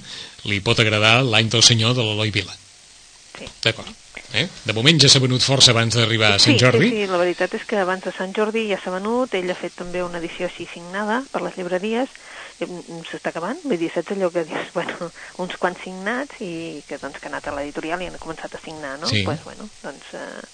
li 0.49 0.63
pot 0.65 0.81
agradar 0.81 1.19
l'any 1.23 1.51
del 1.53 1.63
senyor 1.63 1.93
de 1.93 2.01
l'Eloi 2.01 2.33
Vila. 2.33 2.57
Sí. 3.37 3.45
D'acord. 3.63 3.93
Eh? 4.35 4.49
De 4.67 4.75
moment 4.75 4.99
ja 4.99 5.09
s'ha 5.09 5.23
venut 5.23 5.45
força 5.47 5.71
abans 5.71 5.95
d'arribar 5.95 6.33
a 6.35 6.39
Sant 6.43 6.59
Jordi. 6.59 6.89
Sí, 6.91 7.05
sí, 7.05 7.11
la 7.11 7.21
veritat 7.21 7.55
és 7.55 7.65
que 7.71 7.79
abans 7.79 8.03
de 8.03 8.13
Sant 8.17 8.35
Jordi 8.35 8.67
ja 8.73 8.81
s'ha 8.83 8.91
venut, 8.97 9.35
ell 9.39 9.53
ha 9.53 9.55
fet 9.59 9.77
també 9.79 10.03
una 10.03 10.19
edició 10.19 10.49
així 10.49 10.67
signada 10.67 11.21
per 11.31 11.45
les 11.45 11.55
llibreries, 11.55 12.11
s'està 12.59 13.31
acabant, 13.31 13.59
vull 13.63 13.79
dir, 13.79 13.93
saps 13.95 14.11
allò 14.15 14.33
que 14.35 14.45
dius, 14.49 14.73
bueno, 14.77 15.11
uns 15.43 15.57
quants 15.63 15.87
signats 15.87 16.43
i 16.43 16.83
que, 16.89 16.99
doncs, 16.99 17.21
que 17.23 17.31
ha 17.31 17.33
anat 17.33 17.49
a 17.51 17.57
l'editorial 17.57 18.03
i 18.03 18.11
han 18.11 18.21
començat 18.23 18.59
a 18.59 18.63
signar, 18.63 18.99
no? 18.99 19.11
Sí. 19.11 19.23
pues, 19.27 19.43
bueno, 19.47 19.69
doncs, 19.83 20.13
eh, 20.19 20.45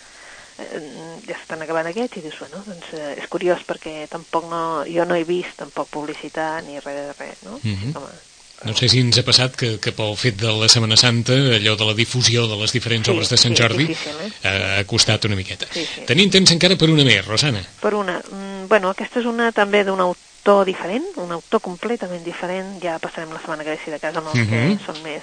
eh, 0.65 0.81
ja 1.27 1.37
s'estan 1.37 1.65
acabant 1.65 1.89
aquests 1.89 2.21
i 2.21 2.25
dius, 2.25 2.41
bueno, 2.45 2.61
doncs 2.69 2.93
eh, 2.97 3.15
és 3.17 3.29
curiós 3.33 3.65
perquè 3.69 4.05
tampoc 4.13 4.49
no, 4.53 4.65
jo 4.89 5.09
no 5.09 5.17
he 5.17 5.25
vist 5.29 5.57
tampoc 5.61 5.89
publicitat 5.93 6.67
ni 6.69 6.81
res 6.81 7.01
de 7.01 7.15
res, 7.17 7.47
no? 7.49 7.61
Mhm. 7.63 7.97
Home, 7.97 8.19
No 8.65 8.75
sé 8.77 8.91
si 8.93 9.01
ens 9.01 9.17
ha 9.17 9.25
passat 9.25 9.55
que, 9.57 9.79
que 9.81 9.93
pel 9.97 10.13
fet 10.21 10.37
de 10.37 10.51
la 10.53 10.69
Setmana 10.69 10.97
Santa, 11.01 11.33
allò 11.57 11.77
de 11.81 11.87
la 11.89 11.95
difusió 11.97 12.47
de 12.47 12.57
les 12.61 12.75
diferents 12.77 13.07
Sí, 13.09 13.13
obres 13.15 13.31
de 13.33 13.39
Sant 13.41 13.57
sí, 13.57 13.63
Jordi, 13.63 13.87
difícil, 13.89 14.19
eh? 14.21 14.31
ha, 14.45 14.83
costat 14.85 15.25
una 15.25 15.39
miqueta. 15.39 15.67
Sí, 15.73 15.87
sí. 15.89 16.05
Tenim 16.09 16.29
temps 16.31 16.53
encara 16.53 16.77
per 16.77 16.91
una 16.93 17.07
més, 17.07 17.25
Rosana. 17.25 17.63
Per 17.81 17.95
una, 17.97 18.19
mm, 18.21 18.69
bueno, 18.69 18.91
aquesta 18.93 19.21
és 19.23 19.27
una 19.31 19.49
també 19.57 19.81
d'un 19.89 20.01
autor 20.05 20.67
diferent, 20.69 21.07
un 21.25 21.33
autor 21.33 21.61
completament 21.65 22.23
diferent, 22.25 22.77
ja 22.85 22.99
passarem 23.01 23.33
la 23.33 23.41
setmana 23.41 23.65
que 23.65 23.71
ve 23.77 23.81
si 23.83 23.91
de 23.91 23.99
casa 23.99 24.21
amb 24.21 24.29
els 24.35 24.45
Mhm. 24.45 24.51
que 24.79 24.85
són 24.85 25.03
més 25.03 25.23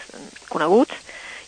coneguts, 0.49 0.97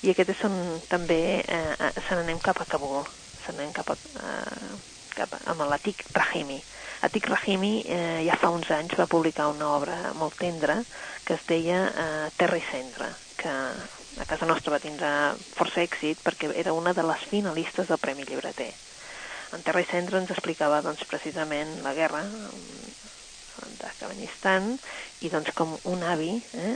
i 0.04 0.12
aquests 0.14 0.42
són 0.42 0.54
també, 0.88 1.42
eh, 1.42 1.76
eh, 1.80 1.92
se 2.08 2.16
n'anem 2.16 2.38
cap 2.40 2.62
a 2.62 2.66
Kabul, 2.66 3.02
se 3.46 3.52
n'anem 3.52 3.74
cap 3.74 3.90
a, 3.90 3.94
eh, 3.94 4.76
cap 5.16 5.34
a, 5.34 5.40
amb 5.52 5.66
l'Atik 5.70 6.06
Rahimi. 6.14 6.62
Atik 7.02 7.28
Rahimi 7.28 7.84
eh, 7.88 8.24
ja 8.28 8.36
fa 8.36 8.50
uns 8.52 8.70
anys 8.72 8.94
va 9.00 9.08
publicar 9.08 9.48
una 9.48 9.70
obra 9.70 10.14
molt 10.20 10.36
tendra 10.38 10.84
que 11.30 11.36
es 11.38 11.44
deia 11.46 11.80
eh, 11.94 12.30
Terra 12.42 12.58
i 12.58 12.64
Cendra, 12.66 13.06
que 13.38 13.50
a 13.54 14.26
casa 14.26 14.48
nostra 14.50 14.74
va 14.74 14.80
tindre 14.82 15.10
força 15.54 15.84
èxit 15.84 16.24
perquè 16.26 16.48
era 16.58 16.74
una 16.74 16.96
de 16.98 17.04
les 17.06 17.26
finalistes 17.30 17.86
del 17.86 18.00
Premi 18.02 18.26
Llibreter. 18.26 18.72
En 19.54 19.62
Terra 19.62 19.84
i 19.84 19.86
Cendra 19.86 20.18
ens 20.18 20.34
explicava 20.34 20.80
doncs, 20.82 21.06
precisament 21.06 21.70
la 21.86 21.94
guerra 21.94 22.24
mm, 22.26 23.76
d'Afganistan 23.78 24.72
i 25.22 25.30
doncs 25.30 25.54
com 25.54 25.76
un 25.92 26.02
avi 26.02 26.32
eh, 26.58 26.74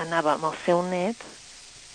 anava 0.00 0.38
amb 0.38 0.48
el 0.48 0.56
seu 0.64 0.80
net 0.88 1.20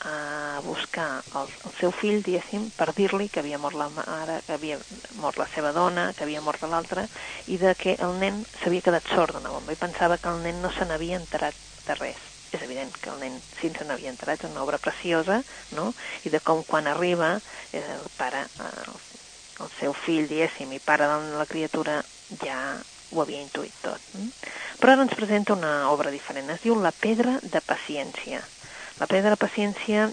a 0.06 0.62
buscar 0.62 1.24
el, 1.34 1.50
el 1.50 1.74
seu 1.80 1.90
fill, 1.90 2.22
diguéssim, 2.22 2.68
per 2.78 2.92
dir-li 2.94 3.26
que 3.34 3.42
havia 3.42 3.58
mort 3.58 3.74
la 3.80 3.90
mare, 3.96 4.44
que 4.46 4.54
havia 4.54 4.78
mort 5.18 5.42
la 5.42 5.50
seva 5.50 5.74
dona, 5.74 6.12
que 6.14 6.28
havia 6.28 6.46
mort 6.46 6.62
l'altra, 6.70 7.08
i 7.50 7.58
de 7.58 7.74
que 7.74 7.98
el 7.98 8.20
nen 8.22 8.44
s'havia 8.60 8.86
quedat 8.86 9.10
sord 9.10 9.34
d'una 9.34 9.56
bomba, 9.56 9.74
i 9.74 9.82
pensava 9.82 10.20
que 10.22 10.30
el 10.30 10.46
nen 10.46 10.62
no 10.62 10.70
se 10.70 10.86
n'havia 10.86 11.18
enterat 11.18 11.58
de 11.88 11.96
res. 12.00 12.26
És 12.56 12.62
evident 12.64 12.94
que 13.02 13.12
el 13.12 13.20
nen 13.20 13.40
n'havia 13.88 14.12
enterat, 14.14 14.44
és 14.44 14.52
una 14.52 14.64
obra 14.64 14.80
preciosa, 14.80 15.42
no? 15.76 15.94
I 16.24 16.32
de 16.32 16.40
com 16.40 16.64
quan 16.64 16.88
arriba 16.88 17.36
eh, 17.74 17.84
el 17.84 18.08
pare, 18.18 18.46
eh, 18.46 18.94
el 19.64 19.74
seu 19.80 19.94
fill, 19.94 20.30
diguéssim, 20.30 20.72
i 20.72 20.80
pare 20.80 21.08
de 21.08 21.36
la 21.36 21.48
criatura, 21.50 22.00
ja 22.44 22.60
ho 23.12 23.22
havia 23.24 23.42
intuït 23.42 23.76
tot. 23.84 24.04
Però 24.80 24.94
ara 24.94 25.04
ens 25.04 25.16
presenta 25.18 25.56
una 25.56 25.90
obra 25.92 26.12
diferent, 26.12 26.50
es 26.54 26.64
diu 26.64 26.76
La 26.80 26.92
pedra 26.92 27.38
de 27.44 27.62
paciència. 27.64 28.42
La 29.00 29.08
pedra 29.08 29.36
de 29.36 29.40
paciència 29.40 30.08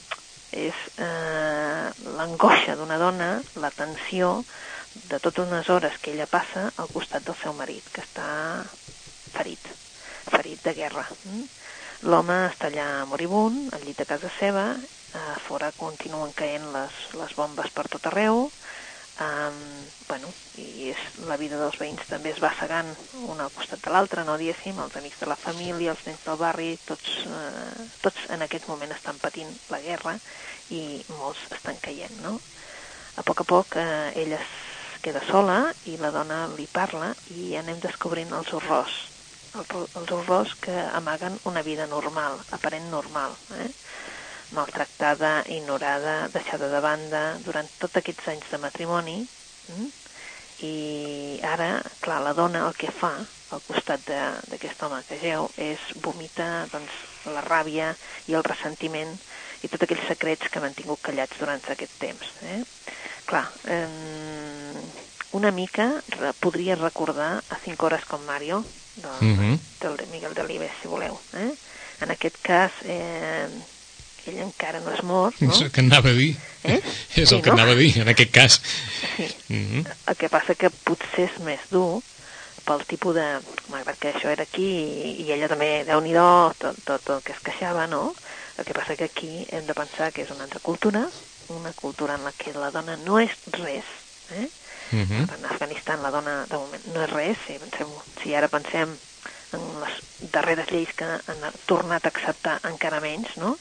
és 0.55 0.75
eh, 1.03 1.89
l'angoixa 2.17 2.77
d'una 2.79 2.99
dona, 3.01 3.31
la 3.59 3.71
tensió 3.75 4.45
de 5.11 5.19
totes 5.19 5.47
unes 5.47 5.69
hores 5.71 5.99
que 5.99 6.13
ella 6.15 6.31
passa 6.31 6.69
al 6.79 6.91
costat 6.93 7.27
del 7.27 7.39
seu 7.41 7.55
marit, 7.59 7.87
que 7.93 8.05
està 8.05 8.29
ferit, 9.35 9.71
ferit 10.31 10.63
de 10.63 10.75
guerra. 10.79 11.07
Mm? 11.25 11.49
L'home 12.05 12.35
està 12.51 12.69
allà 12.69 12.87
moribund, 13.09 13.71
al 13.73 13.85
llit 13.87 13.97
de 14.03 14.05
casa 14.05 14.29
seva, 14.37 14.65
a 15.17 15.37
fora 15.47 15.71
continuen 15.73 16.35
caient 16.37 16.67
les, 16.75 16.97
les 17.17 17.33
bombes 17.39 17.71
per 17.73 17.87
tot 17.89 18.09
arreu, 18.11 18.51
um, 19.25 19.63
bueno, 20.11 20.35
i 20.61 20.91
és, 20.93 21.05
la 21.31 21.39
vida 21.41 21.57
dels 21.63 21.79
veïns 21.81 22.05
també 22.11 22.35
es 22.35 22.43
va 22.45 22.51
segant 22.59 22.91
un 23.23 23.41
al 23.41 23.55
costat 23.57 23.81
de 23.87 23.95
l'altre, 23.95 24.27
no 24.29 24.37
diguéssim, 24.37 24.83
els 24.85 24.99
amics 25.01 25.23
de 25.23 25.31
la 25.33 25.39
família, 25.47 25.95
els 25.95 26.05
nens 26.05 26.21
del 26.27 26.37
barri, 26.45 26.69
tots, 26.85 27.17
eh, 27.25 27.89
tots 28.05 28.29
en 28.37 28.45
aquest 28.45 28.69
moment 28.69 28.93
estan 28.93 29.23
patint 29.23 29.57
la 29.73 29.81
guerra 29.87 30.19
i 30.77 30.85
molts 31.09 31.41
estan 31.57 31.81
caient, 31.89 32.21
no? 32.21 32.37
A 33.17 33.25
poc 33.25 33.41
a 33.47 33.49
poc 33.49 33.81
eh, 33.81 34.13
ella 34.27 34.43
es 34.43 34.55
queda 35.01 35.25
sola 35.31 35.59
i 35.89 35.97
la 35.97 36.13
dona 36.13 36.45
li 36.53 36.69
parla 36.69 37.15
i 37.33 37.55
anem 37.57 37.81
descobrint 37.81 38.37
els 38.37 38.53
horrors, 38.53 38.93
els 39.55 40.11
horrors 40.11 40.55
que 40.61 40.75
amaguen 40.99 41.39
una 41.51 41.63
vida 41.63 41.87
normal, 41.87 42.41
aparent 42.57 42.89
normal, 42.91 43.37
eh? 43.61 43.71
maltractada, 44.55 45.45
ignorada, 45.49 46.29
deixada 46.35 46.69
de 46.71 46.81
banda 46.81 47.23
durant 47.45 47.69
tots 47.79 48.01
aquests 48.01 48.29
anys 48.35 48.51
de 48.51 48.61
matrimoni. 48.63 49.17
Mm? 49.75 49.89
I 50.65 50.75
ara, 51.45 51.71
clar, 52.01 52.21
la 52.23 52.35
dona 52.37 52.67
el 52.69 52.77
que 52.79 52.93
fa 52.95 53.13
al 53.55 53.63
costat 53.67 54.07
d'aquest 54.51 54.83
home 54.83 55.01
que 55.09 55.19
geu 55.23 55.49
és 55.61 55.83
vomitar 56.03 56.67
doncs, 56.73 56.95
la 57.31 57.43
ràbia 57.45 57.93
i 58.31 58.37
el 58.39 58.47
ressentiment 58.47 59.11
i 59.65 59.71
tots 59.71 59.87
aquells 59.87 60.07
secrets 60.09 60.51
que 60.51 60.63
han 60.63 60.77
tingut 60.77 61.03
callats 61.03 61.39
durant 61.41 61.63
aquest 61.75 61.99
temps. 62.01 62.31
Eh? 62.55 62.63
Clar, 63.27 63.45
eh, 63.73 64.81
una 65.35 65.51
mica 65.51 65.89
podria 66.41 66.79
recordar 66.79 67.33
a 67.51 67.61
5 67.65 67.87
hores 67.87 68.05
com 68.07 68.23
Mario, 68.29 68.63
del, 68.97 69.21
mm 69.21 69.37
-hmm. 69.39 69.59
del 69.81 70.07
Miguel 70.13 70.35
Delibes, 70.35 70.71
si 70.81 70.89
voleu. 70.89 71.19
Eh? 71.35 71.53
En 72.01 72.11
aquest 72.11 72.37
cas, 72.43 72.73
eh, 72.85 73.49
ell 74.27 74.39
encara 74.39 74.81
no 74.81 74.93
és 74.93 75.03
mort, 75.03 75.41
no? 75.41 75.53
És 75.53 75.61
el 75.61 75.71
que 75.71 75.81
anava 75.81 76.11
a 76.11 76.13
dir. 76.13 76.37
Eh? 76.65 76.81
És 77.15 77.29
sí, 77.29 77.35
el 77.35 77.43
que 77.43 77.51
no? 77.51 77.57
anava 77.59 77.73
a 77.73 77.81
dir, 77.81 77.93
en 77.99 78.09
aquest 78.09 78.33
cas. 78.33 78.61
Sí. 79.17 79.29
Mm 79.49 79.65
-hmm. 79.67 79.95
El 80.07 80.17
que 80.17 80.29
passa 80.29 80.55
que 80.55 80.71
potser 80.71 81.31
és 81.31 81.39
més 81.45 81.61
dur 81.71 82.03
pel 82.65 82.85
tipus 82.87 83.15
de... 83.15 83.41
Malgrat 83.69 83.99
que 83.99 84.13
això 84.13 84.29
era 84.29 84.43
aquí 84.43 84.65
i, 84.65 85.11
i 85.25 85.33
ella 85.33 85.49
també, 85.49 85.85
déu 85.85 86.01
nhi 86.01 86.13
tot, 86.59 86.77
tot 86.85 87.09
el 87.11 87.23
que 87.23 87.33
es 87.33 87.41
queixava, 87.45 87.87
no? 87.87 88.15
El 88.59 88.65
que 88.65 88.75
passa 88.75 88.97
que 88.97 89.05
aquí 89.05 89.47
hem 89.51 89.67
de 89.67 89.75
pensar 89.75 90.13
que 90.13 90.23
és 90.23 90.31
una 90.31 90.45
altra 90.45 90.61
cultura, 90.61 91.09
una 91.49 91.73
cultura 91.73 92.15
en 92.15 92.25
la 92.25 92.33
que 92.33 92.53
la 92.53 92.71
dona 92.71 92.97
no 92.97 93.19
és 93.19 93.31
res, 93.53 93.85
eh? 94.31 94.49
Uh. 94.93 95.05
-huh. 95.09 95.25
En 95.37 95.45
Afganistan 95.45 96.03
la 96.03 96.11
dona, 96.11 96.47
de 96.47 96.57
moment, 96.57 96.87
no 96.95 97.03
és 97.03 97.11
res, 97.11 97.39
si, 97.47 97.59
pensem, 97.59 97.89
si 98.23 98.35
ara 98.35 98.49
pensem 98.49 98.97
en 99.55 99.63
les 99.81 99.95
darreres 100.33 100.71
lleis 100.71 100.93
que 100.99 101.05
han 101.05 101.43
tornat 101.67 102.05
a 102.05 102.13
acceptar 102.13 102.59
encara 102.71 103.01
menys, 103.01 103.37
no? 103.37 103.57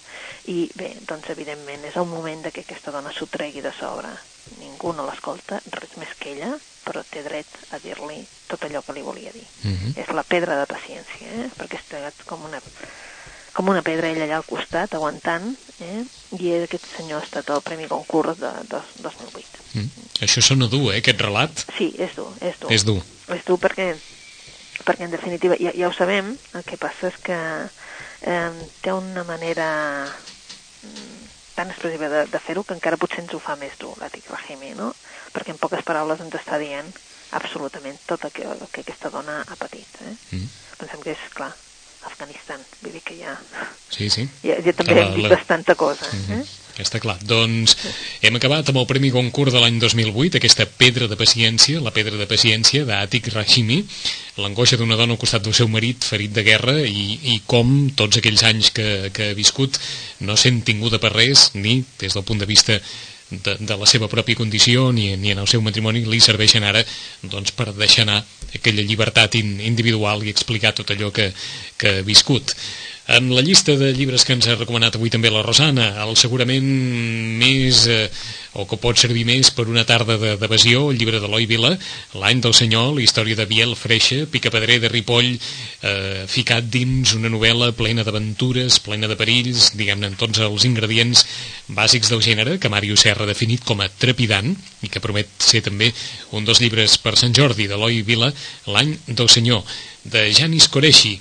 I 0.51 0.69
bé, 0.75 0.93
doncs 1.07 1.29
evidentment 1.29 1.85
és 1.85 1.95
el 1.95 2.09
moment 2.09 2.43
de 2.43 2.51
que 2.51 2.61
aquesta 2.65 2.91
dona 2.91 3.13
s'ho 3.13 3.27
tregui 3.31 3.61
de 3.61 3.71
sobre. 3.79 4.09
Ningú 4.59 4.93
no 4.93 5.05
l'escolta, 5.07 5.61
res 5.71 5.95
més 5.97 6.13
que 6.19 6.33
ella, 6.33 6.51
però 6.83 7.03
té 7.09 7.23
dret 7.23 7.47
a 7.71 7.79
dir-li 7.83 8.19
tot 8.47 8.65
allò 8.67 8.81
que 8.83 8.95
li 8.97 9.05
volia 9.05 9.31
dir. 9.31 9.45
Uh 9.63 9.67
mhm. 9.67 9.77
-huh. 9.83 10.01
És 10.01 10.09
la 10.09 10.23
pedra 10.23 10.59
de 10.59 10.65
paciència, 10.73 11.27
eh? 11.27 11.49
perquè 11.57 11.79
està 11.79 12.11
com 12.25 12.43
una, 12.43 12.59
com 13.53 13.69
una 13.69 13.83
pedra 13.85 14.09
ella 14.09 14.25
allà 14.27 14.39
al 14.41 14.47
costat, 14.47 14.95
aguantant, 14.97 15.53
eh? 15.85 16.03
i 16.39 16.53
aquest 16.57 16.87
senyor 16.95 17.21
ha 17.21 17.25
estat 17.27 17.51
el 17.53 17.61
Premi 17.65 17.87
Concurs 17.91 18.39
de, 18.41 18.51
de 18.71 18.81
2008. 19.05 19.63
Mm. 19.77 20.09
Això 20.25 20.43
sona 20.45 20.69
dur, 20.71 20.87
eh, 20.91 20.99
aquest 21.01 21.21
relat? 21.21 21.65
Sí, 21.77 21.91
és 22.01 22.17
dur, 22.17 22.31
és 22.41 22.59
dur. 22.59 22.73
És 22.73 22.85
dur. 22.87 22.99
És 23.33 23.45
dur 23.47 23.59
perquè, 23.61 23.91
perquè 24.83 25.07
en 25.07 25.13
definitiva, 25.13 25.57
ja, 25.61 25.73
ja 25.77 25.89
ho 25.89 25.95
sabem, 25.95 26.33
el 26.57 26.67
que 26.67 26.81
passa 26.81 27.11
és 27.13 27.19
que 27.23 27.39
eh, 27.39 28.69
té 28.81 28.93
una 28.93 29.25
manera 29.29 29.69
tan 31.55 31.69
expressiva 31.69 32.09
de, 32.09 32.25
de 32.27 32.39
fer-ho 32.41 32.63
que 32.65 32.75
encara 32.75 32.97
potser 32.99 33.21
ens 33.23 33.33
ho 33.35 33.39
fa 33.41 33.55
més 33.59 33.75
dur, 33.79 33.93
l'Atik 34.01 34.29
Rahimi, 34.31 34.73
no? 34.77 34.89
Perquè 35.33 35.53
en 35.53 35.61
poques 35.61 35.85
paraules 35.85 36.21
ens 36.23 36.33
està 36.39 36.57
dient 36.61 36.89
absolutament 37.37 37.97
tot 38.07 38.25
el 38.25 38.33
que, 38.33 38.45
el 38.45 38.65
que 38.71 38.81
aquesta 38.81 39.11
dona 39.13 39.41
ha 39.45 39.57
patit. 39.57 40.01
Eh? 40.01 40.15
Mm. 40.37 40.49
Pensem 40.81 41.05
que 41.05 41.13
és, 41.13 41.27
clar, 41.37 41.51
Afganistan, 42.09 42.59
vull 42.81 42.95
dir 42.97 43.03
que 43.05 43.15
ja... 43.19 43.37
Sí, 43.93 44.09
sí. 44.09 44.27
Ja, 44.43 44.59
ja 44.65 44.73
també 44.75 44.97
la, 44.97 45.07
hem 45.07 45.15
dit 45.17 45.27
la... 45.27 45.35
bastanta 45.37 45.75
cosa. 45.75 46.09
Mm 46.11 46.25
-hmm. 46.27 46.41
eh? 46.41 46.63
Està 46.81 46.97
clar. 46.97 47.19
Doncs 47.21 47.75
hem 48.25 48.35
acabat 48.39 48.69
amb 48.71 48.79
el 48.81 48.87
Premi 48.89 49.11
Goncourt 49.13 49.53
de 49.53 49.59
l'any 49.61 49.77
2008, 49.81 50.39
aquesta 50.39 50.65
pedra 50.65 51.07
de 51.07 51.17
paciència, 51.19 51.81
la 51.85 51.93
pedra 51.93 52.17
de 52.17 52.25
paciència 52.25 52.85
d'Atik 52.87 53.29
Rashimi, 53.33 53.83
l'angoixa 54.41 54.79
d'una 54.81 54.97
dona 54.97 55.13
al 55.13 55.21
costat 55.21 55.43
del 55.45 55.53
seu 55.53 55.69
marit 55.69 56.03
ferit 56.03 56.33
de 56.33 56.41
guerra 56.41 56.79
i, 56.81 57.19
i 57.35 57.41
com 57.45 57.91
tots 57.93 58.17
aquells 58.17 58.43
anys 58.49 58.71
que, 58.73 59.11
que 59.13 59.29
ha 59.29 59.37
viscut 59.37 59.77
no 60.25 60.35
sent 60.35 60.63
tinguda 60.65 60.97
per 60.97 61.13
res, 61.13 61.51
ni 61.53 61.83
des 62.01 62.17
del 62.17 62.25
punt 62.25 62.41
de 62.41 62.49
vista 62.49 62.79
de, 63.43 63.57
de 63.59 63.77
la 63.79 63.89
seva 63.89 64.09
pròpia 64.11 64.39
condició 64.39 64.91
ni, 64.91 65.11
ni 65.17 65.33
en 65.33 65.41
el 65.41 65.49
seu 65.49 65.61
matrimoni 65.65 66.05
li 66.05 66.21
serveixen 66.23 66.63
ara 66.63 66.83
doncs, 67.21 67.53
per 67.57 67.71
deixar 67.73 68.05
anar 68.07 68.21
aquella 68.53 68.85
llibertat 68.85 69.35
in, 69.39 69.55
individual 69.65 70.23
i 70.23 70.33
explicar 70.33 70.73
tot 70.77 70.93
allò 70.93 71.11
que, 71.11 71.31
que 71.77 71.99
ha 71.99 72.05
viscut. 72.05 72.53
En 73.05 73.35
la 73.35 73.41
llista 73.41 73.75
de 73.75 73.89
llibres 73.91 74.23
que 74.23 74.31
ens 74.31 74.45
ha 74.47 74.53
recomanat 74.55 74.95
avui 74.95 75.09
també 75.11 75.27
la 75.27 75.41
Rosana, 75.43 75.89
el 76.05 76.15
segurament 76.15 76.63
més, 77.35 77.81
eh, 77.91 78.05
o 78.55 78.63
que 78.63 78.77
pot 78.79 78.95
servir 78.95 79.25
més 79.27 79.49
per 79.51 79.65
una 79.67 79.83
tarda 79.83 80.15
d'evasió, 80.39 80.85
el 80.89 81.01
llibre 81.01 81.19
d'Eloi 81.19 81.43
Vila, 81.49 81.73
L'any 82.15 82.39
del 82.39 82.55
senyor, 82.55 82.93
la 82.95 83.03
història 83.03 83.35
de 83.35 83.45
Biel 83.49 83.75
Freixa, 83.75 84.21
picapedrer 84.31 84.77
de 84.79 84.91
Ripoll, 84.93 85.33
eh, 85.35 86.23
ficat 86.31 86.69
dins 86.71 87.11
una 87.17 87.27
novel·la 87.33 87.73
plena 87.75 88.07
d'aventures, 88.07 88.79
plena 88.79 89.11
de 89.11 89.19
perills, 89.19 89.73
diguem-ne, 89.75 90.07
en 90.07 90.15
tots 90.15 90.39
els 90.39 90.63
ingredients 90.63 91.25
bàsics 91.67 92.07
del 92.07 92.23
gènere, 92.23 92.55
que 92.57 92.71
Mario 92.71 92.95
Serra 92.95 93.27
ha 93.27 93.33
definit 93.33 93.67
com 93.67 93.83
a 93.83 93.89
trepidant, 93.89 94.55
i 94.79 94.87
que 94.87 95.03
promet 95.03 95.27
ser 95.43 95.59
també 95.67 95.91
un 96.31 96.47
dels 96.47 96.63
llibres 96.63 96.95
per 97.03 97.17
Sant 97.19 97.35
Jordi 97.35 97.67
d'Eloi 97.67 97.99
Vila, 98.07 98.31
L'any 98.71 98.95
del 99.07 99.27
senyor, 99.27 99.67
de 100.07 100.29
Janis 100.31 100.71
Coreixi, 100.71 101.17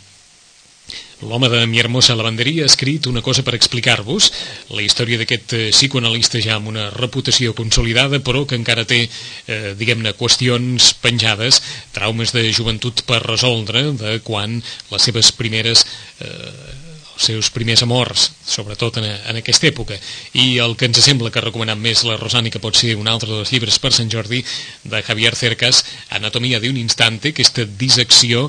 L'home 1.22 1.48
de 1.48 1.60
mi 1.70 1.78
hermosa 1.78 2.16
lavanderia 2.18 2.64
ha 2.64 2.70
escrit 2.70 3.06
una 3.06 3.22
cosa 3.22 3.44
per 3.46 3.54
explicar-vos, 3.54 4.30
la 4.74 4.82
història 4.82 5.20
d'aquest 5.20 5.54
eh, 5.54 5.60
psicoanalista 5.70 6.42
ja 6.42 6.56
amb 6.58 6.72
una 6.72 6.88
reputació 6.96 7.54
consolidada, 7.54 8.18
però 8.26 8.42
que 8.48 8.58
encara 8.58 8.84
té, 8.88 9.04
eh, 9.06 9.72
diguem-ne, 9.78 10.16
qüestions 10.18 10.92
penjades, 11.04 11.62
traumes 11.94 12.34
de 12.34 12.48
joventut 12.50 13.04
per 13.06 13.22
resoldre, 13.22 13.84
de 14.02 14.18
quan 14.26 14.58
les 14.90 15.10
seves 15.10 15.30
primeres 15.38 15.86
eh, 16.18 16.81
seus 17.22 17.50
primers 17.54 17.82
amors, 17.84 18.28
sobretot 18.46 18.98
en, 19.00 19.06
en 19.06 19.38
aquesta 19.40 19.68
època. 19.70 19.96
I 20.38 20.58
el 20.64 20.76
que 20.76 20.88
ens 20.90 21.00
sembla 21.04 21.30
que 21.30 21.40
ha 21.40 21.44
recomanat 21.44 21.80
més 21.80 22.04
la 22.08 22.18
Rosani, 22.20 22.52
que 22.52 22.62
pot 22.62 22.76
ser 22.78 22.94
un 22.98 23.10
altre 23.10 23.30
dels 23.30 23.52
llibres 23.54 23.78
per 23.82 23.92
Sant 23.94 24.10
Jordi, 24.12 24.42
de 24.84 25.02
Javier 25.06 25.34
Cercas, 25.38 25.82
Anatomia 26.10 26.60
d'un 26.62 26.78
instante, 26.80 27.32
aquesta 27.32 27.66
dissecció 27.66 28.48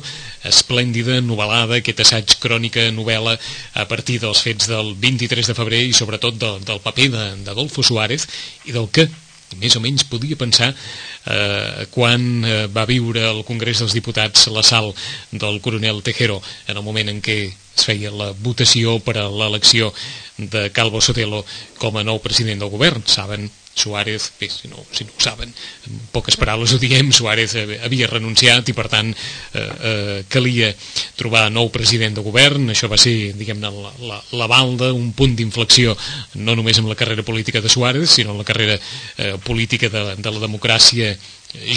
esplèndida, 0.49 1.19
novel·lada, 1.23 1.79
aquest 1.79 2.03
assaig 2.03 2.37
crònica, 2.43 2.89
novel·la, 2.91 3.37
a 3.79 3.87
partir 3.89 4.19
dels 4.23 4.43
fets 4.43 4.69
del 4.71 4.93
23 4.99 5.51
de 5.51 5.57
febrer 5.57 5.83
i 5.87 5.93
sobretot 5.95 6.39
del, 6.39 6.63
del 6.67 6.81
paper 6.83 7.09
d'Adolfo 7.45 7.83
Suárez 7.83 8.27
i 8.65 8.75
del 8.75 8.89
que 8.91 9.07
més 9.59 9.75
o 9.77 9.81
menys 9.83 10.05
podia 10.09 10.37
pensar 10.39 10.71
eh, 10.73 11.85
quan 11.93 12.23
eh, 12.45 12.65
va 12.73 12.87
viure 12.89 13.25
al 13.27 13.43
Congrés 13.47 13.81
dels 13.81 13.93
Diputats 13.93 14.47
l'assalt 14.53 14.97
del 15.31 15.59
coronel 15.61 16.01
Tejero 16.05 16.41
en 16.67 16.77
el 16.77 16.85
moment 16.85 17.11
en 17.11 17.21
què 17.21 17.37
es 17.75 17.87
feia 17.87 18.11
la 18.13 18.31
votació 18.45 18.99
per 19.03 19.17
a 19.17 19.29
l'elecció 19.29 19.91
de 20.37 20.69
Calvo 20.73 21.01
Sotelo 21.01 21.43
com 21.81 21.97
a 21.97 22.05
nou 22.05 22.21
president 22.21 22.61
del 22.61 22.71
govern. 22.73 23.03
Saben, 23.05 23.49
Suárez, 23.75 24.31
bé, 24.39 24.49
si 24.49 24.67
no, 24.67 24.77
si 24.91 25.03
no 25.03 25.11
ho 25.17 25.21
saben, 25.21 25.49
en 25.87 25.99
poques 26.13 26.37
paraules 26.37 26.75
ho 26.75 26.77
diem, 26.77 27.09
Suárez 27.11 27.55
havia 27.57 28.09
renunciat 28.09 28.69
i 28.69 28.75
per 28.77 28.85
tant 28.91 29.09
eh, 29.09 29.63
eh, 29.63 30.19
calia 30.29 30.69
trobar 31.17 31.47
nou 31.49 31.71
president 31.73 32.13
de 32.13 32.21
govern, 32.21 32.69
això 32.69 32.89
va 32.91 32.99
ser, 33.01 33.33
diguem-ne, 33.33 33.71
la, 33.73 33.93
la, 34.05 34.19
la 34.37 34.49
balda, 34.51 34.91
un 34.93 35.09
punt 35.17 35.33
d'inflexió 35.39 35.97
no 36.45 36.53
només 36.53 36.77
amb 36.77 36.91
la 36.93 36.99
carrera 36.99 37.25
política 37.25 37.65
de 37.65 37.73
Suárez, 37.73 38.13
sinó 38.13 38.37
en 38.37 38.43
la 38.43 38.47
carrera 38.47 38.77
eh, 38.77 39.37
política 39.43 39.89
de, 39.89 40.05
de 40.21 40.35
la 40.37 40.45
democràcia 40.45 41.15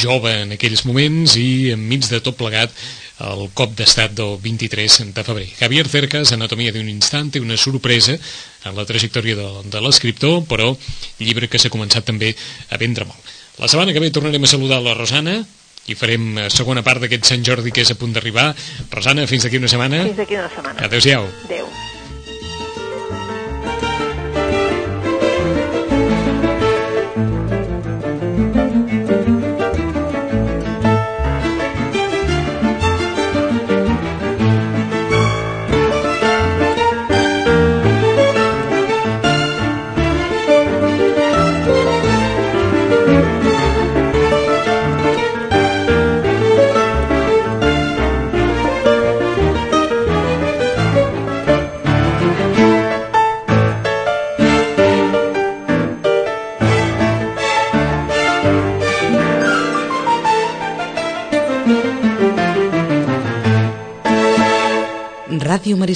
jove 0.00 0.32
en 0.42 0.54
aquells 0.56 0.84
moments 0.88 1.36
i 1.40 1.72
enmig 1.74 2.08
de 2.10 2.20
tot 2.24 2.38
plegat 2.38 2.72
el 3.26 3.46
cop 3.56 3.72
d'estat 3.76 4.12
del 4.16 4.36
23 4.42 4.98
de 5.16 5.24
febrer. 5.24 5.46
Javier 5.58 5.86
Cercas, 5.88 6.32
Anatomia 6.36 6.72
d'un 6.72 6.88
instant, 6.92 7.30
té 7.32 7.40
una 7.40 7.56
sorpresa 7.56 8.16
en 8.16 8.76
la 8.76 8.84
trajectòria 8.88 9.36
de, 9.38 9.48
de 9.72 9.80
l'escriptor, 9.80 10.42
però 10.48 10.74
llibre 11.18 11.48
que 11.48 11.60
s'ha 11.60 11.72
començat 11.72 12.04
també 12.04 12.34
a 12.68 12.80
vendre 12.80 13.08
molt. 13.08 13.32
La 13.56 13.70
setmana 13.72 13.96
que 13.96 14.04
ve 14.04 14.12
tornarem 14.12 14.44
a 14.44 14.52
saludar 14.52 14.82
la 14.84 14.96
Rosana, 14.98 15.40
i 15.86 15.94
farem 15.94 16.32
eh, 16.36 16.46
segona 16.50 16.84
part 16.86 17.04
d'aquest 17.04 17.30
Sant 17.30 17.44
Jordi 17.46 17.72
que 17.72 17.86
és 17.86 17.94
a 17.94 17.98
punt 17.98 18.14
d'arribar. 18.16 18.50
Rosana, 18.90 19.26
fins 19.30 19.46
d'aquí 19.46 19.62
una 19.62 19.70
setmana. 19.70 20.04
Fins 20.10 20.24
d'aquí 20.24 20.40
una 20.40 20.50
setmana. 20.52 20.80
Adéu-siau. 20.90 21.30
Adéu. 21.46 21.68
Ràdio 21.70 21.85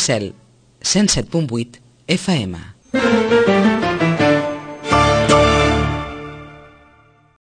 Maricel, 0.00 0.32
107.8 0.82 1.78
FM. 2.08 2.79